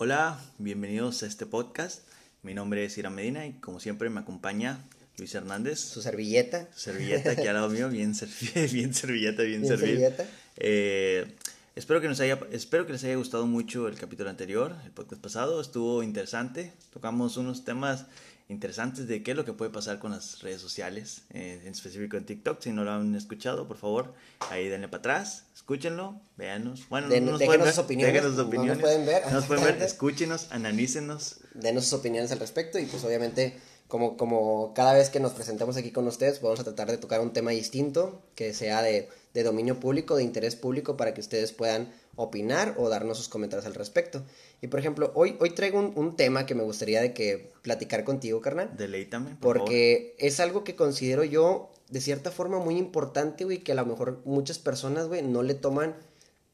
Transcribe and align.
Hola, 0.00 0.40
bienvenidos 0.58 1.24
a 1.24 1.26
este 1.26 1.44
podcast. 1.44 2.06
Mi 2.44 2.54
nombre 2.54 2.84
es 2.84 2.96
Ira 2.96 3.10
Medina 3.10 3.46
y 3.46 3.54
como 3.54 3.80
siempre 3.80 4.08
me 4.10 4.20
acompaña 4.20 4.78
Luis 5.16 5.34
Hernández. 5.34 5.80
Su 5.80 6.02
servilleta. 6.02 6.68
Su 6.72 6.82
servilleta 6.82 7.32
aquí 7.32 7.48
al 7.48 7.54
lado 7.54 7.68
mío, 7.68 7.88
bien, 7.88 8.14
bien 8.72 8.94
servilleta, 8.94 9.42
bien, 9.42 9.62
bien 9.62 9.76
servilleta. 9.76 10.24
Eh, 10.56 11.34
espero, 11.74 12.00
que 12.00 12.06
nos 12.06 12.20
haya, 12.20 12.38
espero 12.52 12.86
que 12.86 12.92
les 12.92 13.02
haya 13.02 13.16
gustado 13.16 13.48
mucho 13.48 13.88
el 13.88 13.96
capítulo 13.96 14.30
anterior, 14.30 14.76
el 14.84 14.92
podcast 14.92 15.20
pasado. 15.20 15.60
Estuvo 15.60 16.04
interesante. 16.04 16.72
Tocamos 16.92 17.36
unos 17.36 17.64
temas 17.64 18.06
interesantes 18.48 19.06
de 19.06 19.22
qué 19.22 19.32
es 19.32 19.36
lo 19.36 19.44
que 19.44 19.52
puede 19.52 19.70
pasar 19.70 19.98
con 19.98 20.10
las 20.10 20.40
redes 20.40 20.60
sociales, 20.60 21.22
eh, 21.30 21.60
en 21.64 21.72
específico 21.72 22.16
en 22.16 22.24
TikTok. 22.24 22.62
Si 22.62 22.72
no 22.72 22.82
lo 22.84 22.92
han 22.92 23.14
escuchado, 23.14 23.68
por 23.68 23.76
favor, 23.76 24.14
ahí 24.50 24.68
denle 24.68 24.88
para 24.88 24.98
atrás, 24.98 25.44
escúchenlo, 25.54 26.20
véanos. 26.36 26.88
Bueno, 26.88 27.08
Den, 27.08 27.26
no 27.26 27.32
nos 27.32 27.42
pueden 27.42 27.62
ver, 27.62 27.70
sus 27.70 27.84
opiniones. 27.84 28.22
sus 28.22 28.38
opiniones. 28.38 28.78
No 28.78 28.82
nos 28.82 28.82
pueden 28.82 29.06
ver. 29.06 29.22
No 29.26 29.32
nos 29.32 29.46
pueden 29.46 29.64
ver, 29.64 29.82
escúchenos, 29.82 30.48
analícenos. 30.50 31.36
Denos 31.54 31.84
sus 31.84 31.94
opiniones 31.94 32.32
al 32.32 32.40
respecto 32.40 32.78
y 32.78 32.86
pues 32.86 33.04
obviamente 33.04 33.58
como, 33.88 34.16
como 34.16 34.74
cada 34.74 34.92
vez 34.92 35.08
que 35.10 35.18
nos 35.18 35.32
presentamos 35.32 35.76
aquí 35.76 35.90
con 35.90 36.06
ustedes, 36.06 36.40
vamos 36.42 36.60
a 36.60 36.64
tratar 36.64 36.90
de 36.90 36.98
tocar 36.98 37.20
un 37.20 37.32
tema 37.32 37.50
distinto, 37.50 38.22
que 38.34 38.52
sea 38.52 38.82
de, 38.82 39.08
de 39.32 39.42
dominio 39.42 39.80
público, 39.80 40.16
de 40.16 40.22
interés 40.22 40.56
público, 40.56 40.96
para 40.96 41.14
que 41.14 41.20
ustedes 41.20 41.52
puedan 41.52 41.92
opinar 42.14 42.74
o 42.76 42.88
darnos 42.88 43.16
sus 43.16 43.28
comentarios 43.28 43.66
al 43.66 43.74
respecto. 43.74 44.24
Y 44.60 44.66
por 44.66 44.78
ejemplo, 44.78 45.10
hoy, 45.14 45.36
hoy 45.40 45.50
traigo 45.50 45.78
un, 45.78 45.92
un 45.96 46.16
tema 46.16 46.44
que 46.44 46.54
me 46.54 46.64
gustaría 46.64 47.00
de 47.00 47.14
que 47.14 47.50
platicar 47.62 48.04
contigo, 48.04 48.42
carnal. 48.42 48.76
Deleítame. 48.76 49.36
Por 49.40 49.58
porque 49.58 50.14
es 50.18 50.38
algo 50.38 50.64
que 50.64 50.76
considero 50.76 51.24
yo 51.24 51.70
de 51.88 52.00
cierta 52.00 52.30
forma 52.30 52.58
muy 52.58 52.76
importante, 52.76 53.44
güey, 53.44 53.58
que 53.58 53.72
a 53.72 53.74
lo 53.74 53.86
mejor 53.86 54.20
muchas 54.24 54.58
personas, 54.58 55.08
güey, 55.08 55.22
no 55.22 55.42
le 55.42 55.54
toman 55.54 55.96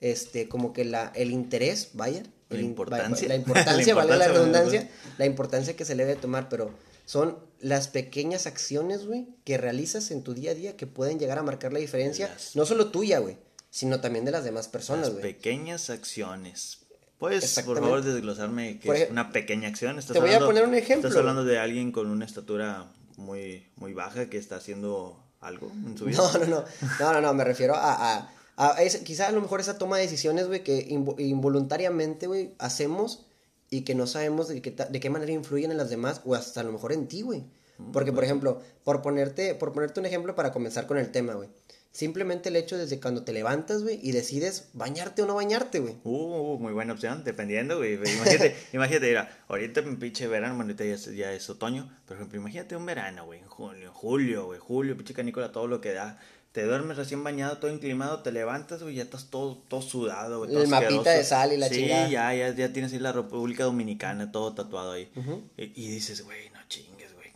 este 0.00 0.48
como 0.48 0.72
que 0.72 0.84
la 0.84 1.10
el 1.14 1.30
interés, 1.30 1.90
vaya, 1.94 2.22
la 2.50 2.60
importancia, 2.60 3.26
la 3.26 3.34
importancia, 3.42 3.94
vale 3.94 4.16
la 4.16 4.28
redundancia, 4.28 4.88
la 5.18 5.26
importancia 5.26 5.74
que 5.74 5.84
se 5.84 5.94
le 5.94 6.04
debe 6.04 6.20
tomar, 6.20 6.48
pero 6.48 6.70
son 7.04 7.38
las 7.60 7.88
pequeñas 7.88 8.46
acciones, 8.46 9.06
güey, 9.06 9.28
que 9.44 9.58
realizas 9.58 10.10
en 10.10 10.22
tu 10.22 10.34
día 10.34 10.52
a 10.52 10.54
día 10.54 10.76
que 10.76 10.86
pueden 10.86 11.18
llegar 11.18 11.38
a 11.38 11.42
marcar 11.42 11.72
la 11.72 11.78
diferencia, 11.78 12.34
no 12.54 12.66
solo 12.66 12.90
tuya, 12.90 13.18
güey, 13.18 13.38
sino 13.70 14.00
también 14.00 14.24
de 14.24 14.30
las 14.30 14.44
demás 14.44 14.68
personas, 14.68 15.10
güey. 15.10 15.22
Pequeñas 15.22 15.90
acciones. 15.90 16.78
Puedes, 17.18 17.58
por 17.60 17.80
favor, 17.80 18.02
desglosarme 18.02 18.78
qué 18.80 19.04
es 19.04 19.10
una 19.10 19.32
pequeña 19.32 19.68
acción. 19.68 19.98
¿Estás 19.98 20.14
te 20.14 20.20
voy 20.20 20.32
a 20.32 20.40
poner 20.40 20.64
un 20.66 20.74
ejemplo. 20.74 21.08
¿Estás 21.08 21.18
hablando 21.18 21.44
de 21.44 21.58
alguien 21.58 21.92
con 21.92 22.08
una 22.08 22.24
estatura 22.24 22.92
muy, 23.16 23.66
muy 23.76 23.94
baja 23.94 24.28
que 24.28 24.36
está 24.36 24.56
haciendo 24.56 25.22
algo 25.40 25.70
en 25.86 25.96
su 25.96 26.04
vida? 26.04 26.18
No, 26.34 26.38
no, 26.38 26.46
no. 26.46 26.64
No, 27.00 27.12
no, 27.12 27.20
no. 27.20 27.34
Me 27.34 27.44
refiero 27.44 27.76
a. 27.76 28.14
a, 28.14 28.28
a 28.56 28.76
quizá 29.04 29.28
a 29.28 29.32
lo 29.32 29.40
mejor 29.40 29.60
esa 29.60 29.78
toma 29.78 29.96
de 29.96 30.02
decisiones, 30.02 30.48
güey, 30.48 30.62
que 30.64 30.86
involuntariamente, 31.18 32.26
güey, 32.26 32.52
hacemos 32.58 33.24
y 33.70 33.82
que 33.82 33.94
no 33.94 34.06
sabemos 34.06 34.48
de 34.48 34.62
qué, 34.62 34.70
de 34.70 35.00
qué 35.00 35.10
manera 35.10 35.32
influyen 35.32 35.70
en 35.70 35.78
las 35.78 35.90
demás 35.90 36.20
o 36.24 36.34
hasta 36.34 36.60
a 36.60 36.64
lo 36.64 36.72
mejor 36.72 36.92
en 36.92 37.08
ti, 37.08 37.22
güey. 37.22 37.44
Mm, 37.78 37.92
Porque, 37.92 38.12
por 38.12 38.24
ejemplo, 38.24 38.60
por 38.84 39.02
ponerte, 39.02 39.54
por 39.54 39.72
ponerte 39.72 40.00
un 40.00 40.06
ejemplo 40.06 40.34
para 40.34 40.52
comenzar 40.52 40.86
con 40.86 40.98
el 40.98 41.10
tema, 41.10 41.34
güey. 41.34 41.48
Simplemente 41.90 42.48
el 42.48 42.56
hecho 42.56 42.76
desde 42.76 42.98
cuando 42.98 43.22
te 43.22 43.32
levantas, 43.32 43.84
güey, 43.84 44.00
y 44.02 44.10
decides 44.10 44.70
bañarte 44.72 45.22
o 45.22 45.26
no 45.26 45.36
bañarte, 45.36 45.78
güey. 45.78 45.96
Uh, 46.02 46.58
muy 46.58 46.72
buena 46.72 46.92
opción, 46.92 47.22
dependiendo, 47.22 47.76
güey. 47.78 47.94
Imagínate, 47.94 48.56
imagínate, 48.72 49.06
mira, 49.06 49.44
ahorita 49.46 49.80
un 49.82 49.96
pinche 49.98 50.26
verano, 50.26 50.56
bueno, 50.56 50.70
ahorita 50.70 50.84
ya 50.84 50.94
es, 50.94 51.14
ya 51.14 51.32
es 51.32 51.48
otoño, 51.48 51.96
por 52.04 52.16
ejemplo, 52.16 52.40
imagínate 52.40 52.74
un 52.74 52.84
verano, 52.84 53.26
güey, 53.26 53.38
en 53.38 53.46
julio, 53.46 53.92
julio, 53.92 54.46
güey, 54.46 54.58
julio, 54.58 54.96
pinche 54.96 55.14
canícola, 55.14 55.52
todo 55.52 55.68
lo 55.68 55.80
que 55.80 55.92
da. 55.92 56.18
Te 56.54 56.62
duermes 56.62 56.96
recién 56.96 57.24
bañado, 57.24 57.58
todo 57.58 57.72
inclinado, 57.72 58.20
te 58.20 58.30
levantas, 58.30 58.80
güey, 58.80 58.94
ya 58.94 59.02
estás 59.02 59.28
todo, 59.28 59.56
todo 59.66 59.82
sudado, 59.82 60.38
güey. 60.38 60.54
El 60.54 60.68
mapita 60.68 61.10
de 61.10 61.24
sal 61.24 61.52
y 61.52 61.56
la 61.56 61.68
sí, 61.68 61.74
chingada. 61.74 62.06
Sí, 62.06 62.12
ya, 62.12 62.32
ya, 62.32 62.54
ya 62.54 62.72
tienes 62.72 62.92
ahí 62.92 63.00
la 63.00 63.10
República 63.10 63.64
Dominicana, 63.64 64.30
todo 64.30 64.54
tatuado 64.54 64.92
ahí. 64.92 65.10
y, 65.56 65.64
y, 65.64 65.88
dices, 65.88 66.22
güey, 66.22 66.50
no 66.50 66.60
chingues, 66.68 67.12
güey. 67.12 67.32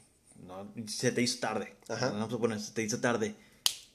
No, 0.46 0.72
se 0.86 1.10
te 1.10 1.20
hizo 1.20 1.40
tarde. 1.40 1.74
Ajá. 1.88 2.10
Vamos 2.10 2.32
a 2.32 2.38
poner, 2.38 2.60
se 2.60 2.70
te 2.70 2.84
hizo 2.84 3.00
tarde. 3.00 3.34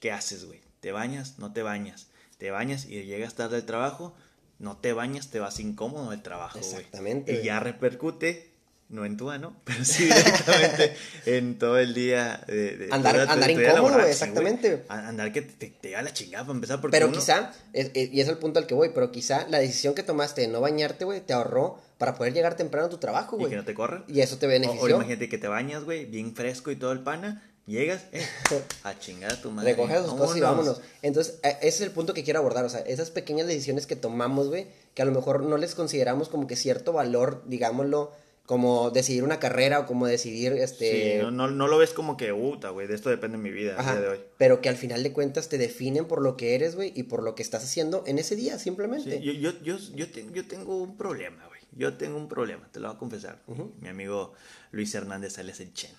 ¿Qué 0.01 0.11
haces, 0.11 0.43
güey? 0.43 0.59
¿Te 0.81 0.91
bañas? 0.91 1.39
No 1.39 1.53
te 1.53 1.63
bañas. 1.63 2.07
Te 2.37 2.51
bañas 2.51 2.85
y 2.87 3.03
llegas 3.05 3.35
tarde 3.35 3.55
al 3.55 3.65
trabajo. 3.65 4.13
No 4.59 4.75
te 4.75 4.91
bañas, 4.91 5.29
te 5.29 5.39
vas 5.39 5.57
incómodo 5.61 6.11
del 6.11 6.21
trabajo, 6.21 6.59
Exactamente. 6.59 7.39
Y 7.39 7.45
ya 7.45 7.61
repercute, 7.61 8.51
no 8.93 9.05
en 9.05 9.17
tu 9.17 9.29
ano, 9.29 9.55
pero 9.63 9.83
sí 9.83 10.05
directamente 10.05 10.95
en 11.25 11.57
todo 11.57 11.77
el 11.79 11.93
día. 11.93 12.43
De, 12.47 12.77
de 12.77 12.87
andar, 12.91 13.19
andar 13.19 13.51
incómodo, 13.51 13.99
exactamente. 13.99 14.85
andar 14.87 15.31
que 15.31 15.41
te, 15.41 15.67
te, 15.67 15.91
da 15.91 16.01
la 16.01 16.13
chingada 16.13 16.45
para 16.45 16.55
empezar. 16.55 16.79
Pero 16.91 17.11
quizá, 17.11 17.51
y 17.73 18.21
es 18.21 18.27
el 18.27 18.37
punto 18.37 18.59
al 18.59 18.67
que 18.67 18.75
voy, 18.75 18.91
pero 18.93 19.11
quizá 19.11 19.47
la 19.49 19.59
decisión 19.59 19.95
que 19.95 20.03
tomaste 20.03 20.41
de 20.41 20.47
no 20.47 20.61
bañarte, 20.61 21.05
güey, 21.05 21.21
te 21.21 21.33
ahorró 21.33 21.79
para 21.97 22.15
poder 22.15 22.33
llegar 22.33 22.55
temprano 22.55 22.87
a 22.87 22.89
tu 22.89 22.97
trabajo, 22.97 23.35
güey. 23.35 23.47
Y 23.47 23.49
que 23.51 23.55
no 23.57 23.65
te 23.65 23.73
corran. 23.73 24.03
Y 24.07 24.21
eso 24.21 24.37
te 24.37 24.47
benefició. 24.47 24.81
O, 24.81 24.85
o 24.85 24.89
imagínate 24.89 25.27
que 25.27 25.37
te 25.37 25.47
bañas, 25.47 25.83
güey, 25.83 26.05
bien 26.05 26.35
fresco 26.35 26.69
y 26.71 26.75
todo 26.75 26.91
el 26.91 26.99
pana 26.99 27.43
Llegas, 27.65 28.03
eh, 28.11 28.21
a 28.83 28.99
chingar 28.99 29.31
a 29.31 29.41
tu 29.41 29.49
madre. 29.49 29.71
Recoges 29.71 30.01
sus 30.01 30.13
cosas 30.15 30.35
y 30.35 30.41
vámonos. 30.41 30.81
Entonces, 31.01 31.39
e, 31.43 31.49
ese 31.61 31.67
es 31.67 31.81
el 31.81 31.91
punto 31.91 32.13
que 32.13 32.23
quiero 32.23 32.39
abordar. 32.39 32.65
O 32.65 32.69
sea, 32.69 32.81
esas 32.81 33.09
pequeñas 33.09 33.47
decisiones 33.47 33.87
que 33.87 33.95
tomamos, 33.95 34.49
güey, 34.49 34.67
que 34.93 35.01
a 35.01 35.05
lo 35.05 35.13
mejor 35.13 35.43
no 35.43 35.55
les 35.55 35.73
consideramos 35.73 36.27
como 36.27 36.45
que 36.45 36.57
cierto 36.57 36.91
valor, 36.91 37.41
digámoslo, 37.45 38.11
como 38.45 38.91
decidir 38.91 39.23
una 39.23 39.39
carrera 39.39 39.79
o 39.79 39.85
como 39.85 40.05
decidir, 40.05 40.51
este... 40.53 41.21
Sí, 41.21 41.25
no, 41.31 41.49
no, 41.49 41.67
lo 41.67 41.77
ves 41.77 41.91
como 41.91 42.17
que, 42.17 42.33
puta, 42.33 42.69
güey, 42.69 42.87
de 42.87 42.95
esto 42.95 43.09
depende 43.09 43.37
mi 43.37 43.51
vida 43.51 43.75
Ajá, 43.77 43.99
de 43.99 44.07
hoy. 44.07 44.19
Pero 44.37 44.59
que 44.59 44.67
al 44.67 44.75
final 44.75 45.01
de 45.01 45.13
cuentas 45.13 45.47
te 45.47 45.57
definen 45.57 46.05
por 46.05 46.21
lo 46.21 46.35
que 46.35 46.55
eres, 46.55 46.75
güey, 46.75 46.91
y 46.93 47.03
por 47.03 47.23
lo 47.23 47.35
que 47.35 47.43
estás 47.43 47.63
haciendo 47.63 48.03
en 48.05 48.19
ese 48.19 48.35
día, 48.35 48.59
simplemente. 48.59 49.19
Sí, 49.19 49.23
yo, 49.23 49.31
yo, 49.31 49.51
yo, 49.63 49.77
yo, 49.77 50.05
yo 50.33 50.45
tengo 50.45 50.77
un 50.77 50.97
problema, 50.97 51.47
güey. 51.47 51.61
Yo 51.75 51.95
tengo 51.95 52.17
un 52.17 52.27
problema, 52.27 52.67
te 52.71 52.79
lo 52.79 52.89
voy 52.89 52.95
a 52.95 52.99
confesar. 52.99 53.41
Mi 53.79 53.87
amigo 53.87 54.33
Luis 54.71 54.93
Hernández 54.93 55.33
Sales 55.33 55.59
el 55.59 55.73
Chen. 55.73 55.91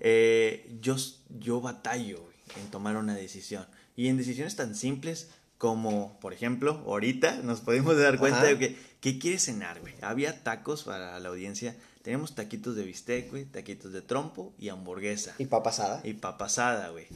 eh, 0.00 0.68
yo, 0.80 0.96
yo 1.38 1.60
batallo 1.60 2.24
en 2.60 2.70
tomar 2.70 2.96
una 2.96 3.14
decisión. 3.14 3.66
Y 3.96 4.08
en 4.08 4.16
decisiones 4.18 4.56
tan 4.56 4.74
simples 4.74 5.30
como, 5.58 6.18
por 6.20 6.32
ejemplo, 6.32 6.82
ahorita 6.86 7.36
nos 7.42 7.60
podemos 7.60 7.96
dar 7.96 8.18
cuenta 8.18 8.38
Ajá. 8.40 8.48
de 8.48 8.58
que, 8.58 8.76
¿qué 9.04 9.18
quieres 9.18 9.44
cenar, 9.44 9.82
güey? 9.82 9.92
Había 10.00 10.42
tacos 10.42 10.84
para 10.84 11.20
la 11.20 11.28
audiencia. 11.28 11.76
Tenemos 12.00 12.34
taquitos 12.34 12.74
de 12.74 12.84
bistec, 12.84 13.30
güey, 13.30 13.44
taquitos 13.44 13.92
de 13.92 14.00
trompo 14.00 14.54
y 14.58 14.70
hamburguesa. 14.70 15.34
Y 15.36 15.44
papasada. 15.44 16.00
Y 16.04 16.14
papasada, 16.14 16.88
güey. 16.88 17.06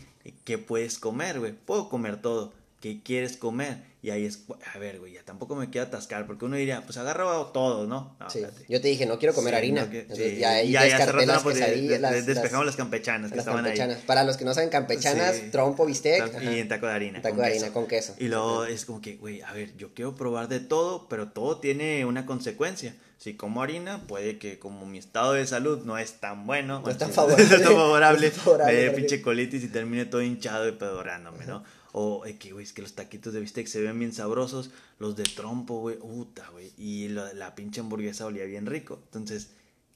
¿Qué 0.45 0.59
puedes 0.59 0.99
comer, 0.99 1.39
güey? 1.41 1.55
Puedo 1.55 1.89
comer 1.89 2.21
todo. 2.21 2.53
¿Qué 2.83 3.03
quieres 3.03 3.39
comer? 3.39 3.83
Y 4.01 4.11
ahí 4.11 4.25
es, 4.25 4.45
a 4.75 4.79
ver, 4.79 5.01
güey, 5.01 5.15
ya 5.15 5.25
tampoco 5.25 5.57
me 5.57 5.71
quiero 5.71 5.89
atascar, 5.89 6.25
porque 6.27 6.45
uno 6.45 6.57
diría, 6.57 6.83
pues 6.83 6.97
agarra 6.99 7.25
todo, 7.53 7.89
¿no? 7.89 8.17
no 8.21 8.31
sí. 8.31 8.43
Yo 8.69 8.81
te 8.81 8.87
dije, 8.87 9.07
no 9.07 9.19
quiero 9.19 9.35
comer 9.35 9.55
sí, 9.55 9.59
harina. 9.59 9.85
No, 9.85 9.91
que, 9.91 10.01
Entonces, 10.01 10.35
sí. 10.35 10.39
ya 10.39 10.51
ahí 10.53 10.71
ya, 10.71 10.87
ya 10.87 11.07
rato 11.07 11.27
no, 11.27 11.43
pues, 11.43 11.59
las, 12.01 12.25
despejamos 12.25 12.65
las 12.65 12.77
campechanas 12.77 13.31
que 13.33 13.37
las 13.39 13.45
estaban 13.45 13.65
campechanas. 13.65 13.97
ahí. 13.97 14.03
Para 14.07 14.23
los 14.23 14.37
que 14.37 14.45
no 14.45 14.55
saben 14.55 14.71
campechanas, 14.71 15.43
trompo, 15.51 15.85
bistec. 15.85 16.43
Y 16.43 16.61
en 16.61 16.69
taco 16.69 16.87
de 16.87 16.93
harina. 16.93 17.23
Taco 17.23 17.39
de 17.41 17.47
harina 17.47 17.63
queso. 17.63 17.75
con 17.75 17.87
queso. 17.89 18.15
Y 18.19 18.29
luego 18.29 18.65
es 18.67 18.85
como 18.85 19.01
que, 19.01 19.17
güey, 19.17 19.43
a 19.43 19.53
ver, 19.53 19.77
yo 19.77 19.93
quiero 19.95 20.15
probar 20.15 20.47
de 20.47 20.61
todo, 20.61 21.09
pero 21.09 21.31
todo 21.31 21.59
tiene 21.59 22.05
una 22.05 22.25
consecuencia. 22.25 22.95
Si 23.19 23.35
como 23.35 23.63
harina, 23.63 24.07
puede 24.07 24.39
que 24.39 24.61
como 24.61 24.87
mi 24.87 24.99
estado 24.99 25.33
de 25.33 25.45
salud 25.45 25.85
no 25.85 25.99
es 25.99 26.21
tan 26.21 26.47
bueno, 26.47 26.83
No 26.85 26.91
es 26.91 26.99
tan 26.99 27.13
favorable. 27.13 27.45
no 27.49 27.57
es 27.57 27.63
tan 27.63 27.73
favorable, 27.73 28.33
me 28.65 28.73
dé 28.73 28.91
pinche 28.93 29.17
ti. 29.17 29.23
colitis 29.25 29.65
y 29.65 29.69
termine 29.69 30.05
todo 30.05 30.23
hinchado 30.23 30.69
y 30.69 30.73
pedorándome, 30.73 31.45
¿no? 31.45 31.65
O 31.93 32.27
eh, 32.27 32.37
que, 32.39 32.53
güey, 32.53 32.65
es 32.65 32.73
que 32.73 32.83
los 32.83 32.95
taquitos 32.95 33.33
de 33.33 33.41
bistec 33.41 33.67
se 33.67 33.81
ven 33.81 33.99
bien 33.99 34.13
sabrosos, 34.13 34.71
los 34.99 35.17
de 35.17 35.25
trompo, 35.25 35.81
güey, 35.81 35.99
puta, 35.99 36.49
güey, 36.51 36.73
y 36.77 37.09
la, 37.09 37.33
la 37.33 37.55
pinche 37.55 37.81
hamburguesa 37.81 38.27
olía 38.27 38.45
bien 38.45 38.67
rico. 38.67 39.01
Entonces, 39.07 39.49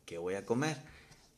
¿qué 0.07 0.19
voy 0.19 0.35
a 0.35 0.47
comer? 0.47 0.77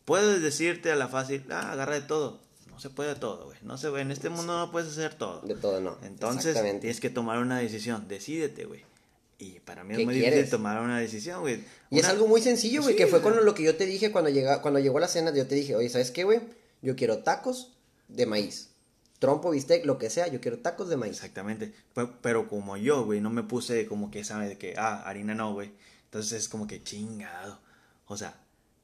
Puedes 0.04 0.42
decirte 0.42 0.92
a 0.92 0.96
la 0.96 1.08
fácil, 1.08 1.44
ah, 1.50 1.72
agarra 1.72 1.94
de 1.94 2.02
todo. 2.02 2.40
No 2.70 2.80
se 2.80 2.90
puede 2.90 3.10
de 3.10 3.20
todo, 3.20 3.44
güey. 3.46 3.58
No 3.62 3.78
se. 3.78 3.86
En 4.00 4.10
este 4.10 4.30
mundo 4.30 4.58
no 4.58 4.72
puedes 4.72 4.90
hacer 4.90 5.14
todo. 5.14 5.40
De 5.42 5.54
todo, 5.54 5.80
no. 5.80 5.96
Entonces 6.02 6.60
tienes 6.80 7.00
que 7.00 7.08
tomar 7.08 7.38
una 7.38 7.58
decisión, 7.60 8.08
decídete, 8.08 8.64
güey. 8.64 8.82
Y 9.38 9.60
para 9.60 9.84
mí 9.84 9.92
es 9.92 9.98
¿Qué 9.98 10.04
muy 10.04 10.14
quieres? 10.14 10.34
difícil 10.34 10.50
tomar 10.50 10.80
una 10.80 10.98
decisión, 10.98 11.40
güey. 11.40 11.62
Y 11.90 12.00
es 12.00 12.06
algo 12.06 12.26
muy 12.26 12.40
sencillo, 12.40 12.82
güey, 12.82 12.94
Sí, 12.94 12.98
que 12.98 13.06
fue 13.06 13.22
con 13.22 13.44
lo 13.44 13.54
que 13.54 13.62
yo 13.62 13.76
te 13.76 13.86
dije 13.86 14.10
cuando, 14.10 14.30
llega, 14.30 14.60
cuando 14.60 14.80
llegó 14.80 14.98
la 14.98 15.08
cena. 15.08 15.32
Yo 15.32 15.46
te 15.46 15.54
dije, 15.54 15.76
oye, 15.76 15.88
¿sabes 15.88 16.10
qué, 16.10 16.24
güey? 16.24 16.40
Yo 16.82 16.96
quiero 16.96 17.18
tacos 17.18 17.72
de 18.08 18.26
maíz. 18.26 18.70
Trompo, 19.18 19.50
bistec, 19.50 19.86
lo 19.86 19.96
que 19.98 20.10
sea, 20.10 20.28
yo 20.28 20.40
quiero 20.40 20.58
tacos 20.58 20.88
de 20.88 20.96
maíz. 20.96 21.12
Exactamente. 21.16 21.72
Pe- 21.94 22.08
Pero 22.20 22.48
como 22.48 22.76
yo, 22.76 23.04
güey, 23.04 23.20
no 23.20 23.30
me 23.30 23.42
puse 23.42 23.86
como 23.86 24.10
que, 24.10 24.24
¿sabes? 24.24 24.48
De 24.48 24.58
que, 24.58 24.74
ah, 24.76 25.02
harina 25.06 25.34
no, 25.34 25.52
güey. 25.54 25.72
Entonces 26.06 26.32
es 26.32 26.48
como 26.48 26.66
que 26.66 26.82
chingado. 26.82 27.58
O 28.06 28.16
sea, 28.16 28.34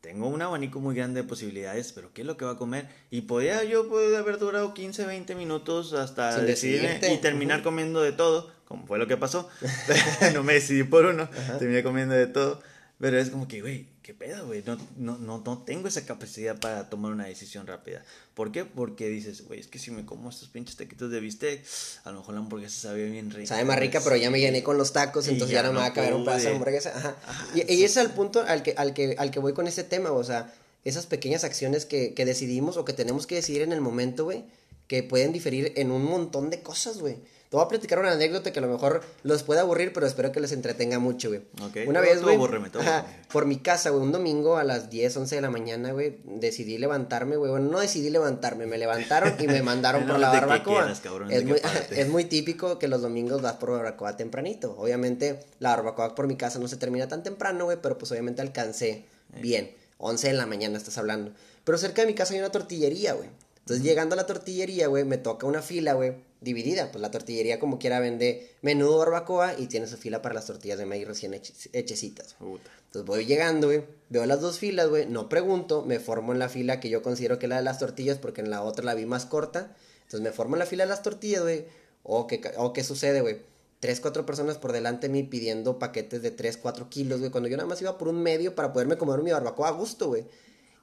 tengo 0.00 0.28
un 0.28 0.40
abanico 0.40 0.80
muy 0.80 0.94
grande 0.94 1.22
de 1.22 1.28
posibilidades, 1.28 1.92
pero 1.92 2.10
¿qué 2.14 2.22
es 2.22 2.26
lo 2.26 2.36
que 2.36 2.44
va 2.46 2.52
a 2.52 2.56
comer? 2.56 2.88
Y 3.10 3.22
podía 3.22 3.62
yo 3.64 3.88
poder 3.88 4.16
haber 4.16 4.38
durado 4.38 4.72
15, 4.72 5.04
20 5.04 5.34
minutos 5.34 5.92
hasta 5.92 6.36
Sin 6.36 6.46
decidirme 6.46 7.00
y 7.12 7.18
terminar 7.18 7.58
Ujú. 7.60 7.64
comiendo 7.68 8.00
de 8.00 8.12
todo, 8.12 8.50
como 8.66 8.86
fue 8.86 8.98
lo 8.98 9.06
que 9.06 9.16
pasó. 9.18 9.48
no 10.34 10.42
me 10.42 10.54
decidí 10.54 10.84
por 10.84 11.04
uno, 11.04 11.28
terminé 11.58 11.82
comiendo 11.82 12.14
de 12.14 12.26
todo. 12.28 12.62
Pero 12.98 13.18
es 13.18 13.30
como 13.30 13.46
que, 13.48 13.60
güey, 13.60 13.86
¿qué 14.10 14.16
¿qué 14.16 14.26
pedo, 14.26 14.46
güey? 14.46 14.62
No, 14.66 14.76
no, 14.96 15.18
no, 15.18 15.42
no 15.44 15.62
tengo 15.62 15.88
esa 15.88 16.04
capacidad 16.04 16.58
para 16.58 16.88
tomar 16.90 17.12
una 17.12 17.26
decisión 17.26 17.66
rápida. 17.66 18.04
¿Por 18.34 18.50
qué? 18.50 18.64
Porque 18.64 19.08
dices, 19.08 19.46
güey, 19.46 19.60
es 19.60 19.68
que 19.68 19.78
si 19.78 19.90
me 19.90 20.04
como 20.04 20.30
estos 20.30 20.48
pinches 20.48 20.76
taquitos 20.76 21.10
de 21.10 21.20
bistec, 21.20 21.64
a 22.04 22.10
lo 22.10 22.18
mejor 22.18 22.34
la 22.34 22.40
hamburguesa 22.40 22.88
sabe 22.88 23.08
bien 23.08 23.30
rica. 23.30 23.48
Sabe 23.48 23.64
más 23.64 23.78
rica, 23.78 24.00
pero 24.02 24.16
ya 24.16 24.30
me 24.30 24.40
llené 24.40 24.62
con 24.62 24.78
los 24.78 24.92
tacos, 24.92 25.28
entonces 25.28 25.54
ya, 25.54 25.62
no 25.62 25.72
me 25.72 25.78
va 25.78 25.86
a 25.86 25.92
caber 25.92 26.14
un 26.14 26.24
pedazo 26.24 26.48
de 26.48 26.54
hamburguesa. 26.54 26.92
Ajá. 26.96 27.16
y, 27.54 27.60
ese 27.60 27.84
es 27.84 27.96
el 27.98 28.10
punto 28.10 28.42
al 28.42 28.62
que, 28.62 28.74
al, 28.76 28.94
que, 28.94 29.14
al 29.18 29.30
que 29.30 29.38
voy 29.38 29.52
con 29.52 29.66
ese 29.66 29.84
tema, 29.84 30.10
o 30.10 30.24
sea, 30.24 30.52
esas 30.84 31.06
pequeñas 31.06 31.44
acciones 31.44 31.86
que, 31.86 32.14
que 32.14 32.24
decidimos 32.24 32.76
o 32.76 32.84
que 32.84 32.92
tenemos 32.92 33.26
que 33.26 33.36
decidir 33.36 33.62
en 33.62 33.72
el 33.72 33.80
momento, 33.80 34.24
güey, 34.24 34.44
que 34.88 35.02
pueden 35.04 35.32
diferir 35.32 35.72
en 35.76 35.92
un 35.92 36.04
montón 36.04 36.50
de 36.50 36.62
cosas, 36.62 36.98
güey. 36.98 37.18
Te 37.50 37.56
voy 37.56 37.64
a 37.64 37.68
platicar 37.68 37.98
una 37.98 38.12
anécdota 38.12 38.52
que 38.52 38.60
a 38.60 38.62
lo 38.62 38.68
mejor 38.68 39.02
los 39.24 39.42
puede 39.42 39.58
aburrir, 39.58 39.92
pero 39.92 40.06
espero 40.06 40.30
que 40.30 40.38
les 40.38 40.52
entretenga 40.52 41.00
mucho, 41.00 41.30
güey. 41.30 41.42
Una 41.88 42.00
vez, 42.00 42.22
güey, 42.22 42.38
por 42.38 43.46
mi 43.46 43.58
casa, 43.58 43.90
güey, 43.90 44.04
un 44.04 44.12
domingo 44.12 44.56
a 44.56 44.62
las 44.62 44.88
10, 44.88 45.16
11 45.16 45.34
de 45.34 45.40
la 45.40 45.50
mañana, 45.50 45.90
güey, 45.90 46.18
decidí 46.26 46.78
levantarme, 46.78 47.34
güey. 47.34 47.50
Bueno, 47.50 47.68
no 47.68 47.80
decidí 47.80 48.08
levantarme, 48.08 48.66
me 48.66 48.78
levantaron 48.78 49.34
y 49.36 49.48
me 49.48 49.62
mandaron 49.64 50.06
por 50.06 50.20
la 50.20 50.30
barbacoa. 50.30 50.92
es, 51.28 51.44
muy, 51.44 51.60
es 51.90 52.08
muy 52.08 52.24
típico 52.26 52.78
que 52.78 52.86
los 52.86 53.02
domingos 53.02 53.42
vas 53.42 53.54
por 53.54 53.72
barbacoa 53.72 54.16
tempranito. 54.16 54.76
Obviamente, 54.78 55.40
la 55.58 55.70
barbacoa 55.70 56.14
por 56.14 56.28
mi 56.28 56.36
casa 56.36 56.60
no 56.60 56.68
se 56.68 56.76
termina 56.76 57.08
tan 57.08 57.24
temprano, 57.24 57.64
güey, 57.64 57.78
pero 57.82 57.98
pues 57.98 58.12
obviamente 58.12 58.42
alcancé 58.42 58.90
eh. 58.90 59.04
bien. 59.40 59.74
11 59.98 60.28
de 60.28 60.34
la 60.34 60.46
mañana 60.46 60.78
estás 60.78 60.98
hablando. 60.98 61.32
Pero 61.64 61.78
cerca 61.78 62.02
de 62.02 62.06
mi 62.06 62.14
casa 62.14 62.32
hay 62.32 62.38
una 62.38 62.50
tortillería, 62.50 63.14
güey. 63.14 63.28
Entonces, 63.58 63.84
llegando 63.84 64.14
a 64.14 64.16
la 64.16 64.26
tortillería, 64.26 64.86
güey, 64.86 65.04
me 65.04 65.18
toca 65.18 65.46
una 65.46 65.62
fila, 65.62 65.94
güey, 65.94 66.14
dividida. 66.40 66.90
Pues 66.90 67.02
la 67.02 67.10
tortillería, 67.10 67.60
como 67.60 67.78
quiera, 67.78 68.00
vende 68.00 68.54
menudo 68.62 68.98
barbacoa 68.98 69.58
y 69.58 69.66
tiene 69.66 69.86
su 69.86 69.96
fila 69.96 70.22
para 70.22 70.34
las 70.34 70.46
tortillas 70.46 70.78
de 70.78 70.86
maíz 70.86 71.06
recién 71.06 71.34
hechecitas. 71.34 72.36
Entonces, 72.40 73.06
voy 73.06 73.26
llegando, 73.26 73.68
güey, 73.68 73.84
veo 74.08 74.26
las 74.26 74.40
dos 74.40 74.58
filas, 74.58 74.88
güey, 74.88 75.06
no 75.06 75.28
pregunto, 75.28 75.84
me 75.84 76.00
formo 76.00 76.32
en 76.32 76.38
la 76.38 76.48
fila 76.48 76.80
que 76.80 76.88
yo 76.88 77.02
considero 77.02 77.38
que 77.38 77.46
es 77.46 77.50
la 77.50 77.56
de 77.56 77.62
las 77.62 77.78
tortillas 77.78 78.18
porque 78.18 78.40
en 78.40 78.50
la 78.50 78.62
otra 78.62 78.84
la 78.84 78.94
vi 78.94 79.06
más 79.06 79.26
corta. 79.26 79.76
Entonces, 80.02 80.20
me 80.20 80.32
formo 80.32 80.56
en 80.56 80.60
la 80.60 80.66
fila 80.66 80.84
de 80.84 80.90
las 80.90 81.02
tortillas, 81.02 81.42
güey. 81.42 81.66
O 82.02 82.26
qué, 82.26 82.40
o 82.56 82.72
qué 82.72 82.82
sucede, 82.82 83.20
güey. 83.20 83.42
Tres, 83.78 84.00
cuatro 84.00 84.26
personas 84.26 84.58
por 84.58 84.72
delante 84.72 85.06
de 85.06 85.12
mí 85.12 85.22
pidiendo 85.22 85.78
paquetes 85.78 86.20
de 86.20 86.30
tres, 86.30 86.56
cuatro 86.56 86.90
kilos, 86.90 87.20
güey. 87.20 87.30
Cuando 87.30 87.48
yo 87.48 87.56
nada 87.56 87.68
más 87.68 87.80
iba 87.80 87.96
por 87.96 88.08
un 88.08 88.22
medio 88.22 88.54
para 88.54 88.72
poderme 88.72 88.98
comer 88.98 89.22
mi 89.22 89.30
barbacoa 89.30 89.68
a 89.68 89.72
gusto, 89.72 90.08
güey. 90.08 90.26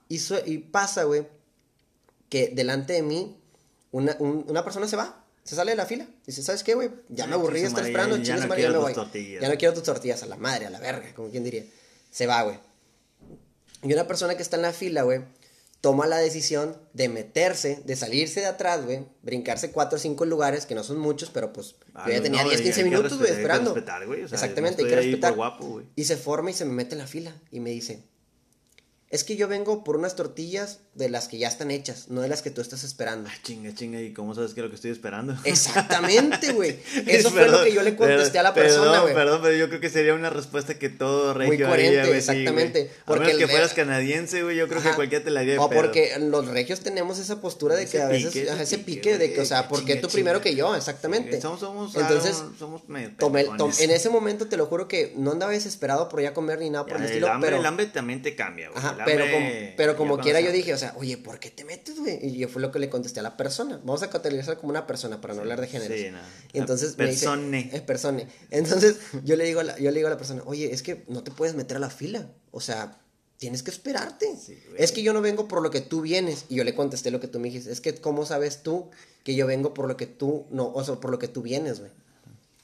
Y, 0.09 0.19
y 0.45 0.57
pasa, 0.59 1.03
güey, 1.03 1.27
que 2.29 2.49
delante 2.49 2.93
de 2.93 3.01
mí 3.01 3.37
una, 3.91 4.15
una 4.19 4.63
persona 4.63 4.87
se 4.87 4.95
va, 4.95 5.25
se 5.47 5.55
sale 5.55 5.71
de 5.71 5.77
la 5.77 5.85
fila. 5.85 6.05
Dice, 6.25 6.43
¿sabes 6.43 6.61
qué, 6.61 6.73
güey? 6.73 6.89
Ya 7.07 7.25
me 7.25 7.35
aburrí 7.35 7.61
de 7.61 7.67
estar 7.67 7.85
esperando, 7.85 8.17
ya, 8.17 8.35
no 8.35 8.41
ya 8.55 8.69
me 8.69 8.77
voy. 8.77 8.93
Ya 9.39 9.47
no 9.47 9.57
quiero 9.57 9.73
tus 9.73 9.83
tortillas, 9.83 10.21
a 10.21 10.25
la 10.25 10.35
madre, 10.35 10.65
a 10.65 10.69
la 10.69 10.79
verga, 10.79 11.13
como 11.15 11.29
quien 11.29 11.45
diría. 11.45 11.63
Se 12.11 12.27
va, 12.27 12.43
güey. 12.43 12.59
Y 13.81 13.93
una 13.93 14.07
persona 14.07 14.35
que 14.35 14.41
está 14.41 14.57
en 14.57 14.63
la 14.63 14.73
fila, 14.73 15.03
güey, 15.03 15.21
toma 15.79 16.05
la 16.05 16.17
decisión 16.17 16.75
de 16.91 17.07
meterse, 17.07 17.81
de 17.85 17.95
salirse 17.95 18.41
de 18.41 18.47
atrás, 18.47 18.83
güey, 18.83 19.05
brincarse 19.21 19.71
cuatro 19.71 19.95
o 19.95 19.99
cinco 19.99 20.25
lugares, 20.25 20.65
que 20.65 20.75
no 20.75 20.83
son 20.83 20.99
muchos, 20.99 21.29
pero 21.29 21.53
pues 21.53 21.75
yo 22.05 22.11
ya 22.11 22.21
tenía 22.21 22.43
10, 22.43 22.61
15 22.61 22.83
minutos, 22.83 23.17
güey, 23.17 23.31
esperando. 23.31 23.73
Exactamente, 24.29 24.83
hay 24.83 24.89
que 24.89 24.95
respetar. 24.97 25.33
y 25.95 26.03
se 26.03 26.17
forma 26.17 26.51
y 26.51 26.53
se 26.55 26.65
me 26.65 26.73
mete 26.73 26.95
en 26.95 26.99
la 26.99 27.07
fila 27.07 27.33
y 27.51 27.61
me 27.61 27.69
dice, 27.69 28.03
es 29.09 29.23
que 29.23 29.37
yo 29.37 29.47
vengo 29.47 29.85
por 29.85 29.95
unas 29.95 30.17
tortillas 30.17 30.81
de 30.93 31.09
las 31.09 31.29
que 31.29 31.37
ya 31.37 31.47
están 31.47 31.71
hechas, 31.71 32.09
no 32.09 32.21
de 32.21 32.27
las 32.27 32.41
que 32.41 32.51
tú 32.51 32.59
estás 32.59 32.83
esperando. 32.83 33.29
Ah, 33.31 33.37
chinga, 33.41 33.73
chinga, 33.73 34.01
¿y 34.01 34.11
cómo 34.11 34.35
sabes 34.35 34.53
que 34.53 34.59
es 34.59 34.63
lo 34.65 34.69
que 34.69 34.75
estoy 34.75 34.91
esperando? 34.91 35.33
Exactamente, 35.45 36.51
güey. 36.51 36.77
Eso 37.07 37.31
fue 37.31 37.47
lo 37.47 37.63
que 37.63 37.73
yo 37.73 37.83
le 37.83 37.95
contesté 37.95 38.39
a 38.39 38.43
la 38.43 38.53
persona, 38.53 38.99
güey. 38.99 39.13
Perdón, 39.13 39.39
pero 39.41 39.55
yo 39.55 39.69
creo 39.69 39.79
que 39.79 39.89
sería 39.89 40.13
una 40.13 40.29
respuesta 40.29 40.77
que 40.77 40.89
todo 40.89 41.33
regio 41.33 41.53
Muy 41.53 41.65
coherente, 41.65 42.17
exactamente. 42.17 42.91
porque 43.05 43.23
a 43.23 43.27
menos 43.27 43.39
que 43.39 43.47
fueras 43.47 43.73
canadiense, 43.73 44.43
güey, 44.43 44.57
yo 44.57 44.67
creo 44.67 44.81
que 44.81 44.89
cualquiera 44.89 45.23
te 45.23 45.31
la 45.31 45.39
haría 45.39 45.61
O 45.61 45.69
porque 45.69 46.13
los 46.19 46.47
regios 46.47 46.81
tenemos 46.81 47.17
esa 47.17 47.39
postura 47.39 47.75
de 47.75 47.87
que 47.87 48.01
a 48.01 48.07
veces, 48.07 48.35
ese, 48.35 48.77
pique, 48.77 49.17
de 49.17 49.31
que, 49.31 49.39
o 49.39 49.45
sea, 49.45 49.69
¿por 49.69 49.85
qué 49.85 49.95
tú 49.95 50.09
primero 50.09 50.41
que 50.41 50.53
yo? 50.53 50.75
Exactamente. 50.75 51.39
Somos, 51.39 51.61
somos, 51.61 51.95
Entonces, 51.95 52.43
somos 52.59 52.81
tomé, 53.17 53.47
en 53.79 53.91
ese 53.91 54.09
momento 54.09 54.47
te 54.47 54.57
lo 54.57 54.65
juro 54.65 54.89
que 54.89 55.13
no 55.15 55.31
andaba 55.31 55.53
desesperado 55.53 56.09
por 56.09 56.21
ya 56.21 56.33
comer 56.33 56.59
ni 56.59 56.69
nada 56.69 56.85
por 56.85 56.97
el, 56.97 57.03
estilo, 57.03 57.29
pero... 57.39 57.57
El 57.57 57.65
hambre 57.65 57.85
también 57.85 58.21
te 58.21 58.35
cambia, 58.35 58.69
güey. 58.69 58.79
Ajá, 58.79 58.96
pero 59.05 59.25
como, 59.31 59.49
pero 59.75 59.97
como 59.97 60.17
quiera 60.19 60.41
yo 60.41 60.51
dije, 60.51 60.73
o 60.73 60.77
sea, 60.77 60.93
oye, 60.97 61.17
¿por 61.17 61.39
qué 61.39 61.49
te 61.49 61.63
metes, 61.63 61.99
güey? 61.99 62.19
Y 62.25 62.37
yo 62.37 62.47
fue 62.47 62.61
lo 62.61 62.71
que 62.71 62.79
le 62.79 62.89
contesté 62.89 63.19
a 63.19 63.23
la 63.23 63.37
persona. 63.37 63.77
Vamos 63.83 64.03
a 64.03 64.09
categorizar 64.09 64.57
como 64.57 64.69
una 64.69 64.87
persona 64.87 65.21
para 65.21 65.33
no 65.33 65.41
hablar 65.41 65.61
de 65.61 65.67
género. 65.67 65.95
Sí, 65.95 66.09
no. 66.11 66.19
Entonces 66.53 66.93
persone. 66.93 67.69
es 67.73 67.81
persone. 67.81 68.27
Entonces 68.51 68.97
yo 69.23 69.35
le 69.35 69.45
digo 69.45 69.59
a 69.59 69.63
la, 69.63 69.77
yo 69.77 69.91
le 69.91 69.97
digo 69.97 70.07
a 70.07 70.11
la 70.11 70.17
persona, 70.17 70.41
"Oye, 70.45 70.73
es 70.73 70.83
que 70.83 71.03
no 71.07 71.23
te 71.23 71.31
puedes 71.31 71.55
meter 71.55 71.77
a 71.77 71.79
la 71.79 71.89
fila." 71.89 72.29
O 72.51 72.61
sea, 72.61 72.97
tienes 73.37 73.63
que 73.63 73.71
esperarte. 73.71 74.27
es 74.77 74.91
que 74.91 75.03
yo 75.03 75.13
no 75.13 75.21
vengo 75.21 75.47
por 75.47 75.61
lo 75.61 75.71
que 75.71 75.81
tú 75.81 76.01
vienes. 76.01 76.45
Y 76.49 76.55
yo 76.55 76.63
le 76.63 76.75
contesté 76.75 77.11
lo 77.11 77.19
que 77.19 77.27
tú 77.27 77.39
me 77.39 77.49
dijiste. 77.49 77.71
Es 77.71 77.81
que, 77.81 77.95
¿cómo 77.95 78.25
sabes 78.25 78.63
tú 78.63 78.89
que 79.23 79.35
yo 79.35 79.45
vengo 79.47 79.73
por 79.73 79.87
lo 79.87 79.97
que 79.97 80.07
tú, 80.07 80.45
no, 80.49 80.71
o 80.73 80.83
sea, 80.83 80.95
por 80.95 81.11
lo 81.11 81.19
que 81.19 81.27
tú 81.27 81.41
vienes, 81.41 81.79
güey? 81.79 81.91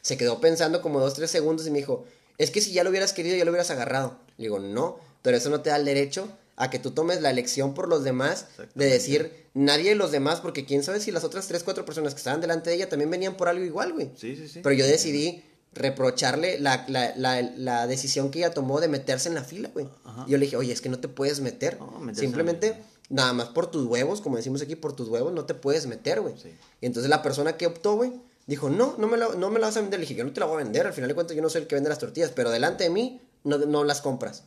Se 0.01 0.17
quedó 0.17 0.41
pensando 0.41 0.81
como 0.81 0.99
dos, 0.99 1.13
tres 1.13 1.31
segundos 1.31 1.65
y 1.67 1.71
me 1.71 1.77
dijo, 1.77 2.05
es 2.37 2.51
que 2.51 2.61
si 2.61 2.73
ya 2.73 2.83
lo 2.83 2.89
hubieras 2.89 3.13
querido, 3.13 3.37
ya 3.37 3.45
lo 3.45 3.51
hubieras 3.51 3.69
agarrado. 3.69 4.17
Le 4.37 4.45
digo, 4.45 4.59
no, 4.59 4.99
pero 5.23 5.35
eso 5.35 5.49
no 5.49 5.61
te 5.61 5.71
da 5.71 5.77
el 5.77 5.85
derecho 5.85 6.29
a 6.55 6.69
que 6.69 6.77
tú 6.77 6.91
tomes 6.91 7.21
la 7.21 7.31
elección 7.31 7.73
por 7.73 7.87
los 7.87 8.03
demás, 8.03 8.45
de 8.75 8.85
decir 8.85 9.47
nadie 9.55 9.89
de 9.89 9.95
los 9.95 10.11
demás, 10.11 10.39
porque 10.39 10.65
quién 10.65 10.83
sabe 10.83 10.99
si 10.99 11.11
las 11.11 11.23
otras 11.23 11.47
tres, 11.47 11.63
cuatro 11.63 11.85
personas 11.85 12.13
que 12.13 12.19
estaban 12.19 12.41
delante 12.41 12.69
de 12.69 12.75
ella 12.75 12.89
también 12.89 13.09
venían 13.09 13.35
por 13.35 13.47
algo 13.47 13.65
igual, 13.65 13.93
güey. 13.93 14.11
Sí, 14.15 14.35
sí, 14.35 14.47
sí. 14.47 14.59
Pero 14.61 14.75
yo 14.75 14.85
decidí 14.85 15.43
reprocharle 15.73 16.59
la, 16.59 16.85
la, 16.87 17.13
la, 17.15 17.41
la, 17.41 17.87
decisión 17.87 18.29
que 18.29 18.39
ella 18.39 18.53
tomó 18.53 18.79
de 18.79 18.87
meterse 18.87 19.29
en 19.29 19.35
la 19.35 19.43
fila, 19.43 19.71
güey. 19.73 19.87
Yo 20.27 20.37
le 20.37 20.45
dije, 20.45 20.55
oye, 20.55 20.71
es 20.71 20.81
que 20.81 20.89
no 20.89 20.99
te 20.99 21.07
puedes 21.07 21.39
meter. 21.39 21.79
Simplemente, 22.13 22.77
nada 23.09 23.33
más 23.33 23.49
por 23.49 23.71
tus 23.71 23.85
huevos, 23.87 24.21
como 24.21 24.37
decimos 24.37 24.61
aquí, 24.61 24.75
por 24.75 24.95
tus 24.95 25.09
huevos, 25.09 25.33
no 25.33 25.45
te 25.45 25.55
puedes 25.55 25.87
meter, 25.87 26.21
güey. 26.21 26.35
Y 26.81 26.85
entonces 26.85 27.09
la 27.09 27.23
persona 27.23 27.57
que 27.57 27.65
optó, 27.65 27.95
güey, 27.95 28.13
dijo, 28.45 28.69
no, 28.69 28.95
no 28.99 29.07
me, 29.07 29.17
la, 29.17 29.29
no 29.29 29.49
me 29.49 29.59
la 29.59 29.67
vas 29.67 29.77
a 29.77 29.81
vender. 29.81 29.99
Le 29.99 30.05
dije, 30.05 30.15
yo 30.15 30.23
no 30.23 30.33
te 30.33 30.39
la 30.39 30.45
voy 30.45 30.61
a 30.61 30.63
vender, 30.63 30.85
al 30.85 30.93
final 30.93 31.07
de 31.07 31.15
cuentas 31.15 31.35
yo 31.35 31.41
no 31.41 31.49
soy 31.49 31.61
el 31.61 31.67
que 31.67 31.75
vende 31.75 31.89
las 31.89 31.99
tortillas, 31.99 32.31
pero 32.35 32.51
delante 32.51 32.83
de 32.83 32.91
mí 32.91 33.21
no, 33.43 33.57
no 33.57 33.83
las 33.83 34.01
compras. 34.01 34.43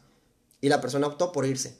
Y 0.66 0.68
la 0.68 0.80
persona 0.80 1.06
optó 1.06 1.30
por 1.30 1.46
irse. 1.46 1.78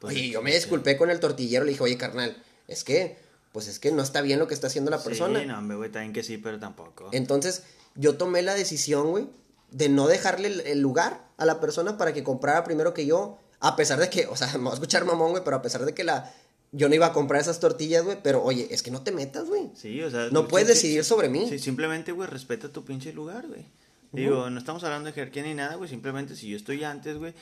Pues, 0.00 0.16
oye, 0.16 0.30
yo 0.30 0.40
me 0.40 0.54
disculpé 0.54 0.96
con 0.96 1.10
el 1.10 1.20
tortillero, 1.20 1.66
le 1.66 1.72
dije, 1.72 1.82
oye, 1.82 1.98
carnal, 1.98 2.42
es 2.66 2.82
que, 2.82 3.18
pues 3.52 3.68
es 3.68 3.78
que 3.78 3.92
no 3.92 4.02
está 4.02 4.22
bien 4.22 4.38
lo 4.38 4.48
que 4.48 4.54
está 4.54 4.68
haciendo 4.68 4.90
la 4.90 5.02
persona. 5.02 5.38
Sí, 5.38 5.44
no, 5.44 5.60
me 5.60 5.74
güey, 5.74 5.92
también 5.92 6.14
que 6.14 6.22
sí, 6.22 6.38
pero 6.38 6.58
tampoco. 6.58 7.10
Entonces, 7.12 7.62
yo 7.96 8.16
tomé 8.16 8.40
la 8.40 8.54
decisión, 8.54 9.10
güey, 9.10 9.28
de 9.70 9.90
no 9.90 10.08
dejarle 10.08 10.72
el, 10.72 10.80
lugar 10.80 11.28
a 11.36 11.44
la 11.44 11.60
persona 11.60 11.98
para 11.98 12.14
que 12.14 12.24
comprara 12.24 12.64
primero 12.64 12.94
que 12.94 13.04
yo, 13.04 13.36
a 13.60 13.76
pesar 13.76 14.00
de 14.00 14.08
que, 14.08 14.26
o 14.28 14.34
sea, 14.34 14.48
me 14.54 14.60
voy 14.60 14.70
a 14.70 14.74
escuchar 14.76 15.04
mamón, 15.04 15.32
güey, 15.32 15.44
pero 15.44 15.56
a 15.56 15.62
pesar 15.62 15.84
de 15.84 15.92
que 15.92 16.02
la, 16.02 16.32
yo 16.72 16.88
no 16.88 16.94
iba 16.94 17.04
a 17.04 17.12
comprar 17.12 17.42
esas 17.42 17.60
tortillas, 17.60 18.02
güey, 18.02 18.16
pero 18.22 18.42
oye, 18.42 18.66
es 18.70 18.82
que 18.82 18.90
no 18.90 19.02
te 19.02 19.12
metas, 19.12 19.46
güey. 19.46 19.72
Sí, 19.74 20.02
o 20.02 20.10
sea. 20.10 20.30
No 20.30 20.48
puedes 20.48 20.68
decidir 20.68 21.04
sobre 21.04 21.28
mí. 21.28 21.50
Sí, 21.50 21.58
simplemente, 21.58 22.12
güey, 22.12 22.30
respeta 22.30 22.72
tu 22.72 22.82
pinche 22.82 23.12
lugar, 23.12 23.46
güey. 23.46 23.66
Digo, 24.12 24.50
no 24.50 24.58
estamos 24.58 24.82
hablando 24.84 25.06
de 25.06 25.12
jerarquía 25.12 25.42
ni 25.42 25.54
nada, 25.54 25.76
güey, 25.76 25.88
simplemente 25.88 26.34
si 26.34 26.48
yo 26.48 26.56
estoy 26.56 26.82
antes, 26.82 27.18
güey, 27.18 27.34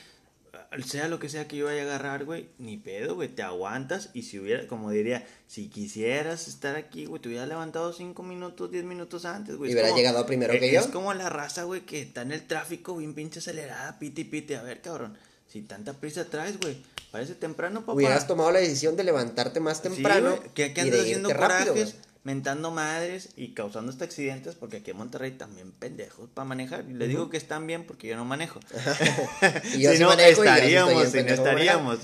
sea 0.85 1.07
lo 1.07 1.19
que 1.19 1.29
sea 1.29 1.47
que 1.47 1.57
yo 1.57 1.65
vaya 1.65 1.81
a 1.81 1.85
agarrar, 1.85 2.25
güey, 2.25 2.49
ni 2.57 2.77
pedo, 2.77 3.15
güey, 3.15 3.29
te 3.29 3.43
aguantas 3.43 4.09
y 4.13 4.23
si 4.23 4.39
hubiera, 4.39 4.67
como 4.67 4.91
diría, 4.91 5.25
si 5.47 5.67
quisieras 5.67 6.47
estar 6.47 6.75
aquí, 6.75 7.05
güey, 7.05 7.21
te 7.21 7.29
hubieras 7.29 7.47
levantado 7.47 7.93
cinco 7.93 8.23
minutos, 8.23 8.71
diez 8.71 8.83
minutos 8.83 9.25
antes, 9.25 9.55
güey. 9.55 9.71
Y 9.71 9.73
hubiera 9.73 9.95
llegado 9.95 10.25
primero 10.25 10.53
que 10.53 10.71
yo. 10.71 10.79
Es 10.79 10.87
como 10.87 11.13
la 11.13 11.29
raza, 11.29 11.63
güey, 11.63 11.81
que 11.81 12.01
está 12.01 12.21
en 12.21 12.31
el 12.31 12.45
tráfico 12.45 12.97
bien 12.97 13.13
pinche 13.13 13.39
acelerada, 13.39 13.99
piti 13.99 14.23
piti, 14.23 14.53
a 14.53 14.63
ver, 14.63 14.81
cabrón, 14.81 15.17
si 15.47 15.61
tanta 15.61 15.93
prisa 15.93 16.25
traes, 16.25 16.59
güey, 16.59 16.77
parece 17.11 17.35
temprano, 17.35 17.81
papá. 17.81 17.93
Hubieras 17.93 18.27
tomado 18.27 18.51
la 18.51 18.59
decisión 18.59 18.95
de 18.95 19.03
levantarte 19.03 19.59
más 19.59 19.81
temprano. 19.81 20.35
Sí, 20.41 20.49
que, 20.53 20.73
que 20.73 20.81
andas 20.81 21.01
haciendo 21.01 21.29
corajes, 21.29 21.95
mentando 22.23 22.69
madres 22.69 23.29
y 23.37 23.53
causando 23.53 23.91
estos 23.91 24.07
accidentes 24.07 24.55
porque 24.55 24.77
aquí 24.77 24.91
en 24.91 24.97
Monterrey 24.97 25.31
también 25.31 25.71
pendejos 25.71 26.29
para 26.33 26.45
manejar. 26.45 26.85
Y 26.89 26.93
le 26.93 27.07
digo 27.07 27.29
que 27.29 27.37
están 27.37 27.65
bien 27.65 27.85
porque 27.85 28.07
yo 28.07 28.17
no 28.17 28.25
manejo. 28.25 28.59
y 29.75 29.81
yo 29.81 29.93
si 29.93 29.99
no 29.99 30.11
estaríamos, 30.11 31.09
si 31.09 31.23
no 31.23 31.33
estaríamos. 31.33 31.99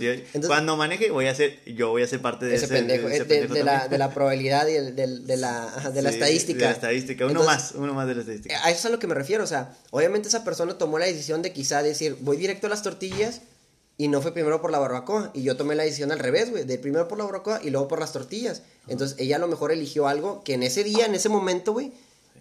cuando 0.47 0.77
maneje 0.77 1.11
voy 1.11 1.27
a 1.27 1.35
ser, 1.35 1.59
yo 1.65 1.89
voy 1.89 2.03
a 2.03 2.07
ser 2.07 2.21
parte 2.21 2.45
de 2.45 2.55
ese, 2.55 2.67
pendejo, 2.67 3.07
de, 3.07 3.47
de, 3.47 3.63
la, 3.63 3.87
de, 3.87 3.97
la, 3.97 4.13
probabilidad 4.13 4.67
y 4.67 4.73
de, 4.73 4.91
de 4.93 5.37
la, 5.37 5.91
de 5.93 6.01
la 6.01 6.09
estadística. 6.09 6.59
De 6.59 6.65
la 6.65 6.71
estadística, 6.71 7.25
uno 7.25 7.43
más, 7.43 7.73
uno 7.75 7.93
más 7.93 8.07
de 8.07 8.15
la 8.15 8.21
estadística. 8.21 8.65
A 8.65 8.71
eso 8.71 8.79
es 8.79 8.85
a 8.85 8.89
lo 8.89 8.99
que 8.99 9.07
me 9.07 9.15
refiero, 9.15 9.43
o 9.43 9.47
sea, 9.47 9.75
obviamente 9.91 10.29
esa 10.29 10.43
persona 10.43 10.77
tomó 10.77 10.97
la 10.97 11.05
decisión 11.05 11.41
de 11.41 11.51
quizá 11.51 11.83
decir, 11.83 12.17
voy 12.21 12.37
directo 12.37 12.67
a 12.67 12.69
las 12.69 12.83
tortillas 12.83 13.41
y 13.97 14.07
no 14.09 14.21
fue 14.21 14.33
primero 14.33 14.61
por 14.61 14.71
la 14.71 14.79
barbacoa. 14.79 15.31
Y 15.33 15.43
yo 15.43 15.55
tomé 15.55 15.75
la 15.75 15.83
decisión 15.83 16.11
al 16.11 16.19
revés, 16.19 16.51
güey. 16.51 16.65
De 16.65 16.77
primero 16.77 17.07
por 17.07 17.17
la 17.17 17.23
barbacoa 17.23 17.61
y 17.63 17.69
luego 17.69 17.87
por 17.87 17.99
las 17.99 18.11
tortillas. 18.11 18.63
Entonces 18.87 19.17
ella 19.19 19.37
a 19.37 19.39
lo 19.39 19.47
mejor 19.47 19.71
eligió 19.71 20.07
algo 20.07 20.43
que 20.43 20.53
en 20.53 20.63
ese 20.63 20.83
día, 20.83 21.05
en 21.05 21.15
ese 21.15 21.29
momento, 21.29 21.73
güey, 21.73 21.93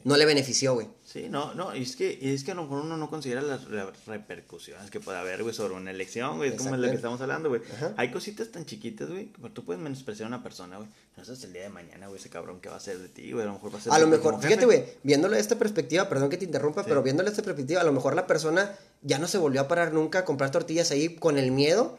no 0.04 0.16
le 0.16 0.26
benefició, 0.26 0.74
güey. 0.74 0.88
Sí, 1.04 1.28
no, 1.30 1.54
no, 1.54 1.72
es 1.72 1.96
que, 1.96 2.18
es 2.20 2.44
que 2.44 2.52
a 2.52 2.54
lo 2.54 2.64
mejor 2.64 2.82
uno 2.82 2.96
no 2.96 3.08
considera 3.08 3.40
las, 3.40 3.64
repercusiones 4.06 4.90
que 4.90 5.00
puede 5.00 5.18
haber, 5.18 5.42
güey, 5.42 5.54
sobre 5.54 5.74
una 5.74 5.90
elección, 5.90 6.36
güey, 6.36 6.50
es 6.50 6.56
como 6.56 6.74
es 6.74 6.80
lo 6.80 6.88
que 6.88 6.96
estamos 6.96 7.20
hablando, 7.20 7.48
güey. 7.48 7.62
Hay 7.96 8.10
cositas 8.10 8.48
tan 8.48 8.66
chiquitas, 8.66 9.08
güey, 9.08 9.26
que 9.26 9.50
tú 9.50 9.64
puedes 9.64 9.82
menospreciar 9.82 10.26
a 10.26 10.28
una 10.28 10.42
persona, 10.42 10.76
güey. 10.76 10.88
No 11.16 11.24
sabes 11.24 11.42
el 11.44 11.52
día 11.52 11.62
de 11.62 11.68
mañana, 11.70 12.08
güey, 12.08 12.20
ese 12.20 12.28
cabrón 12.28 12.60
que 12.60 12.68
va 12.68 12.76
a 12.76 12.80
ser 12.80 12.98
de 12.98 13.08
ti, 13.08 13.32
güey, 13.32 13.44
a 13.44 13.46
lo 13.46 13.54
mejor 13.54 13.74
va 13.74 13.78
a 13.78 13.80
ser 13.80 13.92
A 13.92 13.98
lo 13.98 14.06
mejor, 14.08 14.40
fíjate, 14.40 14.66
güey, 14.66 14.84
viéndolo 15.02 15.34
de 15.34 15.40
esta 15.40 15.56
perspectiva, 15.56 16.08
perdón 16.08 16.28
que 16.28 16.36
te 16.36 16.44
interrumpa, 16.44 16.84
pero 16.84 17.02
viéndolo 17.02 17.28
de 17.28 17.32
esta 17.32 17.42
perspectiva, 17.42 17.80
a 17.80 17.84
lo 17.84 17.92
mejor 17.92 18.14
la 18.14 18.26
persona 18.26 18.76
ya 19.02 19.18
no 19.18 19.26
se 19.26 19.38
volvió 19.38 19.62
a 19.62 19.68
parar 19.68 19.92
nunca 19.92 20.20
a 20.20 20.24
comprar 20.24 20.50
tortillas 20.50 20.90
ahí 20.90 21.14
con 21.14 21.38
el 21.38 21.50
miedo 21.50 21.98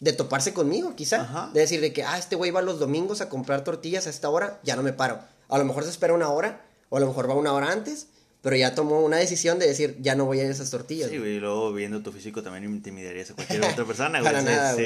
de 0.00 0.12
toparse 0.12 0.52
conmigo, 0.52 0.94
quizá. 0.94 1.50
De 1.54 1.60
decir 1.60 1.80
de 1.80 1.92
que, 1.92 2.02
ah, 2.02 2.18
este 2.18 2.36
güey 2.36 2.50
va 2.50 2.60
los 2.60 2.78
domingos 2.78 3.20
a 3.20 3.28
comprar 3.28 3.64
tortillas 3.64 4.06
a 4.06 4.10
esta 4.10 4.28
hora, 4.28 4.60
ya 4.62 4.76
no 4.76 4.82
me 4.82 4.92
paro. 4.92 5.20
A 5.48 5.58
lo 5.58 5.64
mejor 5.64 5.84
se 5.84 5.90
espera 5.90 6.12
una 6.12 6.28
hora, 6.28 6.65
o 6.88 6.96
a 6.96 7.00
lo 7.00 7.06
mejor 7.06 7.28
va 7.28 7.34
una 7.34 7.52
hora 7.52 7.72
antes 7.72 8.08
pero 8.46 8.54
ya 8.54 8.76
tomó 8.76 9.00
una 9.00 9.16
decisión 9.16 9.58
de 9.58 9.66
decir, 9.66 9.96
ya 10.00 10.14
no 10.14 10.24
voy 10.24 10.38
a 10.38 10.44
ir 10.44 10.48
a 10.50 10.52
esas 10.52 10.70
tortillas. 10.70 11.10
Sí, 11.10 11.18
güey, 11.18 11.34
y 11.34 11.40
luego 11.40 11.72
viendo 11.72 12.00
tu 12.04 12.12
físico 12.12 12.44
también 12.44 12.62
intimidarías 12.62 13.32
a 13.32 13.34
cualquier 13.34 13.64
otra 13.64 13.84
persona, 13.88 14.20
güey. 14.20 14.32
Para 14.32 14.42
nada. 14.42 14.76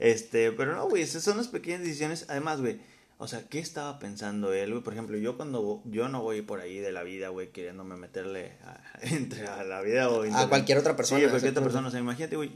Este, 0.00 0.50
pero 0.50 0.74
no, 0.74 0.88
güey, 0.88 1.04
esas 1.04 1.22
son 1.22 1.36
las 1.36 1.46
pequeñas 1.46 1.82
decisiones. 1.82 2.24
Además, 2.26 2.60
güey, 2.60 2.80
o 3.18 3.28
sea, 3.28 3.42
¿qué 3.48 3.60
estaba 3.60 4.00
pensando 4.00 4.52
él, 4.52 4.72
güey? 4.72 4.82
Por 4.82 4.94
ejemplo, 4.94 5.16
yo 5.16 5.36
cuando, 5.36 5.80
yo 5.84 6.08
no 6.08 6.22
voy 6.22 6.42
por 6.42 6.60
ahí 6.60 6.78
de 6.78 6.90
la 6.90 7.04
vida, 7.04 7.28
güey, 7.28 7.52
queriéndome 7.52 7.94
meterle 7.94 8.54
a, 8.64 8.82
entre 9.02 9.46
a 9.46 9.62
la 9.62 9.80
vida 9.80 10.10
o... 10.10 10.24
a 10.24 10.48
cualquier 10.48 10.78
otra 10.78 10.96
persona. 10.96 11.20
Sí, 11.20 11.26
a 11.26 11.30
cualquier 11.30 11.52
otra 11.52 11.62
persona. 11.62 11.86
O 11.86 11.90
sea, 11.92 12.00
imagínate, 12.00 12.34
güey, 12.34 12.50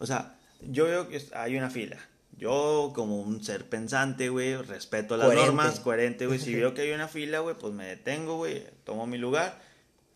o 0.00 0.04
sea, 0.04 0.36
yo 0.70 0.84
veo 0.84 1.08
que 1.08 1.22
hay 1.32 1.56
una 1.56 1.70
fila. 1.70 1.96
Yo, 2.36 2.92
como 2.94 3.20
un 3.20 3.44
ser 3.44 3.68
pensante, 3.68 4.28
güey, 4.28 4.56
respeto 4.56 5.16
las 5.16 5.32
normas, 5.32 5.80
coherente, 5.80 6.26
güey. 6.26 6.38
Si 6.38 6.54
veo 6.56 6.74
que 6.74 6.82
hay 6.82 6.92
una 6.92 7.08
fila, 7.08 7.40
güey, 7.40 7.56
pues 7.56 7.72
me 7.72 7.86
detengo, 7.86 8.36
güey, 8.36 8.66
tomo 8.84 9.06
mi 9.06 9.18
lugar 9.18 9.62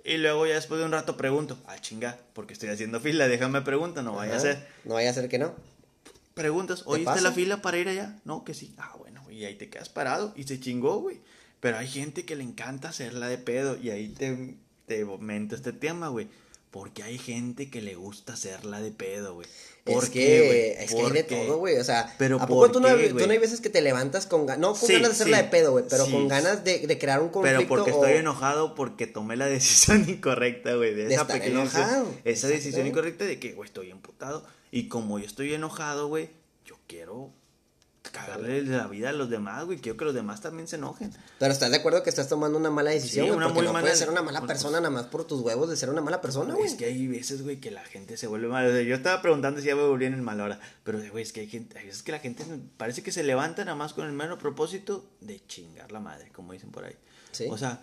y 0.09 0.17
luego 0.17 0.47
ya 0.47 0.55
después 0.55 0.81
de 0.81 0.87
un 0.87 0.93
rato 0.93 1.19
pregunto, 1.19 1.59
ah, 1.67 1.79
chinga, 1.81 2.19
porque 2.33 2.55
estoy 2.55 2.71
haciendo 2.71 2.99
fila, 2.99 3.29
déjame 3.29 3.61
preguntar, 3.61 4.03
no 4.03 4.15
vaya 4.15 4.37
a 4.37 4.41
ser. 4.41 4.67
No 4.85 4.95
vaya 4.95 5.11
a 5.11 5.13
ser 5.13 5.29
que 5.29 5.39
no. 5.39 5.55
Preguntas, 6.33 6.85
¿oíste 6.87 7.21
la 7.21 7.31
fila 7.31 7.61
para 7.61 7.77
ir 7.77 7.89
allá? 7.89 8.17
No, 8.25 8.43
que 8.43 8.55
sí. 8.55 8.75
Ah, 8.79 8.95
bueno, 8.99 9.23
y 9.31 9.45
ahí 9.45 9.57
te 9.57 9.69
quedas 9.69 9.91
parado 9.91 10.33
y 10.35 10.45
se 10.45 10.61
chingó, 10.61 11.01
güey. 11.01 11.21
Pero 11.61 11.77
hay 11.77 11.89
gente 11.89 12.25
que 12.25 12.37
le 12.37 12.45
encanta 12.45 12.89
hacerla 12.89 13.29
de 13.29 13.37
pedo 13.37 13.77
y 13.77 13.91
ahí 13.91 14.09
te, 14.09 14.57
te 14.87 15.05
momento 15.05 15.55
este 15.55 15.75
tema, 15.75 16.09
güey. 16.09 16.29
Porque 16.71 17.03
hay 17.03 17.19
gente 17.19 17.71
que 17.71 17.81
le 17.81 17.95
gusta 17.95 18.35
hacerla 18.35 18.81
de 18.81 18.91
pedo, 18.91 19.35
güey. 19.35 19.47
Es 19.87 20.11
que, 20.11 20.83
es 20.83 20.93
que 20.93 21.01
hay 21.01 21.11
de 21.13 21.23
todo, 21.23 21.59
güey. 21.59 21.77
O 21.79 21.85
sea, 21.85 22.15
pero 22.19 22.41
¿a 22.41 22.47
poco 22.47 22.71
tú, 22.71 22.81
no, 22.81 22.89
tú 22.89 23.27
no 23.27 23.33
hay 23.33 23.39
veces 23.39 23.63
que 23.63 23.71
te 23.71 23.81
levantas 23.81 24.27
con 24.27 24.45
ganas, 24.45 24.61
no 24.61 24.75
con 24.75 24.89
ganas 24.89 25.09
de 25.09 25.13
hacerla 25.13 25.43
de 25.43 25.49
pedo, 25.49 25.73
güey, 25.73 25.85
pero 25.89 26.05
con 26.11 26.29
ganas 26.29 26.65
de, 26.65 26.87
de, 26.87 26.99
crear 26.99 27.23
un 27.23 27.31
conflicto? 27.31 27.59
Pero 27.59 27.69
porque 27.69 27.91
estoy 27.91 28.13
enojado 28.13 28.75
porque 28.75 29.07
tomé 29.07 29.37
la 29.37 29.47
decisión 29.49 30.09
incorrecta, 30.09 30.75
güey. 30.75 30.95
De, 30.95 31.13
esa 31.13 31.27
pequeña 31.27 31.63
enojado. 31.63 32.13
Esa 32.25 32.49
decisión 32.49 32.87
incorrecta 32.87 33.25
de 33.25 33.39
que, 33.39 33.53
güey, 33.53 33.67
estoy 33.67 33.91
emputado. 33.91 34.45
Y 34.71 34.89
como 34.89 35.19
yo 35.19 35.25
estoy 35.25 35.55
enojado, 35.55 36.09
güey, 36.09 36.29
yo 36.67 36.77
quiero 36.87 37.31
cagarle 38.11 38.63
la 38.63 38.87
vida 38.87 39.11
a 39.11 39.13
los 39.13 39.31
demás, 39.31 39.65
güey. 39.65 39.79
Quiero 39.79 39.97
que 39.97 40.05
los 40.05 40.15
demás 40.15 40.41
también 40.41 40.69
se 40.69 40.77
enojen. 40.77 41.13
Pero 41.39 41.53
estás 41.53 41.71
de 41.71 41.77
acuerdo 41.77 42.03
que 42.03 42.11
estás 42.11 42.29
tomando 42.29 42.59
una 42.59 42.71
mala 42.71 42.91
decisión, 42.91 43.27
sí, 43.27 43.31
una 43.31 43.49
muy 43.49 43.65
no 43.65 43.73
mala... 43.73 43.85
puedes 43.85 43.99
ser 43.99 44.11
una 44.11 44.23
mala 44.23 44.43
persona 44.43 44.81
nada 44.81 44.91
más 44.91 45.07
por 45.07 45.25
tus 45.25 45.41
huevos 45.41 45.69
de 45.71 45.77
ser 45.77 45.91
una 45.91 46.01
mala 46.01 46.21
persona, 46.21 46.55
güey. 46.55 46.67
Es 46.67 46.75
que 46.75 46.87
hay 46.87 47.07
veces, 47.07 47.43
güey, 47.43 47.61
que 47.61 47.71
la 47.71 47.85
gente 47.85 48.17
se 48.17 48.27
vuelve 48.27 48.49
mala. 48.49 48.69
O 48.69 48.73
sea, 48.73 48.83
yo 48.83 48.95
estaba 48.95 49.23
preguntando 49.23 49.61
si 49.61 49.67
ya 49.67 49.77
me 49.77 49.87
volvían 49.87 50.15
en 50.15 50.23
mal 50.23 50.41
hora. 50.41 50.61
Pero, 50.85 51.01
güey, 51.11 51.23
es 51.23 51.33
que 51.33 51.41
hay 51.41 51.49
gente, 51.49 51.79
hay 51.79 51.87
veces 51.87 52.03
que 52.03 52.13
la 52.13 52.19
gente 52.19 52.45
parece 52.77 53.03
que 53.03 53.13
se 53.13 53.23
levanta 53.23 53.65
nada 53.65 53.77
más 53.77 53.93
con 53.93 54.07
el 54.07 54.13
mero 54.13 54.39
propósito 54.39 55.09
de 55.21 55.45
chingar 55.47 55.93
la 55.93 56.01
madre, 56.01 56.31
como 56.33 56.53
dicen 56.53 56.71
por 56.71 56.85
ahí. 56.85 56.97
Sí. 57.33 57.47
O 57.51 57.59
sea, 57.59 57.83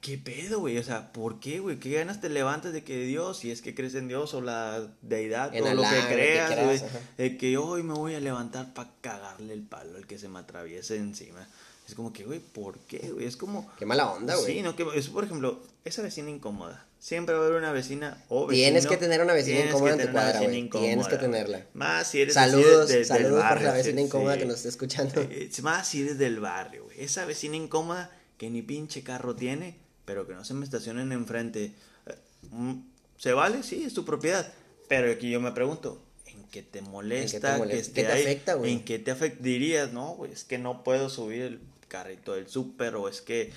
¿Qué 0.00 0.16
pedo, 0.16 0.60
güey? 0.60 0.78
O 0.78 0.82
sea, 0.82 1.12
¿por 1.12 1.40
qué, 1.40 1.60
güey? 1.60 1.78
¿Qué 1.78 1.90
ganas 1.90 2.20
te 2.20 2.30
levantas 2.30 2.72
de 2.72 2.82
que 2.82 3.04
Dios, 3.04 3.38
si 3.38 3.50
es 3.50 3.60
que 3.60 3.74
crees 3.74 3.94
en 3.94 4.08
Dios 4.08 4.32
o 4.32 4.40
la 4.40 4.88
deidad, 5.02 5.52
o 5.54 5.74
lo 5.74 5.82
que 5.82 6.00
creas, 6.08 6.84
de 7.18 7.36
que 7.36 7.58
hoy 7.58 7.82
me 7.82 7.92
voy 7.92 8.14
a 8.14 8.20
levantar 8.20 8.72
para 8.72 8.90
cagarle 9.02 9.52
el 9.52 9.62
palo 9.62 9.98
al 9.98 10.06
que 10.06 10.18
se 10.18 10.28
me 10.28 10.38
atraviese 10.38 10.96
encima? 10.96 11.46
Es 11.86 11.94
como 11.94 12.12
que, 12.12 12.24
güey, 12.24 12.38
¿por 12.38 12.78
qué, 12.80 13.10
güey? 13.12 13.26
Es 13.26 13.36
como... 13.36 13.68
Qué 13.76 13.84
mala 13.84 14.12
onda, 14.12 14.36
güey. 14.36 14.54
Sí, 14.54 14.62
no, 14.62 14.76
que... 14.76 14.84
Por 14.84 15.24
ejemplo, 15.24 15.60
esa 15.84 16.02
vecina 16.02 16.30
incómoda. 16.30 16.86
Siempre 17.00 17.34
va 17.34 17.42
a 17.42 17.46
haber 17.46 17.58
una 17.58 17.72
vecina 17.72 18.22
o 18.28 18.46
vecino. 18.46 18.66
Tienes 18.66 18.86
que 18.86 18.96
tener 18.96 19.20
una 19.20 19.32
vecina 19.32 19.66
incómoda 19.66 19.94
en 19.94 20.06
tu 20.06 20.12
cuadra, 20.12 20.40
güey. 20.40 20.70
Tienes 20.70 21.08
que 21.08 21.16
tenerla. 21.16 21.66
Más 21.74 22.06
si 22.06 22.20
eres 22.20 22.34
saludos, 22.34 22.88
del, 22.88 23.04
saludos 23.04 23.42
para 23.42 23.60
la 23.60 23.72
vecina 23.72 24.00
incómoda 24.02 24.38
que 24.38 24.44
nos 24.44 24.58
esté 24.58 24.68
escuchando. 24.68 25.20
Eh, 25.20 25.50
más 25.62 25.88
si 25.88 26.02
eres 26.02 26.16
del 26.16 26.38
barrio, 26.38 26.84
güey. 26.84 27.00
Esa 27.00 27.24
vecina 27.24 27.56
incómoda 27.56 28.10
que 28.38 28.50
ni 28.50 28.62
pinche 28.62 29.02
carro 29.02 29.34
tiene 29.34 29.79
pero 30.10 30.26
que 30.26 30.34
no 30.34 30.44
se 30.44 30.54
me 30.54 30.64
estacionen 30.64 31.12
enfrente. 31.12 31.72
Eh, 32.06 32.14
mm, 32.50 32.74
¿Se 33.16 33.32
vale? 33.32 33.62
Sí, 33.62 33.84
es 33.84 33.94
tu 33.94 34.04
propiedad. 34.04 34.52
Pero 34.88 35.12
aquí 35.12 35.30
yo 35.30 35.40
me 35.40 35.52
pregunto, 35.52 36.02
¿en 36.26 36.42
qué 36.48 36.64
te 36.64 36.82
molesta, 36.82 37.58
¿En 37.58 37.62
qué 37.62 37.68
te, 37.68 37.72
que 37.72 37.78
esté 37.78 38.06
afecta, 38.08 38.54
güey? 38.54 38.72
¿En 38.72 38.84
qué 38.84 38.98
te 38.98 39.12
afecta? 39.12 39.40
Dirías, 39.40 39.92
no, 39.92 40.14
güey, 40.16 40.32
es 40.32 40.42
que 40.42 40.58
no 40.58 40.82
puedo 40.82 41.08
subir 41.10 41.42
el 41.42 41.60
carrito 41.86 42.32
del 42.32 42.48
súper 42.48 42.96
o 42.96 43.08
es 43.08 43.20
que 43.20 43.52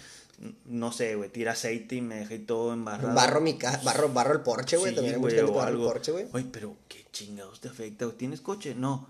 no 0.65 0.91
sé, 0.91 1.15
güey, 1.15 1.31
tira 1.31 1.53
aceite 1.53 1.95
y 1.95 2.01
me 2.01 2.17
dejé 2.17 2.38
todo 2.38 2.72
embarrado. 2.72 3.15
Barro 3.15 3.41
mi 3.41 3.57
barro, 3.83 4.10
barro 4.10 4.33
el 4.33 4.41
porche, 4.41 4.77
güey, 4.77 4.93
también 4.93 5.19
güey, 5.19 5.39
o 5.39 5.60
algo. 5.60 5.86
el 5.88 5.91
porche, 5.91 6.12
güey. 6.12 6.27
Oye, 6.33 6.45
pero 6.51 6.77
qué 6.88 7.03
chingados 7.12 7.62
te 7.62 7.69
afecta, 7.69 8.07
¿Tienes 8.12 8.41
coche? 8.41 8.75
No. 8.75 9.07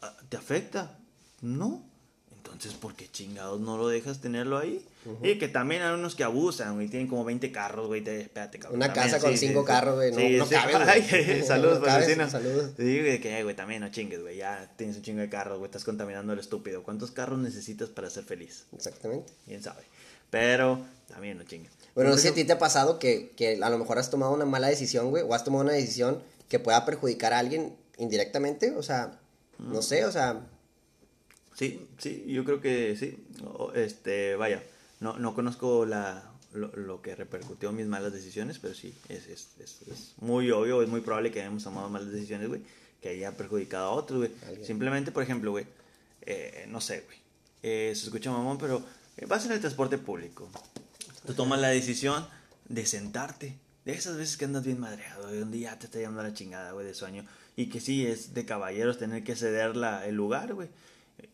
Ah, 0.00 0.16
¿Te 0.28 0.36
afecta? 0.36 0.98
No. 1.42 1.84
Entonces, 2.44 2.74
¿por 2.74 2.94
qué 2.94 3.08
chingados 3.10 3.60
no 3.60 3.76
lo 3.76 3.88
dejas 3.88 4.20
tenerlo 4.20 4.58
ahí? 4.58 4.84
Y 5.22 5.38
que 5.38 5.48
también 5.48 5.82
hay 5.82 5.94
unos 5.94 6.14
que 6.14 6.24
abusan, 6.24 6.74
güey. 6.74 6.88
Tienen 6.88 7.08
como 7.08 7.24
20 7.24 7.50
carros, 7.50 7.86
güey. 7.86 8.06
Espérate, 8.06 8.58
cabrón. 8.58 8.76
Una 8.76 8.92
casa 8.92 9.20
con 9.20 9.36
5 9.36 9.64
carros, 9.64 9.96
güey. 9.96 10.36
No, 10.36 10.44
no 10.44 10.50
cabe, 10.50 11.42
saludos, 11.46 11.80
no 11.80 11.86
vecinos. 11.86 12.30
Saludos. 12.30 12.72
Sí, 12.76 13.00
güey, 13.00 13.20
que, 13.20 13.42
güey, 13.42 13.56
también 13.56 13.80
no 13.80 13.90
chingues, 13.90 14.20
güey. 14.20 14.36
Ya 14.36 14.70
tienes 14.76 14.96
un 14.96 15.02
chingo 15.02 15.20
de 15.20 15.28
carros, 15.28 15.58
güey. 15.58 15.68
Estás 15.68 15.84
contaminando 15.84 16.32
el 16.32 16.38
estúpido. 16.38 16.82
¿Cuántos 16.82 17.10
carros 17.10 17.38
necesitas 17.38 17.88
para 17.88 18.10
ser 18.10 18.24
feliz? 18.24 18.66
Exactamente. 18.74 19.32
Quién 19.46 19.62
sabe. 19.62 19.82
Pero 20.30 20.80
también 21.08 21.38
no 21.38 21.44
chingues. 21.44 21.72
Bueno, 21.94 22.10
no 22.10 22.16
sé 22.16 22.22
si 22.22 22.28
a 22.28 22.34
ti 22.34 22.44
te 22.44 22.52
ha 22.52 22.58
pasado 22.58 22.98
que, 22.98 23.32
que 23.36 23.60
a 23.62 23.70
lo 23.70 23.78
mejor 23.78 23.98
has 23.98 24.10
tomado 24.10 24.32
una 24.32 24.46
mala 24.46 24.68
decisión, 24.68 25.10
güey. 25.10 25.22
O 25.22 25.34
has 25.34 25.44
tomado 25.44 25.64
una 25.64 25.72
decisión 25.72 26.22
que 26.48 26.58
pueda 26.58 26.84
perjudicar 26.84 27.32
a 27.32 27.38
alguien 27.38 27.74
indirectamente. 27.98 28.72
O 28.72 28.82
sea, 28.82 29.18
no 29.58 29.80
mm. 29.80 29.82
sé, 29.82 30.04
o 30.04 30.12
sea. 30.12 30.40
Sí, 31.62 31.86
sí, 31.98 32.24
yo 32.26 32.44
creo 32.44 32.60
que 32.60 32.96
sí. 32.96 33.16
Este, 33.74 34.34
vaya 34.34 34.60
no, 34.98 35.16
no 35.16 35.32
conozco 35.32 35.86
la, 35.86 36.24
lo, 36.54 37.02
que 37.02 37.14
repercutió 37.14 37.70
en 37.70 37.76
mis 37.76 37.86
malas 37.86 38.12
decisiones, 38.12 38.58
pero 38.58 38.74
sí, 38.74 38.92
es, 39.08 39.28
es, 39.28 39.48
es, 39.60 40.14
muy 40.18 40.50
obvio, 40.50 40.82
es 40.82 40.88
muy 40.88 41.02
probable 41.02 41.30
que 41.30 41.40
hayamos 41.40 41.62
tomado 41.62 41.88
malas 41.88 42.10
decisiones, 42.10 42.48
güey, 42.48 42.62
que 43.00 43.10
haya 43.10 43.36
perjudicado 43.36 43.90
a 43.90 43.92
otros, 43.92 44.18
güey. 44.18 44.64
Simplemente, 44.64 45.12
por 45.12 45.22
ejemplo, 45.22 45.52
güey, 45.52 45.66
eh, 46.22 46.66
no 46.68 46.80
sé, 46.80 47.04
güey, 47.06 47.18
eh, 47.62 47.92
se 47.94 48.06
escucha 48.06 48.32
mamón, 48.32 48.58
pero 48.58 48.82
eh, 49.16 49.26
vas 49.26 49.46
en 49.46 49.52
el 49.52 49.60
transporte 49.60 49.98
público, 49.98 50.50
tú 51.24 51.34
tomas 51.34 51.60
la 51.60 51.68
decisión 51.68 52.26
de 52.68 52.86
sentarte, 52.86 53.56
de 53.84 53.92
esas 53.92 54.16
veces 54.16 54.36
que 54.36 54.46
andas 54.46 54.64
bien 54.64 54.80
madreado, 54.80 55.28
de 55.28 55.44
un 55.44 55.52
día 55.52 55.78
te 55.78 55.86
está 55.86 56.00
llamando 56.00 56.24
la 56.24 56.34
chingada, 56.34 56.72
güey, 56.72 56.86
de 56.86 56.94
sueño, 56.94 57.24
y 57.54 57.66
que 57.66 57.80
sí, 57.80 58.04
es 58.04 58.34
de 58.34 58.44
caballeros 58.44 58.98
tener 58.98 59.22
que 59.22 59.36
ceder 59.36 59.76
la, 59.76 60.08
el 60.08 60.16
lugar, 60.16 60.54
güey. 60.54 60.68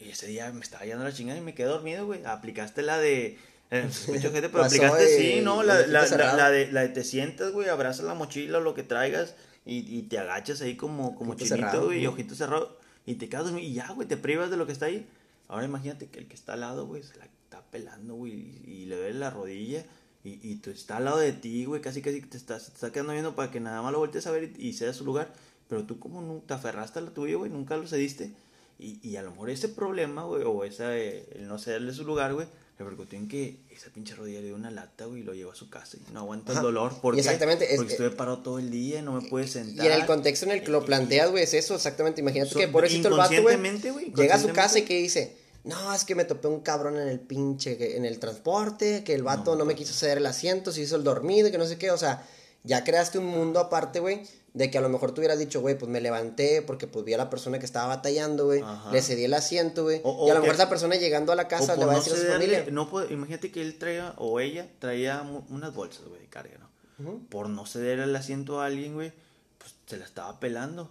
Y 0.01 0.11
ese 0.11 0.27
día 0.27 0.51
me 0.53 0.61
estaba 0.61 0.85
llamando 0.85 1.11
la 1.11 1.15
chingada 1.15 1.39
y 1.39 1.43
me 1.43 1.55
quedé 1.55 1.67
dormido, 1.67 2.07
güey. 2.07 2.25
Aplicaste 2.25 2.83
la 2.83 2.99
de 2.99 3.39
eh, 3.71 3.89
gente, 4.07 4.49
pero 4.49 4.65
aplicaste, 4.65 5.19
sí, 5.19 5.41
¿no? 5.43 5.63
La, 5.63 5.87
la, 5.87 6.07
la, 6.07 6.51
de, 6.51 6.73
la 6.73 6.83
de 6.83 6.89
te 6.89 7.05
sientas, 7.05 7.53
güey, 7.53 7.69
abrazas 7.69 8.07
la 8.07 8.15
mochila 8.15 8.59
o 8.59 8.61
lo 8.61 8.75
que 8.75 8.83
traigas 8.83 9.35
y, 9.67 9.79
y 9.99 10.03
te 10.03 10.19
agachas 10.19 10.63
ahí 10.63 10.77
como, 10.77 11.15
como 11.15 11.35
chinito, 11.35 11.87
güey, 11.87 12.01
y 12.01 12.07
ojito 12.07 12.35
cerrado 12.35 12.79
y 13.09 13.15
te 13.15 13.31
quedas 13.31 13.51
y 13.59 13.73
ya, 13.73 13.91
güey, 13.93 14.07
te 14.07 14.19
privas 14.19 14.51
de 14.51 14.59
lo 14.59 14.67
que 14.67 14.73
está 14.73 14.87
ahí. 14.87 15.09
Ahora 15.49 15.65
imagínate 15.65 16.09
que 16.09 16.19
el 16.19 16.29
que 16.29 16.35
está 16.35 16.53
al 16.53 16.61
lado, 16.61 16.87
güey, 16.87 17.03
se 17.03 17.17
la 17.17 17.25
está 17.25 17.63
pelando, 17.71 18.15
güey, 18.15 18.33
y, 18.67 18.85
le 18.85 18.97
ve 18.97 19.15
la 19.15 19.31
rodilla 19.31 19.83
y, 20.23 20.39
y 20.47 20.57
tú 20.57 20.69
está 20.69 20.99
al 20.99 21.07
lado 21.07 21.17
de 21.17 21.33
ti, 21.33 21.65
güey, 21.65 21.81
casi 21.81 22.03
casi 22.03 22.21
te 22.21 22.37
está, 22.37 22.59
te 22.59 22.65
está 22.65 22.93
quedando 22.93 23.13
viendo 23.13 23.35
para 23.35 23.51
que 23.51 23.61
nada 23.61 23.81
más 23.81 23.93
lo 23.93 23.99
voltees 23.99 24.27
a 24.27 24.31
ver 24.31 24.53
y, 24.59 24.73
sea 24.75 24.93
su 24.93 25.07
lugar. 25.07 25.33
Pero 25.69 25.85
tú 25.85 25.99
como 25.99 26.21
no, 26.21 26.43
te 26.47 26.53
aferraste 26.53 26.99
a 26.99 27.03
la 27.03 27.11
tuya, 27.13 27.37
güey, 27.37 27.51
nunca 27.51 27.79
lo 27.79 27.89
cediste. 27.89 28.33
Y, 28.79 29.01
y 29.03 29.17
a 29.17 29.23
lo 29.23 29.33
mejor 29.33 29.51
ese 29.51 29.69
problema, 29.69 30.25
güey, 30.25 30.45
o 30.45 30.65
esa, 30.65 30.97
eh, 30.97 31.27
el 31.35 31.49
no 31.49 31.59
cederle 31.59 31.93
su 31.93 32.05
lugar, 32.05 32.35
güey, 32.35 32.47
repercutió 32.79 33.19
en 33.19 33.29
que 33.29 33.59
esa 33.71 33.91
pinche 33.91 34.15
rodilla 34.15 34.41
le 34.41 34.47
dio 34.47 34.55
una 34.55 34.71
lata, 34.71 35.07
güey, 35.07 35.23
y 35.23 35.25
lo 35.25 35.35
llevó 35.35 35.51
a 35.51 35.55
su 35.57 35.69
casa 35.69 35.97
y 35.97 36.13
no 36.13 36.21
aguanta 36.21 36.53
el 36.53 36.63
dolor. 36.63 36.93
porque 37.03 37.21
Exactamente. 37.21 37.69
Porque 37.77 37.93
estuve 37.93 38.11
parado 38.11 38.39
todo 38.39 38.59
el 38.59 38.71
día, 38.71 39.03
no 39.03 39.21
me 39.21 39.29
pude 39.29 39.49
sentar. 39.49 39.85
Y 39.85 39.89
en 39.89 39.95
el 39.95 40.07
contexto 40.07 40.47
en 40.47 40.53
el 40.53 40.63
que 40.63 40.71
lo 40.71 40.85
planteas, 40.85 41.31
güey, 41.31 41.43
es 41.43 41.55
eso, 41.55 41.75
exactamente. 41.75 42.21
Imagínate 42.21 42.55
que 42.55 42.69
por 42.69 42.85
eso 42.85 42.97
el 42.97 43.15
vato, 43.15 43.43
güey, 43.43 44.13
llega 44.15 44.37
a 44.37 44.39
su 44.39 44.49
casa 44.51 44.79
y 44.79 44.83
que 44.83 44.97
dice, 44.97 45.37
no, 45.65 45.93
es 45.93 46.05
que 46.05 46.15
me 46.15 46.25
topé 46.25 46.47
un 46.47 46.61
cabrón 46.61 46.97
en 46.97 47.09
el 47.09 47.19
pinche, 47.19 47.97
en 47.97 48.05
el 48.05 48.21
transporte, 48.21 49.03
que 49.03 49.15
el 49.15 49.25
vato 49.25 49.57
no, 49.57 49.65
me 49.65 49.75
quiso 49.75 49.93
ceder 49.93 50.19
el 50.19 50.27
asiento, 50.27 50.71
se 50.71 50.83
hizo 50.83 50.97
el 50.97 51.05
dormido 51.05 51.51
que 51.51 51.59
no 51.59 51.67
sé 51.67 51.79
qué, 51.79 51.91
o 51.91 51.99
sea, 51.99 52.25
ya 52.63 52.85
creaste 52.85 53.19
un 53.19 53.27
mundo 53.27 53.59
aparte, 53.59 53.99
güey, 53.99 54.23
de 54.55 54.71
que 54.71 54.79
a 54.79 54.81
lo 54.81 54.89
mejor 54.89 55.13
tú 55.13 55.21
hubieras 55.21 55.39
dicho, 55.39 55.61
güey, 55.61 55.79
pues 55.79 55.91
me 55.91 56.01
levanté 56.01 56.63
porque 56.63 56.87
pues 56.87 57.05
vi 57.05 57.13
a 57.15 57.19
la 57.19 57.31
persona 57.31 57.59
que 57.59 57.67
estaba 57.67 57.87
batallando, 57.89 58.47
güey, 58.47 58.63
le 58.93 59.03
cedí 59.03 59.25
el 59.25 59.35
asiento, 59.35 59.85
güey, 59.85 59.99
y 59.99 60.31
a 60.31 60.35
lo 60.35 60.41
mejor 60.41 60.55
esa 60.55 60.69
persona 60.69 60.97
llegando 60.97 61.33
a 61.33 61.37
la 61.37 61.47
casa 61.49 61.77
le 61.77 61.85
va 61.85 61.93
a 61.93 61.97
no 61.97 62.01
decir 62.03 62.15
a 62.15 62.17
su 62.17 62.23
cederle- 62.23 62.33
familia. 62.33 62.65
no 62.71 62.89
puede- 62.89 63.13
imagínate 63.13 63.51
que 63.53 63.61
él 63.63 63.79
traía, 63.79 64.15
o 64.17 64.41
ella, 64.41 64.67
traía 64.79 65.23
unas 65.49 65.75
bolsas, 65.75 66.05
güey, 66.07 66.21
de 66.23 66.27
carga, 66.29 66.59
¿no? 66.99 67.21
Por 67.29 67.49
no 67.49 67.65
ceder 67.67 68.01
el 68.01 68.17
asiento 68.17 68.61
a 68.61 68.67
alguien, 68.67 68.95
güey, 68.95 69.13
pues 69.59 69.75
se 69.87 69.97
la 69.99 70.05
estaba 70.05 70.41
pelando. 70.41 70.91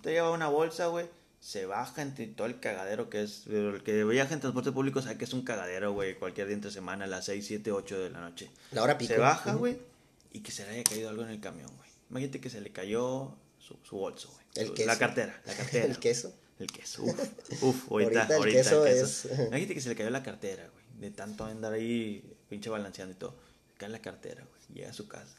Te 0.00 0.12
lleva 0.12 0.30
una 0.30 0.48
bolsa, 0.48 0.86
güey, 0.86 1.06
se 1.40 1.66
baja 1.66 2.00
entre 2.02 2.26
todo 2.28 2.46
el 2.46 2.58
cagadero 2.60 3.10
que 3.10 3.22
es. 3.24 3.46
El 3.48 3.82
que 3.84 4.04
viaja 4.04 4.32
en 4.32 4.40
transporte 4.40 4.72
público 4.72 5.02
sabe 5.02 5.18
que 5.18 5.24
es 5.24 5.32
un 5.34 5.42
cagadero, 5.42 5.92
güey, 5.92 6.14
cualquier 6.18 6.46
día 6.46 6.54
entre 6.54 6.70
semana 6.70 7.04
a 7.04 7.08
las 7.08 7.24
6, 7.26 7.44
7, 7.46 7.72
8 7.72 7.98
de 7.98 8.10
la 8.10 8.20
noche. 8.20 8.48
La 8.70 8.82
hora 8.82 8.96
pico. 8.96 9.12
Se 9.12 9.18
baja, 9.18 9.54
güey, 9.54 9.76
y 10.32 10.40
que 10.40 10.50
se 10.52 10.64
le 10.64 10.70
haya 10.70 10.84
caído 10.84 11.10
algo 11.10 11.22
en 11.24 11.28
el 11.30 11.40
camión, 11.40 11.68
güey. 11.76 11.90
Imagínate 12.12 12.40
que 12.40 12.48
se 12.50 12.60
le 12.60 12.70
cayó 12.70 13.34
su, 13.58 13.76
su 13.82 13.96
bolso, 13.96 14.30
güey. 14.32 14.44
El 14.54 14.68
Su- 14.68 14.74
queso. 14.74 14.86
La 14.86 14.98
cartera, 14.98 15.42
la 15.44 15.54
cartera. 15.56 15.84
El 15.86 15.98
queso. 15.98 16.32
El 16.58 16.70
queso, 16.70 17.02
uf, 17.02 17.62
uf, 17.62 17.90
ahorita, 17.90 18.22
Ahorita 18.36 18.36
ahorita, 18.36 18.58
el 18.60 18.64
queso 18.64 18.86
el 18.86 18.92
es- 18.96 19.22
queso. 19.22 19.42
Imagínate 19.48 19.74
que 19.74 19.80
se 19.80 19.88
le 19.88 19.96
cayó 19.96 20.10
la 20.10 20.22
cartera, 20.22 20.68
güey, 20.70 20.84
de 21.00 21.10
tanto 21.10 21.44
andar 21.44 21.72
ahí 21.72 22.36
pinche 22.48 22.70
balanceando 22.70 23.14
y 23.14 23.18
todo. 23.18 23.34
Se 23.68 23.74
cae 23.78 23.88
la 23.88 24.00
cartera, 24.00 24.44
güey, 24.44 24.62
llega 24.78 24.90
a 24.90 24.92
su 24.92 25.08
casa. 25.08 25.36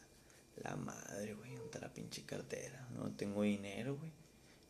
La 0.63 0.75
madre, 0.75 1.34
güey, 1.36 1.51
¿dónde 1.51 1.65
está 1.65 1.80
la 1.80 1.94
pinche 1.94 2.24
cartera? 2.24 2.88
No 2.96 3.10
tengo 3.15 3.44
dinero, 3.44 3.96
güey. 3.96 4.12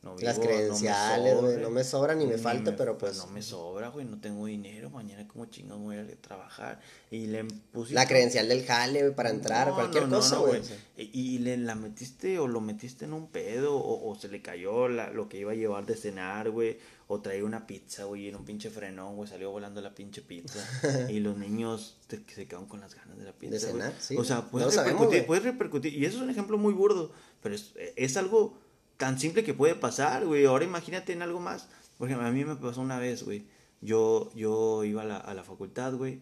No 0.04 0.18
Las 0.20 0.38
vivo, 0.38 0.50
me 0.50 0.56
credenciales, 0.58 1.40
güey, 1.40 1.58
no 1.62 1.70
me 1.70 1.84
sobra 1.86 2.14
ni 2.14 2.26
me 2.28 2.38
falta, 2.38 2.76
pero 2.76 2.98
pues- 2.98 3.16
No 3.18 3.28
me 3.28 3.42
sobra, 3.42 3.88
güey, 3.88 4.06
no 4.06 4.20
tengo 4.20 4.46
dinero. 4.48 4.90
Mañana 4.90 5.26
como 5.30 5.46
chingados 5.46 5.82
voy 5.82 5.96
a 5.96 6.06
trabajar. 6.20 6.82
Y 7.10 7.28
le 7.28 7.46
puse... 7.72 7.94
La 7.94 8.06
credencial 8.06 8.50
del 8.50 8.66
jale, 8.66 9.00
güey, 9.02 9.16
para 9.16 9.30
entrar, 9.30 9.70
No, 9.70 9.76
cualquier 9.76 10.10
no, 10.10 10.18
cosa, 10.18 10.40
güey. 10.40 10.62
Y, 10.98 11.36
y 11.36 11.40
le 11.40 11.56
la 11.56 11.76
metiste 11.76 12.38
o 12.38 12.48
lo 12.48 12.60
metiste 12.60 13.06
en 13.06 13.14
un 13.14 13.28
pedo 13.28 13.78
o, 13.78 14.12
o 14.12 14.16
se 14.20 14.28
le 14.28 14.42
cayó 14.42 14.90
la, 14.90 15.10
lo 15.10 15.30
que 15.30 15.38
iba 15.40 15.54
a 15.54 15.56
llevar 15.56 15.86
de 15.86 15.96
cenar, 15.96 16.50
güey. 16.50 16.78
O 17.08 17.22
traía 17.22 17.46
una 17.46 17.66
pizza, 17.68 18.04
güey, 18.06 18.28
en 18.28 18.36
un 18.36 18.44
pinche 18.44 18.70
frenón, 18.70 19.16
güey, 19.16 19.30
salió 19.30 19.52
volando 19.52 19.80
la 19.82 19.94
pinche 19.96 20.22
pizza. 20.22 20.60
y 21.10 21.20
los 21.22 21.38
niños 21.38 21.98
te- 22.08 22.24
que 22.24 22.34
se 22.36 22.46
quedaron 22.46 22.68
con 22.68 22.82
las 22.82 22.94
ganas 22.96 23.18
de 23.18 23.24
la 23.24 23.32
pizza. 23.32 23.52
güey. 23.70 23.72
cenar, 23.72 23.94
sí. 24.00 24.18
O 24.18 24.24
sea, 24.26 24.50
puede 24.50 24.70
sabemos, 24.72 25.02
repercutir, 25.02 25.20
güey. 25.20 25.28
puede 25.28 25.52
repercutir. 25.52 25.94
Y 25.94 26.06
eso 26.06 26.18
es 26.18 26.24
un 26.24 26.30
ejemplo 26.30 26.58
muy 26.58 26.74
burdo, 26.74 27.12
pero 27.42 27.56
es, 27.56 27.74
es 27.96 28.18
algo 28.18 28.58
tan 28.98 29.20
simple 29.20 29.44
que 29.44 29.54
puede 29.54 29.76
pasar, 29.76 30.26
güey. 30.26 30.46
Ahora 30.46 30.66
imagínate 30.66 31.14
en 31.14 31.22
algo 31.22 31.40
más. 31.40 31.68
Por 31.98 32.08
ejemplo, 32.08 32.28
a 32.28 32.32
mí 32.32 32.44
me 32.46 32.56
pasó 32.56 32.82
una 32.82 33.00
vez, 33.00 33.24
güey. 33.24 33.46
Yo, 33.82 34.32
yo 34.36 34.84
iba 34.84 35.02
a 35.02 35.06
la, 35.06 35.18
a 35.18 35.34
la 35.34 35.44
facultad, 35.44 35.94
güey, 35.94 36.20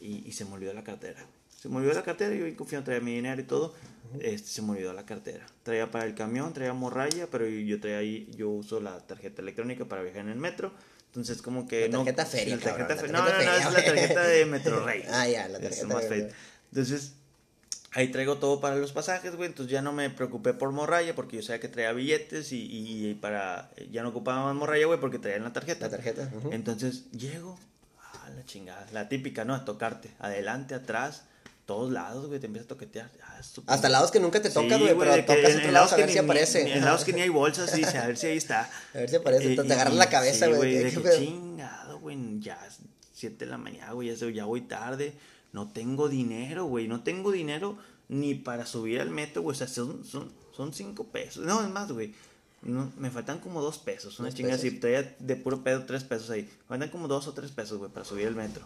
y, 0.00 0.26
y 0.26 0.32
se 0.32 0.44
me 0.44 0.52
olvidó 0.54 0.72
la 0.74 0.82
cartera. 0.84 1.24
Se 1.60 1.68
me 1.68 1.76
olvidó 1.76 1.94
la 1.94 2.02
cartera, 2.02 2.34
yo 2.34 2.42
bien 2.44 2.56
confiado, 2.56 2.82
traía 2.84 3.00
mi 3.00 3.14
dinero 3.14 3.40
y 3.40 3.44
todo. 3.44 3.72
Este, 4.20 4.48
se 4.48 4.62
me 4.62 4.70
olvidó 4.72 4.92
la 4.92 5.06
cartera. 5.06 5.46
Traía 5.62 5.90
para 5.92 6.04
el 6.06 6.14
camión, 6.16 6.52
traía 6.52 6.72
morralla, 6.72 7.28
pero 7.30 7.46
yo 7.48 7.80
traía 7.80 7.98
ahí, 7.98 8.28
yo 8.36 8.48
uso 8.50 8.80
la 8.80 8.98
tarjeta 9.06 9.42
electrónica 9.42 9.84
para 9.84 10.02
viajar 10.02 10.22
en 10.22 10.30
el 10.30 10.38
metro. 10.38 10.72
Entonces, 11.06 11.40
como 11.40 11.68
que 11.68 11.82
La 11.88 11.98
no. 11.98 11.98
tarjeta 12.04 12.26
feria, 12.26 12.56
la 12.56 12.62
tarjeta 12.62 12.88
cabrón, 12.88 13.06
fe- 13.06 13.12
la 13.12 13.18
No, 13.18 13.24
no, 13.24 13.30
tarjeta 13.30 13.44
no, 13.52 13.60
feria, 13.60 13.68
es 13.68 13.86
la 13.86 13.94
tarjeta 13.94 14.22
de 14.26 14.46
Metro 14.46 14.80
Rey. 14.86 15.04
Ah, 15.08 15.28
ya, 15.28 15.46
la 15.48 15.58
Es 15.58 15.62
tarjeta 15.64 15.86
más 15.86 16.02
de- 16.02 16.08
fea. 16.08 16.28
Entonces, 16.72 17.14
ahí 17.94 18.08
traigo 18.08 18.36
todo 18.38 18.60
para 18.60 18.76
los 18.76 18.92
pasajes, 18.92 19.34
güey. 19.36 19.48
Entonces 19.48 19.72
ya 19.72 19.82
no 19.82 19.92
me 19.92 20.08
preocupé 20.10 20.54
por 20.54 20.70
morralla 20.72 21.14
porque 21.14 21.36
yo 21.36 21.42
sabía 21.42 21.60
que 21.60 21.68
traía 21.68 21.92
billetes 21.92 22.52
y, 22.52 22.66
y 23.10 23.14
para. 23.14 23.70
Ya 23.90 24.02
no 24.02 24.10
ocupaba 24.10 24.44
más 24.44 24.54
morralla, 24.54 24.86
güey, 24.86 25.00
porque 25.00 25.18
traía 25.18 25.36
en 25.36 25.44
la 25.44 25.52
tarjeta. 25.52 25.86
La 25.86 25.90
tarjeta. 25.90 26.30
Entonces 26.50 27.10
llego, 27.12 27.58
a 28.24 28.30
la 28.30 28.44
chingada, 28.44 28.86
la 28.92 29.08
típica, 29.08 29.44
¿no? 29.44 29.54
A 29.54 29.64
tocarte, 29.64 30.10
adelante, 30.18 30.74
atrás, 30.74 31.24
todos 31.66 31.92
lados, 31.92 32.26
güey, 32.26 32.40
te 32.40 32.46
empieza 32.46 32.64
a 32.64 32.68
toquetear. 32.68 33.10
Ah, 33.24 33.36
es 33.40 33.52
tu- 33.52 33.62
Hasta 33.66 33.88
lados 33.88 34.10
que 34.10 34.20
nunca 34.20 34.40
te 34.42 34.50
tocan, 34.50 34.78
Sí, 34.78 34.84
güey, 34.84 34.98
pero 34.98 35.14
que 35.14 35.22
tocas 35.22 35.50
en- 35.50 35.56
otro 35.56 35.68
en 35.68 35.74
lados 35.74 35.92
a 35.92 35.96
ver 35.96 36.06
ni- 36.06 36.12
si 36.12 36.18
aparece. 36.18 36.72
En 36.72 36.84
lados 36.84 37.04
que 37.04 37.12
ni 37.12 37.20
hay 37.20 37.28
bolsas, 37.28 37.74
dice, 37.74 37.98
a 37.98 38.06
ver 38.06 38.16
si 38.16 38.26
ahí 38.26 38.36
está. 38.36 38.68
A 38.94 38.98
ver 38.98 39.08
si 39.10 39.16
aparece, 39.16 39.54
te- 39.56 39.64
te 39.64 39.72
agarras 39.72 39.94
y- 39.94 39.98
la 39.98 40.08
cabeza, 40.08 40.46
sí, 40.46 40.52
güey, 40.52 40.74
de 40.78 41.16
chingado, 41.18 42.00
güey, 42.00 42.40
ya 42.40 42.58
es 42.66 42.78
7 43.14 43.44
de 43.44 43.50
la 43.50 43.58
mañana, 43.58 43.92
güey, 43.92 44.08
ya, 44.08 44.16
se- 44.16 44.32
ya 44.32 44.44
voy 44.44 44.62
tarde. 44.62 45.14
No 45.52 45.68
tengo 45.68 46.08
dinero, 46.08 46.64
güey, 46.64 46.88
no 46.88 47.02
tengo 47.02 47.30
dinero 47.30 47.76
ni 48.08 48.34
para 48.34 48.66
subir 48.66 49.00
al 49.00 49.10
metro, 49.10 49.42
güey, 49.42 49.54
o 49.54 49.58
sea, 49.58 49.68
son, 49.68 50.04
son, 50.04 50.30
son 50.54 50.72
cinco 50.72 51.04
pesos. 51.04 51.44
No, 51.44 51.62
es 51.62 51.70
más, 51.70 51.92
güey. 51.92 52.14
No, 52.62 52.92
me 52.96 53.10
faltan 53.10 53.40
como 53.40 53.60
dos 53.60 53.78
pesos, 53.78 54.18
una 54.20 54.28
¿Dos 54.28 54.36
chingada 54.36 54.54
así, 54.54 54.70
traía 54.78 55.16
de 55.18 55.36
puro 55.36 55.64
pedo 55.64 55.84
tres 55.84 56.04
pesos 56.04 56.30
ahí. 56.30 56.42
Me 56.42 56.68
faltan 56.68 56.90
como 56.90 57.08
dos 57.08 57.26
o 57.26 57.32
tres 57.32 57.50
pesos, 57.50 57.78
güey, 57.78 57.90
para 57.90 58.04
subir 58.04 58.26
el 58.26 58.36
metro. 58.36 58.64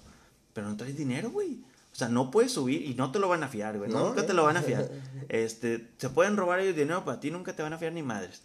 Pero 0.52 0.68
no 0.68 0.76
traes 0.76 0.96
dinero, 0.96 1.30
güey. 1.30 1.60
O 1.92 1.98
sea, 1.98 2.08
no 2.10 2.30
puedes 2.30 2.52
subir 2.52 2.82
y 2.82 2.94
no 2.94 3.10
te 3.10 3.18
lo 3.18 3.28
van 3.28 3.42
a 3.42 3.48
fiar, 3.48 3.78
güey. 3.78 3.90
¿No? 3.90 4.08
Nunca 4.08 4.26
te 4.26 4.34
lo 4.34 4.44
van 4.44 4.58
a 4.58 4.62
fiar. 4.62 4.90
Este, 5.28 5.88
se 5.96 6.10
pueden 6.10 6.36
robar 6.36 6.60
ellos 6.60 6.76
dinero, 6.76 7.00
pero 7.04 7.16
a 7.16 7.20
ti 7.20 7.30
nunca 7.30 7.56
te 7.56 7.62
van 7.62 7.72
a 7.72 7.78
fiar 7.78 7.92
ni 7.92 8.02
madres. 8.02 8.42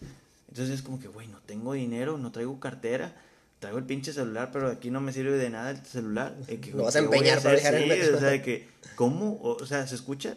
Entonces 0.47 0.75
es 0.75 0.81
como 0.81 0.99
que, 0.99 1.09
güey, 1.09 1.27
no 1.27 1.39
tengo 1.39 1.73
dinero, 1.73 2.17
no 2.17 2.31
traigo 2.31 2.59
cartera, 2.59 3.13
traigo 3.61 3.77
el 3.79 3.85
pinche 3.85 4.11
celular, 4.11 4.49
pero 4.51 4.67
aquí 4.69 4.89
no 4.91 4.99
me 4.99 5.13
sirve 5.13 5.37
de 5.37 5.49
nada 5.49 5.71
el 5.71 5.85
celular. 5.85 6.35
Que, 6.45 6.71
Lo 6.71 6.83
vas 6.83 6.95
a 6.97 6.99
¿qué 6.99 7.05
voy 7.05 7.17
empeñar 7.19 7.41
para 7.41 7.55
hacer? 7.55 7.71
dejar 7.71 7.75
el 7.75 7.83
Sí, 7.83 7.89
metro. 7.89 8.17
O 8.17 8.19
sea, 8.19 8.29
de 8.29 8.41
que, 8.41 8.67
¿cómo? 8.95 9.39
O, 9.41 9.65
sea, 9.65 9.87
¿se 9.87 9.95
escucha? 9.95 10.35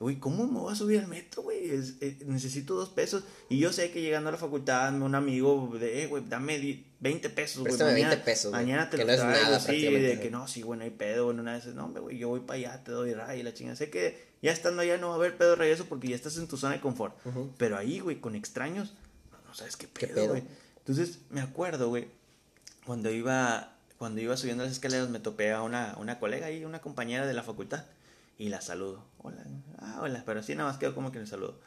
Güey, 0.00 0.16
¿cómo 0.18 0.46
me 0.48 0.58
voy 0.58 0.72
a 0.72 0.76
subir 0.76 0.98
al 0.98 1.06
metro, 1.06 1.42
güey? 1.42 1.70
Es- 1.70 1.94
eh, 2.00 2.18
necesito 2.26 2.74
dos 2.74 2.88
pesos. 2.88 3.22
Y 3.48 3.58
yo 3.58 3.72
sé 3.72 3.90
que 3.92 4.02
llegando 4.02 4.28
a 4.28 4.32
la 4.32 4.38
facultad, 4.38 4.92
un 5.00 5.14
amigo 5.14 5.76
de, 5.78 6.02
eh, 6.02 6.06
güey, 6.08 6.24
dame 6.28 6.58
di- 6.58 6.84
20 7.00 7.30
pesos, 7.30 7.58
güey. 7.60 7.66
Préstame 7.66 7.92
Mañana, 7.92 8.08
20 8.10 8.24
pesos, 8.24 8.50
güey, 8.50 8.64
Mañana 8.64 8.90
te 8.90 8.96
que 8.96 9.02
lo 9.04 9.06
no 9.06 9.12
es 9.14 9.20
traigo, 9.20 9.44
nada, 9.44 9.60
sí, 9.60 9.82
de 9.86 10.20
que 10.20 10.30
no, 10.30 10.48
sí, 10.48 10.62
bueno, 10.62 10.82
hay 10.82 10.90
pedo, 10.90 11.26
bueno, 11.26 11.42
una 11.42 11.56
esas, 11.56 11.74
no, 11.74 11.88
güey, 11.90 12.18
yo 12.18 12.28
voy 12.28 12.40
para 12.40 12.58
allá, 12.58 12.82
te 12.82 12.90
doy 12.90 13.14
ray 13.14 13.42
la 13.44 13.54
chingada. 13.54 13.76
Sé 13.76 13.88
que 13.88 14.18
ya 14.42 14.50
estando 14.52 14.82
allá 14.82 14.98
no 14.98 15.08
va 15.08 15.14
a 15.14 15.16
haber 15.16 15.36
pedo 15.36 15.50
de 15.50 15.56
regreso 15.56 15.84
porque 15.86 16.08
ya 16.08 16.16
estás 16.16 16.36
en 16.38 16.48
tu 16.48 16.56
zona 16.56 16.74
de 16.74 16.80
confort. 16.80 17.14
Ujú. 17.26 17.50
Pero 17.56 17.76
ahí, 17.78 18.00
güey, 18.00 18.20
con 18.20 18.34
extraños, 18.34 18.94
no, 19.30 19.38
no 19.48 19.54
sabes 19.54 19.76
qué 19.76 19.86
¿Qué 19.86 20.06
pedo, 20.08 20.14
pedo? 20.16 20.28
güey. 20.30 20.42
Entonces, 20.78 21.18
me 21.30 21.40
acuerdo, 21.40 21.88
güey, 21.88 22.08
cuando 22.86 23.10
iba, 23.10 23.72
cuando 23.98 24.20
iba 24.20 24.36
subiendo 24.36 24.64
las 24.64 24.72
escaleras 24.72 25.08
me 25.08 25.20
topé 25.20 25.52
a 25.52 25.62
una, 25.62 25.96
una 25.98 26.18
colega 26.18 26.46
ahí, 26.46 26.64
una 26.64 26.80
compañera 26.80 27.26
de 27.26 27.34
la 27.34 27.42
facultad, 27.42 27.84
y 28.38 28.48
la 28.48 28.60
saludo. 28.60 29.04
Hola, 29.18 29.42
ah, 29.78 29.98
hola, 30.02 30.22
pero 30.26 30.40
así 30.40 30.54
nada 30.54 30.68
más 30.68 30.78
quedo 30.78 30.94
como 30.94 31.12
que 31.12 31.18
me 31.18 31.26
saludo. 31.26 31.58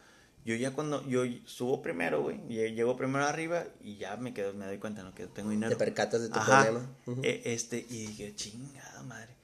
Yo 0.46 0.56
ya 0.56 0.72
cuando, 0.72 1.06
yo 1.08 1.24
subo 1.46 1.82
primero, 1.82 2.22
güey, 2.22 2.38
lle- 2.48 2.74
llego 2.74 2.96
primero 2.96 3.26
arriba 3.26 3.66
y 3.84 3.98
ya 3.98 4.16
me 4.18 4.34
quedo, 4.34 4.54
me 4.54 4.66
doy 4.66 4.78
cuenta, 4.78 5.04
¿no? 5.04 5.14
Que 5.14 5.28
tengo 5.28 5.50
dinero. 5.50 5.70
Te 5.72 5.76
percatas 5.78 6.22
de 6.22 6.30
tu 6.30 6.36
Ajá, 6.40 6.64
problema. 6.64 6.88
E- 7.24 7.42
este, 7.46 7.86
y 7.90 8.08
dije, 8.08 8.34
chingada 8.36 9.04
madre. 9.04 9.36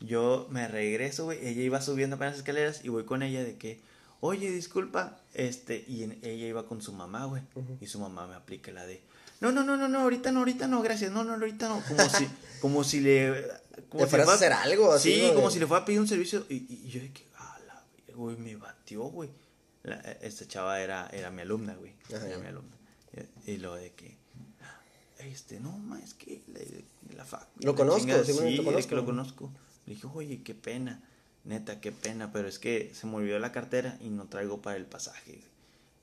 Yo 0.00 0.46
me 0.50 0.68
regreso, 0.68 1.24
güey, 1.24 1.46
ella 1.46 1.62
iba 1.62 1.80
subiendo 1.80 2.18
para 2.18 2.30
las 2.30 2.38
escaleras 2.40 2.84
y 2.84 2.88
voy 2.88 3.04
con 3.04 3.22
ella 3.22 3.42
de 3.44 3.56
que, 3.56 3.80
oye, 4.20 4.50
disculpa, 4.50 5.18
este, 5.34 5.84
y 5.86 6.02
en- 6.02 6.18
ella 6.22 6.46
iba 6.46 6.66
con 6.66 6.82
su 6.82 6.92
mamá, 6.92 7.24
güey, 7.26 7.42
y 7.80 7.86
su 7.86 7.98
mamá 7.98 8.26
me 8.26 8.34
aplica 8.34 8.70
la 8.70 8.84
de, 8.86 9.00
no, 9.40 9.52
no, 9.52 9.64
no, 9.64 9.76
no, 9.76 9.88
no, 9.88 10.00
ahorita 10.00 10.32
no, 10.32 10.40
ahorita 10.40 10.66
no, 10.68 10.82
gracias, 10.82 11.10
no, 11.12 11.24
no, 11.24 11.32
ahorita 11.34 11.68
no, 11.68 11.82
como 11.88 12.08
si, 12.08 12.28
como 12.60 12.84
si 12.84 13.00
le... 13.00 13.44
Como 13.88 14.00
si 14.00 14.04
le 14.04 14.06
fueras 14.10 14.28
a 14.28 14.34
hacer 14.34 14.52
algo 14.52 14.92
así, 14.92 15.14
Sí, 15.14 15.20
güey. 15.20 15.34
como 15.34 15.50
si 15.50 15.58
le 15.58 15.66
fuera 15.66 15.82
a 15.82 15.84
pedir 15.86 16.00
un 16.00 16.06
servicio, 16.08 16.44
y, 16.48 16.66
y 16.68 16.88
yo 16.88 17.00
de 17.00 17.10
que, 17.12 17.26
ah, 17.38 17.58
la 17.66 18.14
güey, 18.14 18.36
me 18.36 18.54
batió, 18.56 19.02
güey. 19.04 19.30
La- 19.82 19.94
esta 20.20 20.46
chava 20.46 20.80
era, 20.80 21.08
era 21.12 21.30
mi 21.30 21.40
alumna, 21.42 21.74
güey, 21.74 21.94
Ajá, 22.14 22.26
era 22.28 22.38
mi 22.38 22.46
alumna. 22.46 22.76
Y, 23.46 23.52
y 23.52 23.56
lo 23.56 23.74
de 23.74 23.92
que, 23.92 24.16
este, 25.18 25.58
no, 25.60 25.72
ma, 25.78 25.98
es 26.00 26.14
que 26.14 26.42
la, 26.48 27.16
la 27.16 27.26
fac- 27.26 27.46
Lo 27.62 27.74
conozco, 27.74 28.00
chingada, 28.00 28.24
sí, 28.24 28.32
sí, 28.32 28.38
lo 28.40 28.46
es 28.48 28.60
conozco. 28.64 28.88
que 28.88 28.94
lo 28.94 29.04
conozco. 29.06 29.50
Le 29.86 29.94
dije, 29.94 30.06
oye, 30.14 30.42
qué 30.42 30.54
pena, 30.54 31.02
neta, 31.44 31.80
qué 31.80 31.92
pena, 31.92 32.32
pero 32.32 32.46
es 32.48 32.58
que 32.58 32.92
se 32.94 33.06
me 33.06 33.16
olvidó 33.16 33.38
la 33.38 33.52
cartera 33.52 33.98
y 34.02 34.08
no 34.10 34.26
traigo 34.28 34.60
para 34.62 34.76
el 34.76 34.86
pasaje. 34.86 35.40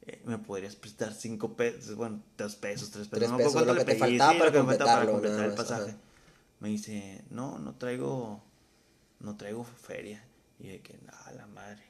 Eh, 0.08 0.22
¿Me 0.26 0.38
podrías 0.38 0.76
prestar 0.76 1.13
cinco 1.13 1.56
pesos? 1.56 1.96
Bueno, 1.96 2.22
dos 2.38 2.56
pesos, 2.56 2.89
tres 2.89 3.08
pesos. 3.08 3.20
Tres 3.20 3.30
no 3.30 3.38
me 3.38 3.43
acuerdo 3.43 3.65
cuánto 3.65 3.74
le 3.74 3.86
pedí, 3.86 4.00
faltaba 4.00 4.32
sí, 4.32 4.39
para 4.39 4.52
lo 4.52 4.67
que 4.67 4.78
para 4.78 5.06
completar 5.06 5.46
el 5.46 5.54
pasaje. 5.54 5.91
ajá. 5.91 5.98
Me 6.60 6.70
dice, 6.70 7.24
no, 7.30 7.60
no 7.60 7.76
traigo, 7.76 8.41
no 9.20 9.36
traigo 9.36 9.63
feria. 9.63 10.24
Y 10.60 10.70
de 10.70 10.82
que, 10.82 10.98
nada, 11.06 11.32
la 11.34 11.46
madre. 11.48 11.84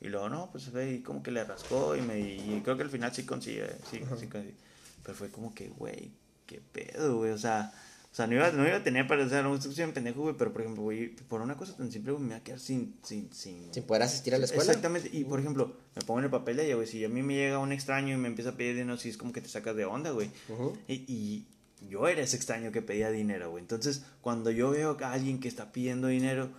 Y 0.00 0.08
luego, 0.08 0.28
no, 0.28 0.50
pues 0.50 0.72
ve, 0.72 0.92
y 0.92 1.02
como 1.02 1.22
que 1.22 1.30
le 1.30 1.44
rascó 1.44 1.94
y 1.94 2.02
me, 2.02 2.18
y 2.18 2.60
creo 2.64 2.76
que 2.76 2.84
al 2.84 2.90
final 2.90 3.14
sí 3.14 3.24
consigue, 3.24 3.68
sí, 3.90 4.00
sí 4.18 4.26
consigue. 4.26 4.54
Pero 5.02 5.16
fue 5.16 5.30
como 5.30 5.54
que, 5.54 5.68
güey, 5.68 6.12
qué 6.46 6.60
pedo, 6.60 7.18
güey, 7.18 7.32
o 7.32 7.38
sea, 7.38 7.72
o 8.10 8.14
sea, 8.14 8.26
no 8.26 8.34
iba, 8.34 8.50
no 8.52 8.66
iba 8.66 8.76
a 8.76 8.82
tener 8.82 9.06
para 9.06 9.24
hacer 9.24 9.46
un 9.46 9.60
bien 9.76 9.92
pendejo, 9.92 10.22
güey, 10.22 10.34
pero 10.36 10.52
por 10.52 10.62
ejemplo, 10.62 10.82
güey, 10.82 11.14
por 11.14 11.42
una 11.42 11.56
cosa 11.56 11.76
tan 11.76 11.92
simple, 11.92 12.12
güey, 12.12 12.24
me 12.24 12.30
iba 12.30 12.38
a 12.38 12.42
quedar 12.42 12.58
sin, 12.58 12.96
sin, 13.02 13.32
sin, 13.32 13.72
Sin 13.72 13.82
poder 13.84 14.02
asistir 14.02 14.34
a 14.34 14.38
la 14.38 14.46
escuela. 14.46 14.64
Exactamente, 14.64 15.10
y 15.12 15.24
por 15.24 15.38
ejemplo, 15.38 15.76
me 15.94 16.02
pongo 16.02 16.20
en 16.20 16.24
el 16.24 16.30
papel 16.30 16.56
de 16.56 16.66
ella, 16.66 16.76
güey, 16.76 16.86
si 16.86 17.04
a 17.04 17.08
mí 17.08 17.22
me 17.22 17.34
llega 17.34 17.58
un 17.58 17.70
extraño 17.70 18.14
y 18.14 18.16
me 18.16 18.28
empieza 18.28 18.50
a 18.50 18.56
pedir 18.56 18.76
dinero, 18.76 18.96
sí 18.96 19.10
es 19.10 19.18
como 19.18 19.32
que 19.32 19.40
te 19.40 19.48
sacas 19.48 19.76
de 19.76 19.84
onda, 19.84 20.10
güey. 20.10 20.30
Ujú. 20.48 20.76
Y, 20.88 21.04
y 21.06 21.46
yo 21.86 22.08
era 22.08 22.22
ese 22.22 22.36
extraño 22.36 22.72
que 22.72 22.82
pedía 22.82 23.10
dinero, 23.10 23.50
güey. 23.50 23.62
Entonces, 23.62 24.02
cuando 24.20 24.50
yo 24.50 24.70
veo 24.70 24.96
a 25.00 25.12
alguien 25.12 25.38
que 25.38 25.48
está 25.48 25.70
pidiendo 25.70 26.08
dinero, 26.08 26.50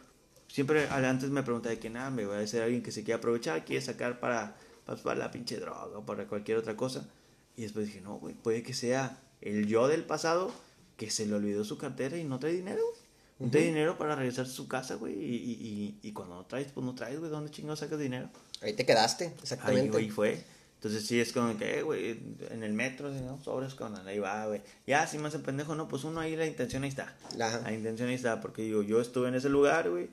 siempre 0.47 0.87
antes 0.87 1.29
me 1.29 1.43
pregunta 1.43 1.69
de 1.69 1.79
que 1.79 1.89
nada, 1.89 2.09
me 2.09 2.25
va 2.25 2.39
a 2.39 2.47
ser 2.47 2.63
alguien 2.63 2.83
que 2.83 2.91
se 2.91 3.03
quiere 3.03 3.17
aprovechar, 3.17 3.65
quiere 3.65 3.81
sacar 3.81 4.19
para, 4.19 4.55
pues, 4.85 5.01
para 5.01 5.19
la 5.19 5.31
pinche 5.31 5.57
droga 5.57 5.97
o 5.97 6.05
para 6.05 6.27
cualquier 6.27 6.57
otra 6.57 6.77
cosa. 6.77 7.09
Y 7.57 7.63
después 7.63 7.87
dije, 7.87 8.01
no, 8.01 8.19
güey, 8.19 8.35
puede 8.35 8.63
que 8.63 8.73
sea 8.73 9.19
el 9.41 9.67
yo 9.67 9.87
del 9.87 10.05
pasado 10.05 10.51
que 10.99 11.09
se 11.09 11.25
le 11.25 11.33
olvidó 11.33 11.63
su 11.63 11.77
cartera 11.77 12.17
y 12.17 12.25
no 12.25 12.39
trae 12.39 12.51
dinero, 12.51 12.81
güey. 12.83 12.99
No 13.39 13.49
trae 13.49 13.63
dinero 13.63 13.97
para 13.97 14.17
regresar 14.17 14.45
a 14.45 14.49
su 14.49 14.67
casa, 14.67 14.95
güey. 14.95 15.13
Y, 15.13 15.35
y, 15.35 15.99
y, 16.03 16.11
cuando 16.11 16.35
no 16.35 16.45
traes, 16.45 16.73
pues 16.73 16.85
no 16.85 16.93
traes, 16.93 17.19
güey. 17.19 17.31
¿Dónde 17.31 17.49
chingados 17.49 17.79
sacas 17.79 17.97
dinero? 17.97 18.29
Ahí 18.61 18.73
te 18.73 18.85
quedaste, 18.85 19.27
Ahí, 19.27 19.33
exactamente. 19.41 19.91
güey, 19.91 20.09
fue. 20.09 20.43
Entonces 20.75 21.07
sí 21.07 21.21
es 21.21 21.31
como 21.31 21.57
que, 21.57 21.79
eh, 21.79 21.83
güey, 21.83 22.19
en 22.51 22.63
el 22.63 22.73
metro, 22.73 23.09
¿no? 23.09 23.41
Sobres 23.41 23.75
con 23.75 23.95
ahí 24.05 24.19
va, 24.19 24.45
güey. 24.47 24.61
Ya, 24.85 25.07
si 25.07 25.17
me 25.17 25.29
hace 25.29 25.39
pendejo, 25.39 25.73
no, 25.73 25.87
pues 25.87 26.03
uno 26.03 26.19
ahí, 26.19 26.35
la 26.35 26.45
intención 26.45 26.83
ahí 26.83 26.89
está. 26.89 27.15
Ajá. 27.39 27.61
La 27.61 27.71
intención 27.71 28.09
ahí 28.09 28.15
está, 28.15 28.41
porque 28.41 28.63
digo, 28.63 28.83
yo 28.83 28.99
estuve 28.99 29.29
en 29.29 29.35
ese 29.35 29.47
lugar, 29.47 29.89
güey. 29.89 30.09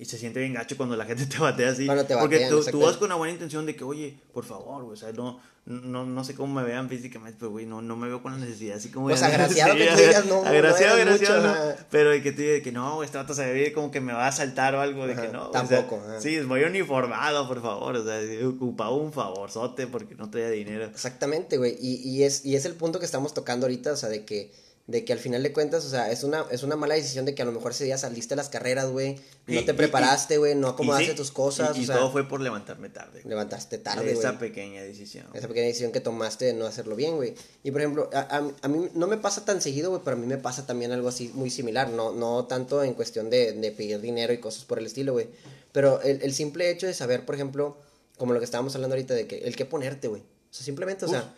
Y 0.00 0.04
se 0.04 0.16
siente 0.16 0.38
bien 0.40 0.54
gacho 0.54 0.76
cuando 0.76 0.96
la 0.96 1.04
gente 1.04 1.26
te 1.26 1.38
batea 1.38 1.70
así. 1.70 1.84
Cuando 1.86 2.04
te 2.06 2.16
porque 2.16 2.36
batean, 2.44 2.50
tú, 2.50 2.64
tú 2.70 2.80
vas 2.80 2.96
con 2.96 3.06
una 3.06 3.16
buena 3.16 3.32
intención 3.32 3.66
de 3.66 3.74
que, 3.74 3.82
oye, 3.84 4.16
por 4.32 4.44
favor, 4.44 4.84
güey, 4.84 4.94
o 4.94 4.96
sea, 4.96 5.10
no, 5.12 5.40
no, 5.66 6.06
no 6.06 6.24
sé 6.24 6.34
cómo 6.34 6.54
me 6.54 6.62
vean 6.66 6.88
físicamente, 6.88 7.36
pero, 7.40 7.50
güey, 7.50 7.66
no, 7.66 7.82
no 7.82 7.96
me 7.96 8.06
veo 8.06 8.22
con 8.22 8.30
la 8.32 8.38
necesidad, 8.38 8.76
así 8.76 8.90
como... 8.90 9.08
Pues 9.08 9.22
agraciado 9.24 9.74
que 9.76 9.84
tú 9.86 9.90
agra- 9.92 10.06
digas, 10.06 10.26
no, 10.26 10.42
no 10.42 10.48
Agraciado, 10.48 10.96
eres 10.98 11.14
agraciado, 11.14 11.42
mucho, 11.48 11.72
no. 11.80 11.86
Pero 11.90 12.10
de 12.10 12.22
que 12.22 12.30
tú 12.32 12.42
digas 12.42 12.62
que 12.62 12.70
no, 12.72 12.94
güey, 12.94 13.06
este 13.06 13.18
vato 13.18 13.34
se 13.34 13.52
ve 13.52 13.72
como 13.72 13.90
que 13.90 14.00
me 14.00 14.12
va 14.12 14.26
a 14.26 14.28
asaltar 14.28 14.74
o 14.76 14.80
algo, 14.80 15.04
de 15.06 15.14
Ajá, 15.14 15.22
que 15.22 15.28
no. 15.32 15.48
o 15.48 15.50
tampoco, 15.50 15.96
sea, 16.00 16.10
ajá. 16.12 16.20
sí, 16.20 16.36
es 16.36 16.46
muy 16.46 16.62
uniformado, 16.62 17.48
por 17.48 17.60
favor, 17.60 17.96
o 17.96 18.04
sea, 18.04 18.20
ocupaba 18.48 18.90
un 18.94 19.12
favorzote 19.12 19.88
porque 19.88 20.14
no 20.14 20.30
traía 20.30 20.50
dinero. 20.50 20.84
Exactamente, 20.84 21.56
güey. 21.58 21.76
Y, 21.80 21.96
y, 22.08 22.22
es, 22.22 22.44
y 22.46 22.54
es 22.54 22.64
el 22.66 22.74
punto 22.74 23.00
que 23.00 23.04
estamos 23.04 23.34
tocando 23.34 23.66
ahorita, 23.66 23.92
o 23.92 23.96
sea, 23.96 24.08
de 24.08 24.24
que, 24.24 24.52
de 24.88 25.04
que 25.04 25.12
al 25.12 25.18
final 25.18 25.42
de 25.42 25.52
cuentas, 25.52 25.84
o 25.84 25.90
sea, 25.90 26.10
es 26.10 26.24
una, 26.24 26.46
es 26.50 26.62
una 26.62 26.74
mala 26.74 26.94
decisión 26.94 27.26
de 27.26 27.34
que 27.34 27.42
a 27.42 27.44
lo 27.44 27.52
mejor 27.52 27.72
ese 27.72 27.84
día 27.84 27.98
saliste 27.98 28.32
a 28.32 28.36
las 28.38 28.48
carreras, 28.48 28.88
güey, 28.88 29.16
no 29.46 29.60
Y- 29.60 29.64
te 29.64 29.74
preparaste, 29.74 30.38
güey, 30.38 30.54
no 30.54 30.68
acomodaste 30.68 31.10
sí, 31.10 31.14
tus 31.14 31.30
cosas, 31.30 31.76
Y, 31.76 31.80
y 31.80 31.84
o 31.84 31.86
sea, 31.88 31.96
todo 31.96 32.10
fue 32.10 32.26
por 32.26 32.40
levantarme 32.40 32.88
tarde. 32.88 33.20
levantaste 33.26 33.76
tarde, 33.76 34.10
Esa 34.10 34.38
pequeña 34.38 34.82
decisión. 34.82 35.26
Esa 35.34 35.46
pequeña 35.46 35.66
decisión 35.66 35.92
que 35.92 36.00
tomaste 36.00 36.46
de 36.46 36.54
no 36.54 36.64
hacerlo 36.66 36.96
bien, 36.96 37.16
güey. 37.16 37.34
Y 37.62 37.70
por 37.70 37.82
ejemplo, 37.82 38.08
a, 38.14 38.20
a- 38.38 38.50
a 38.62 38.68
mí 38.68 38.88
no 38.94 39.06
me 39.06 39.18
pasa 39.18 39.44
tan 39.44 39.60
seguido, 39.60 39.90
güey, 39.90 40.00
pero 40.02 40.16
a 40.16 40.20
mí 40.20 40.26
me 40.26 40.38
pasa 40.38 40.64
también 40.66 40.90
algo 40.90 41.08
así 41.08 41.30
muy 41.34 41.50
similar. 41.50 41.90
No, 41.90 42.12
no 42.12 42.46
tanto 42.46 42.82
en 42.82 42.94
cuestión 42.94 43.28
de, 43.28 43.52
de 43.52 43.70
pedir 43.72 44.00
dinero 44.00 44.32
y 44.32 44.38
cosas 44.38 44.64
por 44.64 44.78
el 44.78 44.86
estilo, 44.86 45.12
güey. 45.12 45.28
Pero 45.72 46.00
el, 46.00 46.22
el 46.22 46.32
simple 46.32 46.70
hecho 46.70 46.86
de 46.86 46.94
saber, 46.94 47.26
por 47.26 47.34
ejemplo, 47.34 47.76
como 48.16 48.32
lo 48.32 48.38
que 48.40 48.46
estábamos 48.46 48.74
hablando 48.74 48.94
ahorita, 48.94 49.12
de 49.12 49.26
que 49.26 49.36
el 49.40 49.54
que 49.54 49.66
ponerte, 49.66 50.08
güey. 50.08 50.22
O 50.22 50.54
sea, 50.54 50.64
simplemente, 50.64 51.04
o 51.04 51.08
sea, 51.08 51.34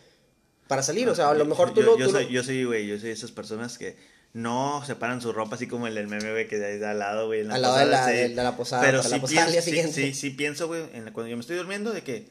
para 0.71 0.83
salir, 0.85 1.09
o 1.09 1.15
sea, 1.17 1.31
a 1.31 1.35
lo 1.35 1.45
mejor 1.45 1.75
tú 1.75 1.81
yo, 1.81 1.87
lo. 1.87 1.99
yo 1.99 2.07
tú 2.07 2.13
soy, 2.13 2.29
yo 2.29 2.45
soy, 2.45 2.65
güey, 2.65 2.87
yo 2.87 2.97
soy 2.97 3.09
de 3.09 3.15
esas 3.15 3.33
personas 3.33 3.77
que 3.77 3.97
no 4.33 4.85
separan 4.87 5.21
su 5.21 5.33
ropa 5.33 5.57
así 5.57 5.67
como 5.67 5.89
el 5.89 5.97
del 5.97 6.07
meme, 6.07 6.31
güey, 6.31 6.47
que 6.47 6.59
de 6.59 6.87
al 6.87 7.01
lado, 7.01 7.27
güey. 7.27 7.41
Al 7.41 7.61
lado 7.61 7.77
de 7.79 7.87
la- 7.87 8.07
sí. 8.07 8.13
de- 8.13 8.29
de 8.29 8.35
la 8.45 8.57
posada, 8.57 8.83
Pero 8.83 8.99
la 8.99 9.03
sí, 9.03 9.19
posada 9.19 9.47
al 9.47 9.51
pienso, 9.51 9.51
día 9.53 9.63
sí, 9.63 9.71
siguiente. 9.71 9.93
sí, 10.03 10.15
sí 10.15 10.31
pienso, 10.31 10.69
güey, 10.69 10.83
cuando 11.13 11.27
yo 11.27 11.37
me 11.37 11.41
estoy 11.41 11.57
durmiendo, 11.57 11.91
de 11.93 12.03
que 12.03 12.29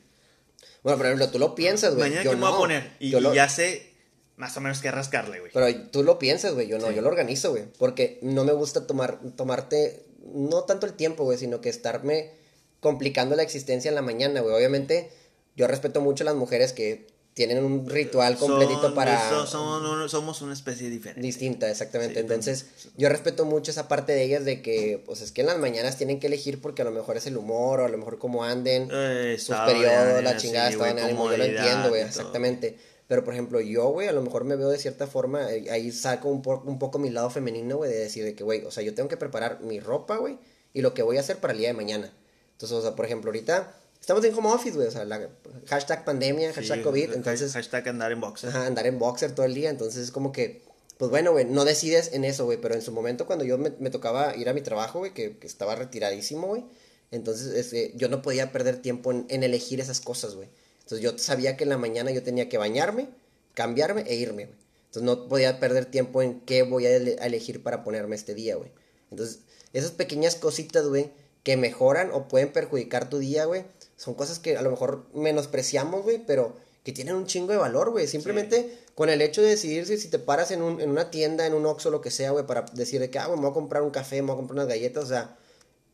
Bueno, 0.84 0.98
por 0.98 1.08
ejemplo, 1.08 1.30
tú 1.30 1.38
lo 1.40 1.54
piensas, 1.56 1.96
güey. 1.96 2.10
mañana 2.10 2.24
yo 2.24 2.32
que 2.32 2.38
me 2.38 2.42
voy 2.44 2.52
no. 2.52 2.56
a 2.56 2.60
poner. 2.60 2.92
Y, 3.02 3.10
Yo 3.10 3.20
y 3.20 3.36
ya 3.36 3.50
sé 3.50 3.92
más 4.38 4.56
o 4.56 4.62
menos 4.62 4.80
qué 4.80 4.90
rascarle, 4.90 5.42
güey. 5.42 5.52
Pero 5.54 5.68
tú 5.92 6.04
lo 6.04 6.18
piensas, 6.18 6.54
güey, 6.54 6.68
yo 6.70 6.80
no, 6.80 6.88
Sí. 6.88 6.96
yo 6.96 7.02
lo 7.02 7.10
organizo, 7.10 7.52
güey, 7.52 7.66
porque 7.78 8.20
no 8.22 8.46
me 8.46 8.54
gusta 8.54 8.88
tomar, 8.88 9.20
tomarte, 9.36 10.06
no 10.34 10.64
tanto 10.64 10.86
el 10.86 10.94
tiempo, 10.94 11.26
güey, 11.26 11.38
sino 11.38 11.60
que 11.60 11.68
estarme 11.68 12.32
complicando 12.80 13.36
la 13.36 13.44
existencia 13.44 13.90
en 13.90 13.96
la 13.96 14.02
mañana, 14.02 14.40
güey. 14.40 14.56
Obviamente, 14.56 15.12
yo 15.58 15.68
respeto 15.68 16.00
mucho 16.00 16.24
a 16.24 16.26
las 16.28 16.36
mujeres 16.36 16.72
que 16.72 17.08
tienen 17.34 17.64
un 17.64 17.88
ritual 17.88 18.36
completito 18.38 18.82
Son- 18.82 18.96
para... 18.96 19.30
so- 19.30 19.48
son 19.48 19.86
un- 19.86 20.10
somos 20.10 20.42
una 20.42 20.54
especie 20.54 20.90
diferente. 20.90 21.22
Distinta, 21.22 21.70
exactamente. 21.70 22.16
Sí, 22.16 22.20
Entonces, 22.22 22.66
yo 22.98 23.08
respeto 23.08 23.46
mucho 23.46 23.72
esa 23.72 23.88
parte 23.88 24.12
de 24.12 24.24
ellas 24.24 24.44
de 24.44 24.62
que, 24.62 25.02
pues 25.06 25.22
es 25.22 25.32
que 25.32 25.42
en 25.42 25.48
las 25.48 25.58
mañanas 25.58 25.96
tienen 25.98 26.20
que 26.20 26.28
elegir 26.28 26.60
porque 26.62 26.82
a 26.82 26.86
lo 26.86 26.92
mejor 26.92 27.16
es 27.18 27.26
el 27.28 27.38
humor 27.38 27.80
o 27.80 27.86
a 27.86 27.90
lo 27.90 27.98
mejor 27.98 28.18
cómo 28.20 28.44
anden, 28.44 28.90
Eh, 28.92 29.38
sus 29.40 29.56
periodos, 29.56 30.22
la 30.24 30.32
sí, 30.38 30.48
chingada, 30.48 30.70
estado 30.70 30.92
güey, 30.92 30.96
de 30.96 31.02
ánimo, 31.10 31.32
yo 31.32 31.38
lo 31.38 31.44
entiendo, 31.46 31.90
güey, 31.90 32.02
exactamente. 32.02 32.78
Pero, 33.08 33.24
por 33.24 33.34
ejemplo, 33.34 33.60
yo, 33.62 33.88
güey, 33.90 34.08
a 34.08 34.12
lo 34.12 34.22
mejor 34.22 34.44
me 34.44 34.56
veo 34.56 34.70
de 34.70 34.78
cierta 34.78 35.08
forma, 35.08 35.52
eh, 35.52 35.72
ahí 35.72 35.92
saco 35.92 36.28
un, 36.30 36.42
po- 36.44 36.62
un 36.66 36.78
poco 36.78 37.00
mi 37.00 37.10
lado 37.10 37.30
femenino, 37.32 37.78
güey, 37.78 37.90
de 37.90 37.98
decir 38.00 38.24
de 38.24 38.36
que, 38.36 38.44
güey, 38.44 38.64
o 38.66 38.72
sea, 38.72 38.84
yo 38.84 38.94
tengo 38.94 39.08
que 39.10 39.18
preparar 39.18 39.62
mi 39.62 39.80
ropa, 39.80 40.18
güey, 40.18 40.38
y 40.74 40.82
lo 40.82 40.94
que 40.94 41.02
voy 41.04 41.18
a 41.18 41.22
hacer 41.22 41.38
para 41.38 41.54
el 41.54 41.60
día 41.60 41.70
de 41.70 41.74
mañana. 41.74 42.14
Entonces, 42.52 42.78
o 42.78 42.82
sea, 42.82 42.96
por 42.96 43.06
ejemplo, 43.06 43.30
ahorita 43.30 43.74
estamos 44.00 44.24
en 44.26 44.34
home 44.34 44.50
office, 44.50 44.76
güey, 44.76 44.88
o 44.88 44.92
sea, 44.92 45.06
la, 45.06 45.30
hashtag 45.68 46.06
pandemia, 46.06 46.54
hashtag 46.54 46.78
Sí, 46.80 46.84
COVID, 46.84 47.14
entonces... 47.14 47.52
Hashtag 47.54 47.88
andar 47.90 48.12
en 48.12 48.22
boxer. 48.22 48.50
Ajá, 48.50 48.66
andar 48.66 48.88
en 48.88 48.98
boxer 49.00 49.34
todo 49.34 49.46
el 49.46 49.54
día, 49.54 49.70
entonces 49.70 50.04
es 50.04 50.12
como 50.12 50.32
que, 50.32 50.62
pues 50.98 51.12
bueno, 51.12 51.32
güey, 51.32 51.46
no 51.46 51.66
decides 51.66 52.12
en 52.14 52.24
eso, 52.26 52.46
güey, 52.46 52.60
pero 52.60 52.76
en 52.76 52.82
su 52.82 52.92
momento 52.92 53.26
cuando 53.26 53.46
yo 53.46 53.58
me, 53.58 53.72
me 53.80 53.90
tocaba 53.90 54.36
ir 54.36 54.50
a 54.50 54.54
mi 54.54 54.62
trabajo, 54.62 55.00
güey, 55.00 55.14
que, 55.14 55.38
que 55.38 55.48
estaba 55.48 55.76
retiradísimo, 55.76 56.48
güey, 56.48 56.66
entonces 57.12 57.54
este, 57.56 57.94
yo 57.96 58.10
no 58.10 58.22
podía 58.22 58.52
perder 58.52 58.82
tiempo 58.82 59.12
en, 59.12 59.26
en 59.30 59.44
elegir 59.44 59.80
esas 59.80 60.00
cosas, 60.02 60.36
güey. 60.36 60.48
Entonces 60.82 61.02
yo 61.02 61.18
sabía 61.18 61.56
que 61.58 61.64
en 61.64 61.70
la 61.70 61.78
mañana 61.78 62.12
yo 62.12 62.22
tenía 62.24 62.50
que 62.50 62.58
bañarme, 62.58 63.10
cambiarme 63.54 64.04
e 64.08 64.16
irme, 64.16 64.46
güey. 64.46 64.58
Entonces 64.88 65.04
no 65.04 65.28
podía 65.28 65.60
perder 65.60 65.86
tiempo 65.86 66.22
en 66.24 66.40
qué 66.42 66.64
voy 66.64 66.86
a, 66.88 66.96
ele- 66.96 67.18
a 67.20 67.28
elegir 67.28 67.62
para 67.64 67.84
ponerme 67.84 68.16
este 68.16 68.34
día, 68.34 68.56
güey. 68.56 68.72
Entonces, 69.12 69.40
esas 69.74 69.92
pequeñas 69.92 70.36
cositas, 70.36 70.88
güey, 70.88 71.12
que 71.44 71.58
mejoran 71.58 72.10
o 72.12 72.28
pueden 72.28 72.52
perjudicar 72.52 73.10
tu 73.10 73.20
día, 73.20 73.46
güey, 73.46 73.66
son 74.00 74.14
cosas 74.14 74.40
que 74.40 74.56
a 74.56 74.62
lo 74.62 74.72
mejor 74.72 75.08
menospreciamos, 75.14 76.04
güey, 76.04 76.24
pero 76.26 76.56
que 76.86 76.94
tienen 76.94 77.16
un 77.16 77.26
chingo 77.26 77.52
de 77.52 77.58
valor, 77.58 77.90
güey. 77.90 78.08
Simplemente 78.08 78.80
con 78.96 79.10
el 79.10 79.22
hecho 79.22 79.42
de 79.42 79.50
decidir 79.50 79.86
si, 79.86 79.98
si 79.98 80.08
te 80.08 80.20
paras 80.20 80.52
en, 80.52 80.62
un, 80.62 80.80
en 80.80 80.90
una 80.90 81.12
tienda, 81.12 81.46
en 81.46 81.54
un 81.54 81.66
Oxxo, 81.66 81.92
lo 81.92 82.00
que 82.00 82.10
sea, 82.10 82.32
güey, 82.32 82.48
para 82.48 82.62
decir 82.74 83.02
de 83.02 83.10
que, 83.10 83.20
ah, 83.20 83.28
güey, 83.28 83.38
me 83.38 83.44
voy 83.44 83.52
a 83.52 83.54
comprar 83.54 83.84
un 83.84 83.90
café, 83.90 84.22
me 84.22 84.28
voy 84.28 84.36
a 84.36 84.38
comprar 84.38 84.56
unas 84.56 84.70
galletas, 84.70 85.04
o 85.04 85.08
sea, 85.08 85.38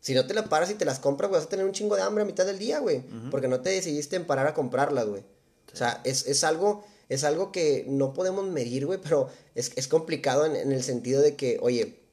si 0.02 0.14
no 0.14 0.28
te 0.28 0.36
las 0.36 0.48
paras 0.48 0.70
y 0.70 0.76
te 0.76 0.86
las 0.86 1.00
compras, 1.00 1.30
güey, 1.30 1.40
vas 1.40 1.48
a 1.48 1.50
tener 1.50 1.66
un 1.66 1.72
chingo 1.72 1.96
de 1.96 2.04
hambre 2.04 2.22
a 2.22 2.28
mitad 2.28 2.46
del 2.46 2.60
día, 2.60 2.78
güey, 2.78 3.02
porque 3.32 3.48
no 3.48 3.62
te 3.62 3.72
decidiste 3.72 4.18
en 4.18 4.26
parar 4.26 4.46
a 4.46 4.54
comprarlas, 4.54 5.08
güey. 5.08 5.24
O 5.74 5.76
sea, 5.76 6.00
es, 6.04 6.28
es 6.28 6.44
algo, 6.44 6.86
es 7.10 7.24
algo 7.24 7.52
que 7.52 7.86
no 7.88 8.14
podemos 8.14 8.48
medir, 8.48 8.86
güey, 8.86 9.00
pero 9.02 9.30
es, 9.56 9.72
es 9.76 9.88
complicado 9.88 10.46
en, 10.46 10.56
en 10.56 10.72
el 10.72 10.84
sentido 10.84 11.24
de 11.24 11.36
que, 11.36 11.58
oye, 11.60 12.04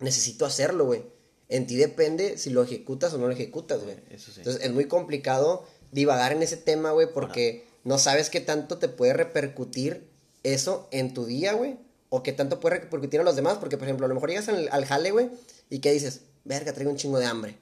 necesito 0.00 0.46
hacerlo, 0.46 0.86
güey. 0.86 1.04
En 1.48 1.66
ti 1.66 1.76
depende 1.76 2.36
si 2.36 2.50
lo 2.50 2.62
ejecutas 2.62 3.12
o 3.14 3.18
no 3.18 3.26
lo 3.26 3.32
ejecutas, 3.32 3.82
güey. 3.82 3.96
Eso 4.10 4.32
sí. 4.32 4.40
Entonces 4.40 4.62
es 4.62 4.72
muy 4.72 4.86
complicado 4.86 5.66
divagar 5.92 6.32
en 6.32 6.42
ese 6.42 6.56
tema, 6.56 6.90
güey, 6.92 7.08
porque 7.12 7.64
no 7.84 7.98
sabes 7.98 8.28
qué 8.30 8.40
tanto 8.40 8.78
te 8.78 8.88
puede 8.88 9.14
repercutir 9.14 10.08
eso 10.42 10.88
en 10.90 11.14
tu 11.14 11.24
día, 11.24 11.54
güey. 11.54 11.76
O 12.10 12.22
qué 12.22 12.32
tanto 12.32 12.60
puede 12.60 12.80
repercutir 12.80 13.20
a 13.20 13.24
los 13.24 13.36
demás. 13.36 13.58
Porque, 13.58 13.76
por 13.76 13.86
ejemplo, 13.86 14.06
a 14.06 14.08
lo 14.08 14.14
mejor 14.14 14.30
llegas 14.30 14.48
al, 14.48 14.68
al 14.70 14.84
jale, 14.84 15.10
güey, 15.10 15.30
y 15.70 15.80
que 15.80 15.92
dices, 15.92 16.22
verga, 16.44 16.72
traigo 16.72 16.90
un 16.90 16.96
chingo 16.96 17.18
de 17.18 17.26
hambre. 17.26 17.58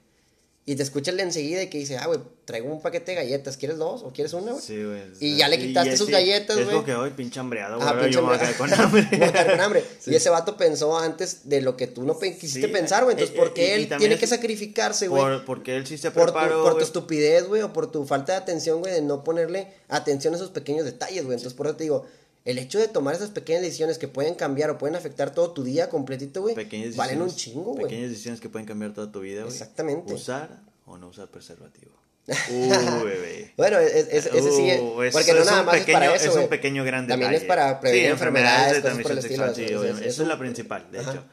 Y 0.69 0.75
te 0.75 0.83
escucha 0.83 1.11
el 1.11 1.17
de 1.17 1.23
enseguida 1.23 1.63
y 1.63 1.67
que 1.69 1.77
dice, 1.77 1.95
ah, 1.97 2.07
güey, 2.07 2.19
traigo 2.43 2.67
un 2.69 2.81
paquete 2.81 3.11
de 3.13 3.15
galletas, 3.15 3.55
¿quieres 3.55 3.77
dos 3.77 4.03
o 4.03 4.11
quieres 4.11 4.33
una, 4.33 4.51
güey? 4.51 4.61
Sí, 4.61 4.83
güey. 4.83 5.01
Y 5.21 5.37
ya 5.37 5.47
le 5.47 5.57
quitaste 5.57 5.95
sus 5.95 6.09
galletas, 6.09 6.57
Es 6.57 6.65
güey. 6.65 6.75
como 6.75 6.85
que 6.85 6.93
hoy 6.93 7.11
pinche 7.11 7.39
hambreado, 7.39 7.77
güey. 7.77 7.87
Ah, 7.89 7.93
pinche 7.93 8.11
yo 8.11 8.21
me 8.21 8.27
voy 8.27 8.37
a 8.37 8.39
hambre. 8.41 8.53
quedar 8.53 8.57
con 8.57 8.73
hambre. 8.85 9.07
Voy 9.09 9.23
a 9.27 9.31
quedar 9.31 9.47
con 9.51 9.59
hambre. 9.61 9.83
Sí. 10.01 10.11
Y 10.11 10.15
ese 10.15 10.29
vato 10.29 10.57
pensó 10.57 10.97
antes 10.97 11.47
de 11.47 11.61
lo 11.61 11.77
que 11.77 11.87
tú 11.87 12.03
no 12.03 12.19
quisiste 12.19 12.61
Sí, 12.61 12.67
pensar, 12.67 13.05
güey. 13.05 13.13
Entonces, 13.13 13.33
eh, 13.33 13.39
¿por 13.39 13.47
eh, 13.47 13.51
qué 13.55 13.67
y 13.69 13.71
él 13.83 13.87
tiene 13.97 14.15
es- 14.15 14.19
que 14.19 14.27
sacrificarse, 14.27 15.07
güey? 15.07 15.21
Por, 15.23 15.45
porque 15.45 15.77
él 15.77 15.87
sí 15.87 15.97
se 15.97 16.11
por 16.11 16.25
tu, 16.27 16.33
preparó, 16.33 16.63
por 16.63 16.77
tu 16.77 16.83
estupidez, 16.83 17.47
güey, 17.47 17.61
o 17.61 17.71
por 17.71 17.89
tu 17.89 18.05
falta 18.05 18.33
de 18.33 18.39
atención, 18.39 18.81
güey, 18.81 18.91
de 18.93 19.01
no 19.01 19.23
ponerle 19.23 19.69
atención 19.87 20.33
a 20.33 20.35
esos 20.37 20.49
pequeños 20.51 20.83
detalles, 20.83 21.23
güey. 21.23 21.37
Entonces, 21.37 21.53
por 21.55 21.67
eso 21.67 21.77
te 21.77 21.83
digo, 21.85 22.05
el 22.49 22.57
hecho 22.59 22.79
de 22.79 22.87
tomar 22.87 23.13
esas 23.13 23.29
pequeñas 23.29 23.61
decisiones 23.61 23.97
que 23.97 24.07
pueden 24.07 24.33
cambiar 24.35 24.69
o 24.69 24.77
pueden 24.77 24.95
afectar 24.95 25.33
todo 25.33 25.51
tu 25.51 25.63
día 25.63 25.89
completito, 25.89 26.41
güey, 26.41 26.55
Pequeñas 26.55 26.95
valen 26.95 27.21
un 27.21 27.29
chingo, 27.35 27.73
güey. 27.73 27.83
Pequeñas 27.83 28.09
decisiones 28.09 28.39
que 28.39 28.49
pueden 28.49 28.65
cambiar 28.65 28.93
toda 28.93 29.11
tu 29.11 29.19
vida, 29.19 29.41
güey. 29.41 29.53
Exactamente. 29.53 30.13
Usar 30.13 30.49
o 30.85 30.97
no 30.97 31.09
usar 31.09 31.27
preservativo. 31.27 31.91
Uh, 32.51 33.03
bebé. 33.05 33.53
Bueno, 33.57 33.79
es- 33.79 33.93
es- 34.11 34.25
ese 34.25 34.51
sí, 34.51 34.69
Uh, 34.81 35.01
es- 35.03 35.13
porque 35.13 35.33
no 35.33 35.45
nada 35.45 35.63
más 35.63 35.77
pequeño, 35.77 35.97
es 35.97 36.03
para 36.05 36.15
eso, 36.15 36.29
es 36.31 36.35
un 36.43 36.49
pequeño 36.49 36.83
gran 36.83 37.07
También 37.07 37.31
detalle. 37.31 37.43
es 37.45 37.47
para 37.47 37.79
prevenir 37.79 38.05
Sí, 38.05 38.11
enfermedades, 38.11 38.67
de 38.75 38.81
cosas 38.81 38.83
transmisión 38.97 39.21
sexual, 39.21 39.55
sí, 39.55 39.63
Es- 39.63 39.71
es- 39.71 39.77
obviamente. 39.77 40.07
es 40.07 40.13
Esa 40.13 40.21
es 40.21 40.23
un- 40.23 40.27
la 40.29 40.39
principal, 40.39 40.91
de 40.91 40.99
Ajá. 40.99 41.11
hecho. 41.11 41.23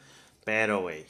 Pero, 0.45 0.81
güey, 0.81 1.05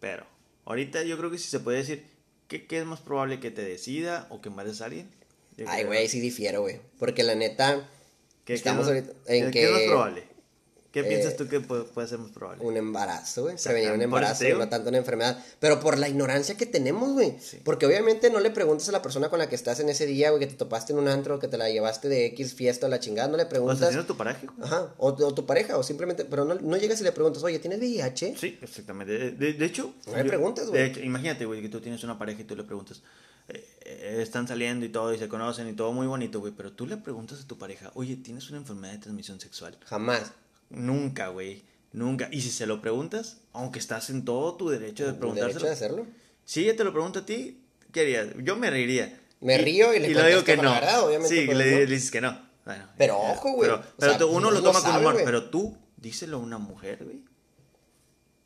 pero, 0.00 0.24
ahorita 0.64 1.02
yo 1.02 1.16
creo 1.18 1.30
que 1.30 1.38
sí 1.38 1.48
se 1.48 1.58
puede 1.60 1.78
decir, 1.78 2.04
¿qué, 2.48 2.66
qué 2.66 2.78
es 2.78 2.84
más 2.84 3.00
probable 3.00 3.40
que 3.40 3.50
te 3.50 3.62
decida 3.62 4.26
o 4.30 4.40
que 4.40 4.48
embareces 4.48 4.80
a 4.80 4.86
alguien? 4.86 5.08
Yo 5.56 5.66
Ay, 5.68 5.84
güey, 5.84 6.08
sí 6.08 6.20
difiero, 6.20 6.62
güey. 6.62 6.80
Porque 6.98 7.22
la 7.24 7.34
neta, 7.34 7.88
¿Qué, 8.52 8.54
estamos 8.56 8.86
qué, 8.86 8.92
ahorita 8.94 9.12
en 9.26 9.50
¿qué 9.50 9.64
es 9.64 9.70
más 9.70 9.80
que- 9.80 9.86
probable? 9.88 10.30
¿Qué 10.92 11.00
eh, 11.00 11.04
piensas 11.04 11.36
tú 11.36 11.46
que 11.46 11.60
puede, 11.60 11.84
puede 11.84 12.08
ser 12.08 12.18
más 12.18 12.32
probable? 12.32 12.64
un 12.64 12.76
embarazo, 12.76 13.42
güey. 13.44 13.54
Prevenir 13.62 13.92
un 13.92 14.02
embarazo, 14.02 14.44
no 14.58 14.68
tanto 14.68 14.88
una 14.88 14.98
enfermedad. 14.98 15.38
Pero 15.60 15.78
por 15.78 15.96
la 15.96 16.08
ignorancia 16.08 16.56
que 16.56 16.66
tenemos, 16.66 17.12
güey. 17.12 17.36
Sí. 17.38 17.60
Porque 17.64 17.86
obviamente 17.86 18.28
no 18.28 18.40
le 18.40 18.50
preguntas 18.50 18.88
a 18.88 18.90
la 18.92 19.00
persona 19.00 19.28
con 19.28 19.38
la 19.38 19.48
que 19.48 19.54
estás 19.54 19.78
en 19.78 19.88
ese 19.88 20.04
día, 20.06 20.30
güey, 20.30 20.40
que 20.40 20.48
te 20.48 20.56
topaste 20.56 20.92
en 20.92 20.98
un 20.98 21.06
antro, 21.06 21.38
que 21.38 21.46
te 21.46 21.56
la 21.58 21.70
llevaste 21.70 22.08
de 22.08 22.26
X 22.26 22.54
fiesta 22.54 22.86
o 22.86 22.90
la 22.90 22.98
chingada, 22.98 23.28
no 23.28 23.36
le 23.36 23.44
¿O 23.44 23.48
preguntas. 23.48 23.88
sea, 23.92 24.00
es 24.00 24.04
tu 24.08 24.16
pareja? 24.16 24.40
güey? 24.42 24.66
Ajá, 24.68 24.92
o, 24.98 25.10
o 25.10 25.32
tu 25.32 25.46
pareja, 25.46 25.78
o 25.78 25.84
simplemente, 25.84 26.24
pero 26.24 26.44
no, 26.44 26.56
no 26.56 26.76
llegas 26.76 27.00
y 27.00 27.04
le 27.04 27.12
preguntas, 27.12 27.40
oye, 27.44 27.60
¿tienes 27.60 27.78
VIH? 27.78 28.34
Sí, 28.36 28.58
exactamente. 28.60 29.12
De, 29.16 29.30
de- 29.30 29.52
de 29.52 29.64
hecho... 29.64 29.94
No 30.08 30.16
le 30.16 30.24
preguntes, 30.24 30.66
güey. 30.70 30.82
de 30.82 30.88
hecho, 30.88 31.00
imagínate, 31.02 31.44
güey, 31.46 31.62
que 31.62 31.68
tú 31.68 31.80
tienes 31.80 32.02
una 32.02 32.18
pareja 32.18 32.40
y 32.40 32.44
tú 32.44 32.56
le 32.56 32.64
preguntas... 32.64 33.00
están 34.00 34.48
saliendo 34.48 34.84
y 34.86 34.88
todo 34.88 35.12
y 35.14 35.18
se 35.18 35.28
conocen 35.28 35.68
y 35.68 35.72
todo 35.74 35.92
muy 35.92 36.06
bonito, 36.06 36.40
güey. 36.40 36.52
Pero 36.56 36.72
tú 36.72 36.86
le 36.86 36.96
preguntas 36.96 37.40
a 37.42 37.46
tu 37.46 37.58
pareja, 37.58 37.90
oye, 37.94 38.16
¿tienes 38.16 38.48
una 38.50 38.58
enfermedad 38.58 38.92
de 38.94 38.98
transmisión 38.98 39.40
sexual? 39.40 39.76
Jamás. 39.86 40.32
Nunca, 40.70 41.28
güey. 41.28 41.62
Nunca. 41.92 42.28
Y 42.30 42.40
si 42.42 42.50
se 42.50 42.66
lo 42.66 42.80
preguntas, 42.80 43.38
aunque 43.52 43.78
estás 43.78 44.10
en 44.10 44.24
todo 44.24 44.54
tu 44.54 44.68
derecho 44.68 45.04
de 45.04 45.10
El 45.10 45.16
preguntárselo. 45.16 45.52
derecho 45.54 45.66
de 45.66 45.72
hacerlo. 45.72 46.06
Si 46.44 46.62
ella 46.64 46.76
te 46.76 46.84
lo 46.84 46.92
pregunta 46.92 47.20
a 47.20 47.26
ti, 47.26 47.60
¿qué 47.92 48.00
harías? 48.00 48.28
Yo 48.42 48.56
me 48.56 48.70
reiría. 48.70 49.18
Me 49.40 49.58
río 49.58 49.92
y 49.94 49.98
le 50.00 50.08
le 50.10 50.28
digo 50.28 50.44
que 50.44 50.56
no. 50.56 50.64
la 50.64 50.72
verdad, 50.80 51.02
obviamente, 51.06 51.34
Sí, 51.34 51.46
le, 51.46 51.52
¿no? 51.52 51.58
le 51.58 51.86
dices 51.86 52.10
que 52.10 52.20
no. 52.20 52.38
Bueno, 52.64 52.84
Pero 52.98 53.18
ojo, 53.18 53.52
güey. 53.52 53.70
Pero, 53.70 53.80
O 53.80 53.84
pero 53.98 54.12
sea, 54.18 54.26
uno 54.26 54.50
lo 54.50 54.62
toma 54.62 54.80
con 54.80 54.90
sabe, 54.92 55.06
humor. 55.06 55.20
Pero 55.24 55.50
tú, 55.50 55.76
díselo 55.96 56.36
a 56.36 56.40
una 56.40 56.58
mujer, 56.58 57.04
güey. 57.04 57.24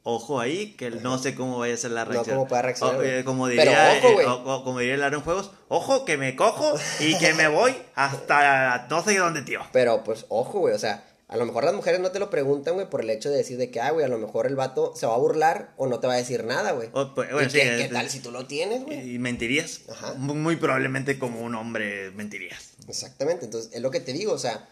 Ojo 0.07 0.39
ahí, 0.39 0.75
que 0.75 0.91
no 0.91 1.17
sé 1.19 1.35
cómo 1.35 1.59
vaya 1.59 1.73
a 1.73 1.77
ser 1.79 1.93
la 1.93 2.05
No, 2.05 2.11
reacción. 2.13 2.37
cómo 2.37 2.47
pueda 2.49 2.61
reaccionar, 2.63 2.95
O, 2.97 2.99
güey. 2.99 3.11
eh, 3.11 3.25
como 3.25 3.47
Pero 3.47 3.63
diría, 3.63 3.95
ojo, 3.99 4.09
eh, 4.09 4.13
güey. 4.13 4.27
o- 4.27 4.43
o 4.55 4.63
como 4.65 4.79
diría 4.81 4.95
el 4.97 5.03
Aaron 5.03 5.23
Juegos, 5.23 5.51
ojo 5.69 6.05
que 6.05 6.19
me 6.19 6.37
cojo 6.37 6.75
y 7.01 7.17
que 7.19 7.33
me 7.33 7.49
voy 7.49 7.75
hasta 7.95 8.87
no 8.91 9.03
sé 9.03 9.17
dónde, 9.17 9.41
tío. 9.43 9.61
Pero 9.73 10.05
pues 10.05 10.27
ojo, 10.29 10.59
güey, 10.61 10.75
o 10.75 10.79
sea, 10.79 11.07
a 11.27 11.39
lo 11.39 11.47
mejor 11.47 11.65
las 11.65 11.73
mujeres 11.73 12.01
no 12.01 12.11
te 12.11 12.19
lo 12.19 12.29
preguntan, 12.29 12.75
güey, 12.75 12.89
por 12.91 13.01
el 13.01 13.09
hecho 13.09 13.31
de 13.31 13.39
decir 13.39 13.57
de 13.57 13.71
que, 13.71 13.81
ah, 13.81 13.93
güey, 13.93 14.05
a 14.05 14.09
lo 14.09 14.19
mejor 14.19 14.47
el 14.47 14.57
vato 14.57 14.93
se 14.95 15.07
va 15.07 15.15
a 15.15 15.19
burlar 15.19 15.73
o 15.79 15.87
no 15.87 15.99
te 16.01 16.07
va 16.07 16.13
a 16.13 16.17
decir 16.19 16.45
nada, 16.45 16.73
güey. 16.73 16.91
O, 16.93 17.15
pues, 17.15 17.33
bueno, 17.33 17.49
¿Y 17.49 17.51
sí, 17.51 17.59
qué, 17.61 17.89
tal 17.91 18.11
si 18.11 18.21
tú 18.21 18.31
lo 18.31 18.47
tienes, 18.47 18.85
güey? 18.85 19.15
Y 19.15 19.19
mentirías. 19.19 19.81
Ajá. 19.91 20.13
Muy, 20.19 20.57
probablemente 20.57 21.19
como 21.19 21.41
un 21.41 21.55
hombre 21.55 22.11
mentirías. 22.11 22.73
Exactamente, 22.89 23.47
entonces 23.47 23.73
es 23.73 23.81
lo 23.81 23.91
que 23.91 24.01
te 24.01 24.13
digo, 24.13 24.33
o 24.35 24.39
sea, 24.39 24.69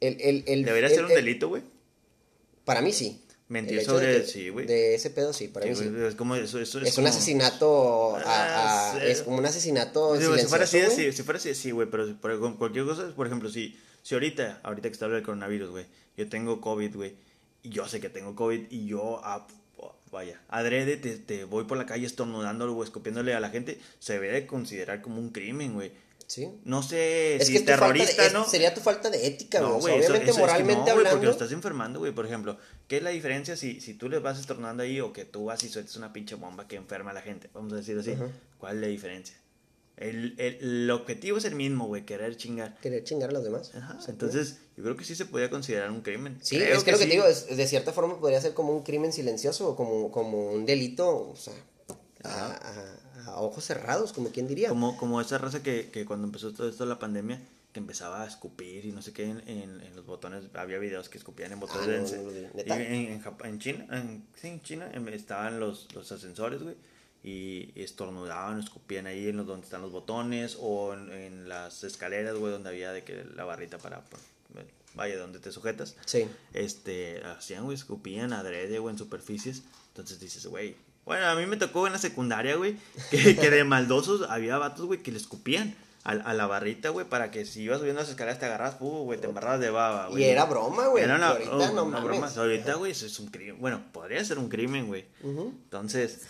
el... 0.00 0.18
el, 0.22 0.44
el 0.46 0.64
Debería 0.64 0.88
el- 0.88 0.94
ser 0.94 1.04
un 1.04 1.10
el- 1.10 1.16
delito, 1.16 1.48
güey. 1.50 1.62
Para 2.64 2.80
mí 2.80 2.92
sí. 2.94 3.22
Mentir 3.50 3.84
sobre- 3.84 4.20
de 4.20 4.26
sí, 4.26 4.48
güey. 4.48 4.64
De 4.66 4.94
ese 4.94 5.10
pedo 5.10 5.32
sí, 5.32 5.48
para 5.48 5.66
Sí, 5.66 5.72
mí 5.72 5.76
sí. 5.76 6.04
Es 6.06 6.14
como 6.14 6.34
eso, 6.36 6.58
eso 6.60 6.78
Es 6.80 6.88
un 6.96 7.04
como- 7.04 7.08
asesinato, 7.08 8.16
a- 8.16 8.20
a- 8.20 8.92
Ah, 8.94 8.98
es 9.04 9.22
como 9.22 9.36
un 9.38 9.44
asesinato 9.46 10.16
Digo, 10.16 10.38
si 10.38 10.46
fuera 10.46 10.64
así, 10.64 10.78
sí, 10.80 10.86
güey. 11.02 11.12
si 11.12 11.22
fuera 11.24 11.38
así, 11.38 11.54
sí, 11.54 11.70
güey, 11.72 11.88
pero 11.90 12.16
por 12.16 12.38
con 12.40 12.56
cualquier 12.56 12.86
cosa, 12.86 13.12
por 13.14 13.26
ejemplo, 13.26 13.50
si, 13.50 13.76
si 14.02 14.14
ahorita, 14.14 14.60
ahorita 14.62 14.88
que 14.88 14.92
está 14.92 15.04
hablando 15.04 15.16
del 15.16 15.26
coronavirus, 15.26 15.70
güey, 15.70 15.84
yo 16.16 16.28
tengo 16.28 16.60
COVID, 16.60 16.94
güey, 16.96 17.14
y 17.62 17.70
yo 17.70 17.86
sé 17.88 18.00
que 18.00 18.08
tengo 18.08 18.34
COVID, 18.36 18.70
y 18.70 18.86
yo, 18.86 19.20
ah, 19.24 19.46
vaya, 20.12 20.40
adrede, 20.48 20.96
te, 20.96 21.16
te 21.18 21.44
voy 21.44 21.64
por 21.64 21.76
la 21.76 21.86
calle 21.86 22.06
estornudándolo 22.06 22.74
o 22.76 22.84
escupiéndole 22.84 23.34
a 23.34 23.40
la 23.40 23.50
gente, 23.50 23.80
se 23.98 24.14
debe 24.14 24.28
de 24.30 24.46
considerar 24.46 25.02
como 25.02 25.18
un 25.20 25.30
crimen, 25.30 25.74
güey. 25.74 25.90
Sí. 26.30 26.48
No 26.64 26.80
sé 26.80 27.34
Es 27.36 27.46
si 27.48 27.54
que 27.54 27.58
es 27.58 27.66
de- 27.66 27.72
terrorista, 27.72 28.24
es- 28.26 28.32
¿no? 28.32 28.44
sería 28.48 28.72
tu 28.72 28.80
falta 28.80 29.10
de 29.10 29.26
ética, 29.26 29.58
güey. 29.58 29.70
No, 29.72 29.78
o 29.78 29.80
sea, 29.80 29.90
güey, 29.90 29.98
eso- 30.04 30.10
obviamente 30.12 30.30
es 30.30 30.36
que 30.36 30.40
moralmente 30.40 30.74
no, 30.74 30.84
güey, 30.84 30.94
porque 30.94 31.08
hablando. 31.08 31.26
lo 31.26 31.32
estás 31.32 31.50
enfermando, 31.50 31.98
güey. 31.98 32.12
Por 32.12 32.24
ejemplo, 32.24 32.56
¿qué 32.86 32.98
es 32.98 33.02
la 33.02 33.10
diferencia 33.10 33.56
si, 33.56 33.80
si 33.80 33.94
tú 33.94 34.08
le 34.08 34.20
vas 34.20 34.38
estornudando 34.38 34.84
ahí 34.84 35.00
o 35.00 35.12
que 35.12 35.24
tú 35.24 35.46
vas 35.46 35.64
y 35.64 35.68
sueltas 35.68 35.96
una 35.96 36.12
pinche 36.12 36.36
bomba 36.36 36.68
que 36.68 36.76
enferma 36.76 37.10
a 37.10 37.14
la 37.14 37.22
gente? 37.22 37.50
Vamos 37.52 37.72
a 37.72 37.76
decir 37.76 37.98
así. 37.98 38.14
¿Cuál 38.58 38.76
es 38.76 38.80
la 38.82 38.86
diferencia? 38.86 39.36
El, 39.96 40.36
el, 40.38 40.58
el 40.62 40.90
objetivo 40.92 41.36
es 41.38 41.44
el 41.46 41.56
mismo, 41.56 41.86
güey, 41.88 42.06
querer 42.06 42.36
chingar. 42.36 42.78
Querer 42.80 43.02
chingar 43.02 43.30
a 43.30 43.32
los 43.32 43.42
demás. 43.42 43.72
Ajá, 43.74 43.98
entonces 44.06 44.58
yo 44.76 44.84
creo 44.84 44.96
que 44.96 45.04
sí 45.04 45.16
se 45.16 45.26
podría 45.26 45.50
considerar 45.50 45.90
un 45.90 46.00
crimen. 46.00 46.38
Sí, 46.42 46.56
Creo 46.58 46.78
es 46.78 46.84
que, 46.84 46.92
lo 46.92 46.98
que 46.98 47.04
sí. 47.04 47.10
te 47.10 47.16
digo, 47.16 47.26
es, 47.26 47.54
de 47.56 47.66
cierta 47.66 47.92
forma 47.92 48.18
podría 48.20 48.40
ser 48.40 48.54
como 48.54 48.72
un 48.72 48.84
crimen 48.84 49.12
silencioso 49.12 49.68
o 49.70 49.74
como, 49.76 50.12
como 50.12 50.52
un 50.52 50.64
delito, 50.64 51.30
o 51.30 51.34
sea, 51.36 51.52
a, 52.24 52.96
a- 53.26 53.40
ojos 53.40 53.64
cerrados, 53.64 54.12
como 54.12 54.30
quien 54.30 54.46
diría. 54.48 54.68
Como, 54.68 54.96
como 54.96 55.20
esa 55.20 55.38
raza 55.38 55.62
que, 55.62 55.90
que 55.90 56.04
cuando 56.04 56.26
empezó 56.26 56.52
todo 56.52 56.68
esto 56.68 56.84
de 56.84 56.90
la 56.90 56.98
pandemia, 56.98 57.40
que 57.72 57.78
empezaba 57.78 58.22
a 58.22 58.26
escupir 58.26 58.84
y 58.84 58.90
no 58.92 59.00
sé 59.02 59.12
qué 59.12 59.24
en, 59.24 59.40
en- 59.48 59.80
en 59.80 59.96
los 59.96 60.04
botones, 60.06 60.44
había 60.54 60.78
videos 60.78 61.08
que 61.08 61.18
escupían 61.18 61.52
en 61.52 61.60
botones 61.60 62.12
Ah, 62.12 62.16
de 62.16 62.16
no, 62.18 62.22
no 62.24 62.30
vi. 62.30 62.40
y 62.40 62.72
en, 62.72 63.22
en, 63.44 63.58
China, 63.60 63.86
sí, 64.34 64.48
en 64.48 64.62
China 64.62 64.90
em, 64.92 65.06
estaban 65.08 65.60
los, 65.60 65.86
los 65.94 66.10
ascensores, 66.10 66.62
güey, 66.62 66.74
y 67.22 67.70
estornudaban, 67.80 68.58
escupían 68.60 69.06
ahí 69.06 69.28
en 69.28 69.36
los 69.36 69.46
donde 69.46 69.64
están 69.66 69.82
los 69.82 69.92
botones 69.92 70.56
o 70.60 70.94
en, 70.94 71.48
las 71.48 71.84
escaleras, 71.84 72.34
güey, 72.36 72.50
donde 72.52 72.70
había 72.70 72.92
de 72.92 73.04
que 73.04 73.24
la 73.36 73.44
barrita 73.44 73.78
para, 73.78 74.00
pues, 74.06 74.22
vaya, 74.94 75.16
donde 75.18 75.38
te 75.38 75.52
sujetas 75.52 75.94
Sí. 76.06 76.26
este, 76.54 77.22
hacían, 77.24 77.64
güey, 77.64 77.76
escupían 77.76 78.32
adrede, 78.32 78.78
güey, 78.80 78.92
en 78.94 78.98
superficies. 78.98 79.62
Entonces 79.88 80.18
dices, 80.18 80.46
güey, 80.46 80.74
bueno, 81.10 81.26
a 81.26 81.34
mí 81.34 81.44
me 81.44 81.56
tocó 81.56 81.88
en 81.88 81.92
la 81.92 81.98
secundaria, 81.98 82.54
güey, 82.54 82.76
que, 83.10 83.34
que 83.34 83.50
de 83.50 83.64
maldosos 83.64 84.30
había 84.30 84.58
vatos, 84.58 84.86
güey, 84.86 85.02
que 85.02 85.10
le 85.10 85.18
escupían 85.18 85.74
a, 86.04 86.12
a 86.12 86.34
la 86.34 86.46
barrita, 86.46 86.90
güey, 86.90 87.04
para 87.04 87.32
que 87.32 87.44
si 87.44 87.62
ibas 87.62 87.80
subiendo 87.80 88.00
las 88.00 88.10
escaleras 88.10 88.38
te 88.38 88.46
agarras, 88.46 88.78
güey, 88.78 89.20
te 89.20 89.26
embarrabas 89.26 89.58
de 89.58 89.70
baba, 89.70 90.06
güey. 90.06 90.22
Y 90.22 90.26
era 90.26 90.44
broma, 90.44 90.86
güey. 90.86 91.02
Era 91.02 91.16
una, 91.16 91.30
Ahorita 91.30 91.50
oh, 91.50 91.74
no 91.74 91.82
una 91.82 91.98
mames. 91.98 92.04
broma. 92.04 92.32
Ahorita, 92.36 92.74
güey, 92.74 92.92
eso 92.92 93.06
es 93.06 93.18
un 93.18 93.26
crimen. 93.26 93.60
Bueno, 93.60 93.82
podría 93.92 94.24
ser 94.24 94.38
un 94.38 94.48
crimen, 94.48 94.86
güey. 94.86 95.04
Entonces, 95.24 96.20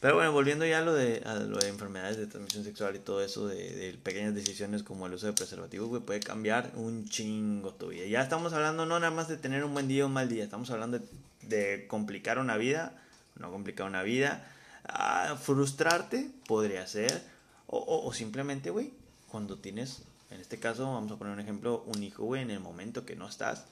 pero 0.00 0.16
bueno, 0.16 0.30
volviendo 0.30 0.66
ya 0.66 0.80
a 0.80 0.82
lo 0.82 0.92
de, 0.92 1.22
a 1.24 1.36
lo 1.36 1.56
de 1.56 1.68
enfermedades 1.68 2.18
de 2.18 2.26
transmisión 2.26 2.64
sexual 2.64 2.94
y 2.96 2.98
todo 2.98 3.22
eso, 3.24 3.48
de, 3.48 3.56
de 3.56 3.94
pequeñas 3.94 4.34
decisiones 4.34 4.82
como 4.82 5.06
el 5.06 5.14
uso 5.14 5.26
de 5.26 5.32
preservativos, 5.32 5.88
güey, 5.88 6.02
puede 6.02 6.20
cambiar 6.20 6.70
un 6.74 7.08
chingo 7.08 7.72
tu 7.72 7.88
vida. 7.88 8.04
Ya 8.04 8.20
estamos 8.20 8.52
hablando 8.52 8.84
no 8.84 9.00
nada 9.00 9.10
más 9.10 9.26
de 9.26 9.38
tener 9.38 9.64
un 9.64 9.72
buen 9.72 9.88
día 9.88 10.04
o 10.04 10.08
un 10.08 10.12
mal 10.12 10.28
día, 10.28 10.44
estamos 10.44 10.70
hablando 10.70 10.98
de, 10.98 11.06
de 11.48 11.86
complicar 11.88 12.38
una 12.38 12.58
vida, 12.58 12.92
no 13.38 13.50
complicar 13.50 13.86
una 13.86 14.02
vida, 14.02 14.46
ah, 14.84 15.36
frustrarte 15.42 16.30
podría 16.46 16.86
ser, 16.86 17.22
o, 17.66 17.78
o, 17.78 18.06
o 18.06 18.12
simplemente, 18.12 18.70
güey, 18.70 18.92
cuando 19.28 19.56
tienes, 19.58 20.02
en 20.30 20.40
este 20.40 20.58
caso, 20.58 20.84
vamos 20.92 21.12
a 21.12 21.16
poner 21.16 21.32
un 21.34 21.40
ejemplo, 21.40 21.84
un 21.86 22.02
hijo, 22.02 22.24
güey, 22.24 22.42
en 22.42 22.50
el 22.50 22.60
momento 22.60 23.04
que 23.04 23.16
no 23.16 23.28
estás, 23.28 23.64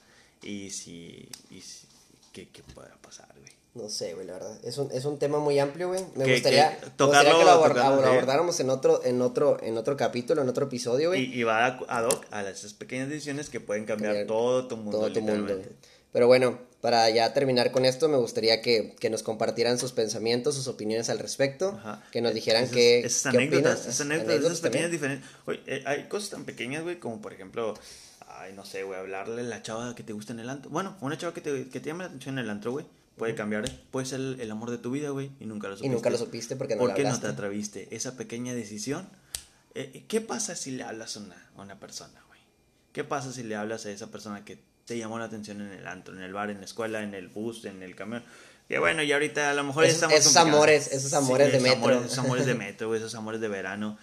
y 0.43 0.69
si, 0.71 1.27
y 1.49 1.61
si 1.61 1.87
¿qué, 2.33 2.49
qué 2.49 2.61
pueda 2.63 2.95
pasar, 3.01 3.27
güey? 3.39 3.53
No 3.73 3.89
sé, 3.89 4.13
güey, 4.13 4.25
la 4.25 4.33
verdad. 4.33 4.57
Es 4.63 4.77
un, 4.77 4.89
es 4.93 5.03
un 5.03 5.19
tema 5.19 5.39
muy 5.39 5.59
amplio, 5.59 5.89
güey. 5.89 6.01
Me 6.15 6.23
Que- 6.23 6.33
gustaría, 6.35 6.77
que 6.79 6.85
tocarlo- 6.91 7.07
gustaría 7.07 7.31
que 7.39 7.43
lo, 7.45 7.57
tocarlo, 7.61 8.05
abordáramos 8.07 8.57
en 8.61 8.69
otro, 8.69 9.03
en 9.03 9.21
otro, 9.21 9.61
en 9.61 9.77
otro 9.77 9.97
capítulo, 9.97 10.41
en 10.41 10.47
otro 10.47 10.67
episodio, 10.67 11.09
güey. 11.09 11.25
Y, 11.25 11.41
y 11.41 11.43
va 11.43 11.65
a- 11.65 11.79
ad 11.89 12.05
hoc 12.05 12.25
a 12.31 12.41
esas 12.49 12.73
pequeñas 12.73 13.09
decisiones 13.09 13.49
que 13.49 13.59
pueden 13.59 13.83
cambiar 13.85 14.11
Cambiar 14.13 14.27
todo 14.27 14.67
tu 14.69 14.77
mundo. 14.77 14.99
todo 14.99 15.11
tu 15.11 15.19
mundo. 15.21 15.59
Pero 16.13 16.27
bueno, 16.27 16.57
para 16.85 17.09
ya 17.09 17.33
terminar 17.33 17.71
con 17.71 17.83
esto, 17.83 18.07
me 18.07 18.17
gustaría 18.17 18.61
que, 18.61 18.95
que 18.99 19.09
nos 19.09 19.23
compartieran 19.23 19.79
sus 19.79 19.91
pensamientos, 19.91 20.53
sus 20.53 20.67
opiniones 20.67 21.09
al 21.09 21.17
respecto, 21.17 21.69
Ajá. 21.79 22.03
que 22.11 22.21
nos 22.21 22.31
dijeran 22.35 22.65
Esas- 22.65 22.75
qué, 22.75 22.99
esas 22.99 23.31
qué 23.31 23.37
anécdotas, 23.39 23.73
opinan. 23.79 23.89
esas 23.89 24.01
anécdotas, 24.01 24.45
esas 24.45 24.61
pequeñas 24.61 24.91
diferencias. 24.91 25.31
Oye, 25.47 25.61
eh, 25.65 25.83
hay 25.87 26.03
cosas 26.07 26.29
tan 26.29 26.45
pequeñas, 26.45 26.83
güey, 26.83 26.99
como 26.99 27.21
por 27.23 27.33
ejemplo, 27.33 27.73
ay, 28.27 28.53
no 28.53 28.65
sé, 28.65 28.83
güey, 28.83 28.99
hablarle 28.99 29.41
a 29.41 29.45
la 29.45 29.63
chava 29.63 29.95
que 29.95 30.03
te 30.03 30.13
gusta 30.13 30.33
en 30.33 30.41
el 30.41 30.49
antro. 30.49 30.69
Bueno, 30.69 30.95
una 31.01 31.17
chava 31.17 31.33
que 31.33 31.41
te, 31.41 31.69
que 31.69 31.79
te 31.79 31.87
llama 31.89 32.03
la 32.03 32.09
atención 32.09 32.37
en 32.37 32.43
el 32.45 32.51
antro, 32.51 32.71
güey, 32.73 32.85
puede 33.17 33.33
cambiar, 33.33 33.65
puede 33.89 34.05
ser 34.05 34.19
el, 34.19 34.39
el 34.39 34.51
amor 34.51 34.69
de 34.69 34.77
tu 34.77 34.91
vida, 34.91 35.09
güey, 35.09 35.31
y 35.39 35.45
nunca 35.45 35.67
lo 35.69 35.73
Y 35.73 35.77
supiste. 35.77 35.95
nunca 35.95 36.09
lo 36.11 36.17
supiste 36.19 36.55
porque 36.55 36.75
no 36.75 36.81
¿Por 36.81 36.93
qué 36.93 37.03
no 37.03 37.19
te 37.19 37.25
atreviste? 37.27 37.87
Esa 37.95 38.15
pequeña 38.15 38.53
decisión. 38.53 39.09
eh, 39.73 40.03
¿Qué 40.07 40.21
pasa 40.21 40.55
si 40.55 40.69
le 40.71 40.83
hablas 40.83 41.17
a 41.17 41.21
una, 41.21 41.49
a 41.57 41.61
una 41.61 41.79
persona, 41.79 42.21
güey? 42.27 42.39
¿Qué 42.93 43.03
pasa 43.03 43.31
si 43.33 43.41
le 43.43 43.55
hablas 43.55 43.85
a 43.87 43.91
esa 43.91 44.11
persona 44.11 44.45
que 44.45 44.59
te 44.85 44.97
llamó 44.97 45.17
la 45.19 45.25
atención 45.25 45.61
en 45.61 45.71
el 45.71 45.87
antro, 45.87 46.15
en 46.15 46.21
el 46.21 46.33
bar, 46.33 46.49
en 46.49 46.59
la 46.59 46.65
escuela, 46.65 47.01
en 47.03 47.13
el 47.13 47.27
bus, 47.27 47.65
en 47.65 47.81
el 47.83 47.95
camión? 47.95 48.23
Que 48.67 48.79
bueno, 48.79 49.03
y 49.03 49.11
ahorita 49.11 49.51
a 49.51 49.53
lo 49.53 49.63
mejor 49.63 49.85
Esos- 49.85 49.95
estamos 49.95 50.15
esos 50.15 50.33
complicados. 50.33 50.55
amores, 50.57 50.87
esos 50.91 51.13
amores 51.13 51.51
de 51.51 51.57
esos 51.57 51.63
metro. 51.69 51.77
amores- 51.85 52.05
esos 52.05 52.17
amores 52.19 52.45
de 52.45 52.53
metro, 52.55 52.87
güey, 52.87 52.99
esos 52.99 53.15
amores 53.15 53.41
de 53.41 53.47
verano. 53.47 53.97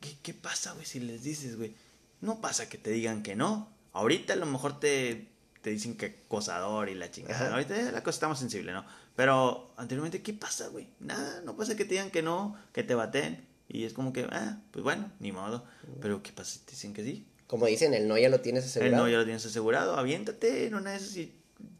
¿Qué, 0.00 0.16
qué 0.22 0.32
pasa, 0.34 0.72
güey, 0.72 0.86
si 0.86 1.00
les 1.00 1.22
dices, 1.22 1.56
güey? 1.56 1.74
No 2.20 2.40
pasa 2.40 2.68
que 2.68 2.78
te 2.78 2.90
digan 2.90 3.22
que 3.22 3.36
no. 3.36 3.68
Ahorita 3.92 4.32
a 4.32 4.36
lo 4.36 4.46
mejor 4.46 4.78
te, 4.80 5.28
te 5.60 5.70
dicen 5.70 5.96
que 5.96 6.06
acosador 6.26 6.88
y 6.88 6.94
la 6.94 7.10
chingada. 7.10 7.36
Ajá. 7.46 7.52
Ahorita 7.54 7.74
la 7.92 8.02
cosa 8.02 8.16
está 8.16 8.28
más 8.28 8.38
sensible, 8.38 8.72
¿no? 8.72 8.84
Pero 9.16 9.72
anteriormente, 9.76 10.22
¿qué 10.22 10.32
pasa, 10.32 10.68
güey? 10.68 10.86
Nada, 11.00 11.40
no 11.44 11.56
pasa 11.56 11.74
que 11.76 11.84
te 11.84 11.90
digan 11.92 12.10
que 12.10 12.22
no, 12.22 12.56
que 12.72 12.82
te 12.84 12.94
baten. 12.94 13.44
Y 13.68 13.84
es 13.84 13.92
como 13.92 14.12
que, 14.12 14.26
ah, 14.30 14.58
pues 14.70 14.82
bueno, 14.84 15.10
ni 15.20 15.32
modo. 15.32 15.64
Pero 16.00 16.22
¿qué 16.22 16.32
pasa 16.32 16.52
si 16.52 16.58
te 16.60 16.70
dicen 16.72 16.94
que 16.94 17.02
sí? 17.04 17.26
Como 17.48 17.66
dicen, 17.66 17.92
el 17.94 18.06
no 18.06 18.16
ya 18.18 18.28
lo 18.28 18.40
tienes 18.40 18.62
El 18.64 18.70
asegurado. 18.70 19.02
no 19.04 19.10
ya 19.10 19.16
lo 19.18 19.24
tienes 19.24 19.44
asegurado. 19.44 19.96
Aviéntate 19.96 20.66
en 20.66 20.74
una 20.76 20.90
de 20.92 20.98
esas 20.98 21.16
y 21.16 21.32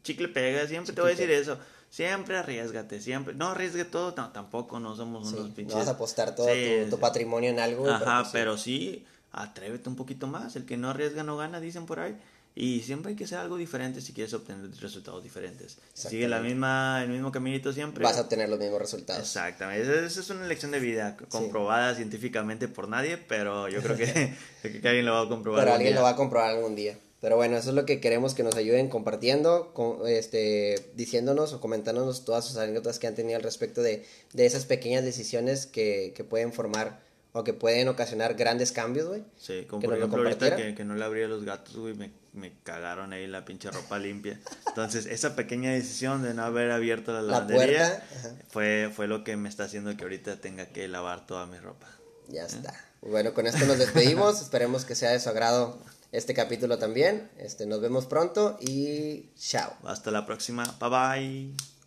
chicle 0.03 0.27
pega. 0.27 0.67
Siempre 0.67 0.93
te 0.93 0.99
voy 0.99 1.11
a 1.11 1.15
decir 1.15 1.31
eso. 1.31 1.57
Siempre 1.89 2.37
arriesgate, 2.37 2.99
siempre. 3.01 3.33
No 3.33 3.49
arriesgue 3.49 3.85
todo, 3.85 4.13
no, 4.17 4.31
tampoco, 4.31 4.79
no 4.79 4.95
somos 4.95 5.29
Sí, 5.29 5.35
unos 5.35 5.49
no 5.49 5.55
pinches. 5.55 5.75
vas 5.77 5.87
a 5.87 5.91
apostar 5.91 6.35
todo 6.35 6.47
Sí, 6.47 6.81
tu, 6.83 6.89
tu 6.91 6.95
sí. 6.97 7.01
patrimonio 7.01 7.49
en 7.49 7.59
algo. 7.59 7.89
Ajá, 7.89 8.19
pues, 8.21 8.29
pero 8.33 8.57
sí, 8.57 9.05
atrévete 9.31 9.89
un 9.89 9.95
poquito 9.95 10.27
más. 10.27 10.55
El 10.55 10.65
que 10.65 10.75
no 10.77 10.89
arriesga 10.89 11.23
no 11.23 11.37
gana, 11.37 11.59
dicen 11.59 11.85
por 11.85 11.99
ahí. 11.99 12.15
Y 12.59 12.81
siempre 12.81 13.11
hay 13.11 13.15
que 13.15 13.23
hacer 13.23 13.37
algo 13.37 13.55
diferente 13.55 14.01
si 14.01 14.11
quieres 14.11 14.33
obtener 14.33 14.69
resultados 14.81 15.23
diferentes. 15.23 15.77
Sigue 15.93 16.27
la 16.27 16.41
misma, 16.41 17.01
el 17.01 17.09
mismo 17.09 17.31
caminito 17.31 17.71
siempre. 17.71 18.03
vas 18.03 18.17
a 18.17 18.21
obtener 18.21 18.49
los 18.49 18.59
mismos 18.59 18.81
resultados. 18.81 19.21
Exactamente, 19.21 20.05
esa, 20.05 20.19
es 20.19 20.29
una 20.29 20.45
lección 20.45 20.71
de 20.71 20.81
vida 20.81 21.15
comprobada 21.29 21.95
científicamente 21.95 22.67
por 22.67 22.89
nadie, 22.89 23.17
pero 23.17 23.69
yo 23.69 23.81
creo 23.81 23.95
que, 23.95 24.35
que 24.81 24.87
alguien 24.89 25.05
lo 25.05 25.13
va 25.13 25.21
a 25.21 25.29
comprobar. 25.29 25.61
Pero 25.61 25.73
alguien 25.73 25.93
día. 25.93 25.99
lo 25.99 26.03
va 26.03 26.09
a 26.09 26.15
comprobar 26.17 26.49
algún 26.49 26.75
día. 26.75 26.97
Pero 27.21 27.37
bueno, 27.37 27.55
eso 27.55 27.69
es 27.69 27.75
lo 27.75 27.85
que 27.85 28.01
queremos 28.01 28.33
que 28.33 28.43
nos 28.43 28.55
ayuden 28.55 28.89
compartiendo, 28.89 29.73
con, 29.73 30.05
este, 30.05 30.91
diciéndonos 30.95 31.53
o 31.53 31.61
comentándonos 31.61 32.25
todas 32.25 32.45
sus 32.45 32.57
anécdotas 32.57 32.99
que 32.99 33.07
han 33.07 33.15
tenido 33.15 33.37
al 33.37 33.43
respecto 33.43 33.81
de, 33.81 34.05
de 34.33 34.45
esas 34.45 34.65
pequeñas 34.65 35.05
decisiones 35.05 35.65
que, 35.65 36.11
que 36.13 36.25
pueden 36.25 36.51
formar 36.51 36.99
o 37.31 37.43
que 37.43 37.53
pueden 37.53 37.87
ocasionar 37.87 38.33
grandes 38.33 38.71
cambios, 38.71 39.07
güey. 39.07 39.23
Sí, 39.37 39.65
como 39.69 39.81
que 39.81 39.87
por 39.87 39.97
ejemplo 39.97 40.23
ahorita 40.23 40.55
que, 40.55 40.75
que 40.75 40.83
no 40.83 40.95
le 40.95 41.05
abría 41.05 41.27
los 41.27 41.45
gatos, 41.45 41.75
güey, 41.75 41.93
me, 41.93 42.11
me 42.39 42.53
cagaron 42.63 43.13
ahí 43.13 43.27
la 43.27 43.45
pinche 43.45 43.69
ropa 43.69 43.99
limpia. 43.99 44.39
Entonces, 44.67 45.05
esa 45.05 45.35
pequeña 45.35 45.71
decisión 45.71 46.23
de 46.23 46.33
no 46.33 46.43
haber 46.43 46.71
abierto 46.71 47.13
la 47.13 47.21
La 47.21 47.31
lavandería 47.33 48.03
fue, 48.49 48.91
fue 48.95 49.07
lo 49.07 49.23
que 49.23 49.37
me 49.37 49.49
está 49.49 49.65
haciendo 49.65 49.95
que 49.95 50.03
ahorita 50.03 50.37
tenga 50.37 50.65
que 50.67 50.87
lavar 50.87 51.27
toda 51.27 51.45
mi 51.45 51.59
ropa. 51.59 51.87
Ya 52.27 52.43
está. 52.45 52.73
Bueno, 53.01 53.33
con 53.33 53.47
esto 53.47 53.65
nos 53.65 53.77
despedimos. 53.77 54.41
Esperemos 54.41 54.85
que 54.85 54.95
sea 54.95 55.11
de 55.11 55.19
su 55.19 55.29
agrado 55.29 55.79
este 56.11 56.33
capítulo 56.33 56.77
también. 56.77 57.29
Este, 57.37 57.65
nos 57.65 57.81
vemos 57.81 58.05
pronto 58.05 58.57
y 58.61 59.29
chao. 59.37 59.73
Hasta 59.83 60.11
la 60.11 60.25
próxima. 60.25 60.63
Bye 60.79 60.89
bye. 60.89 61.78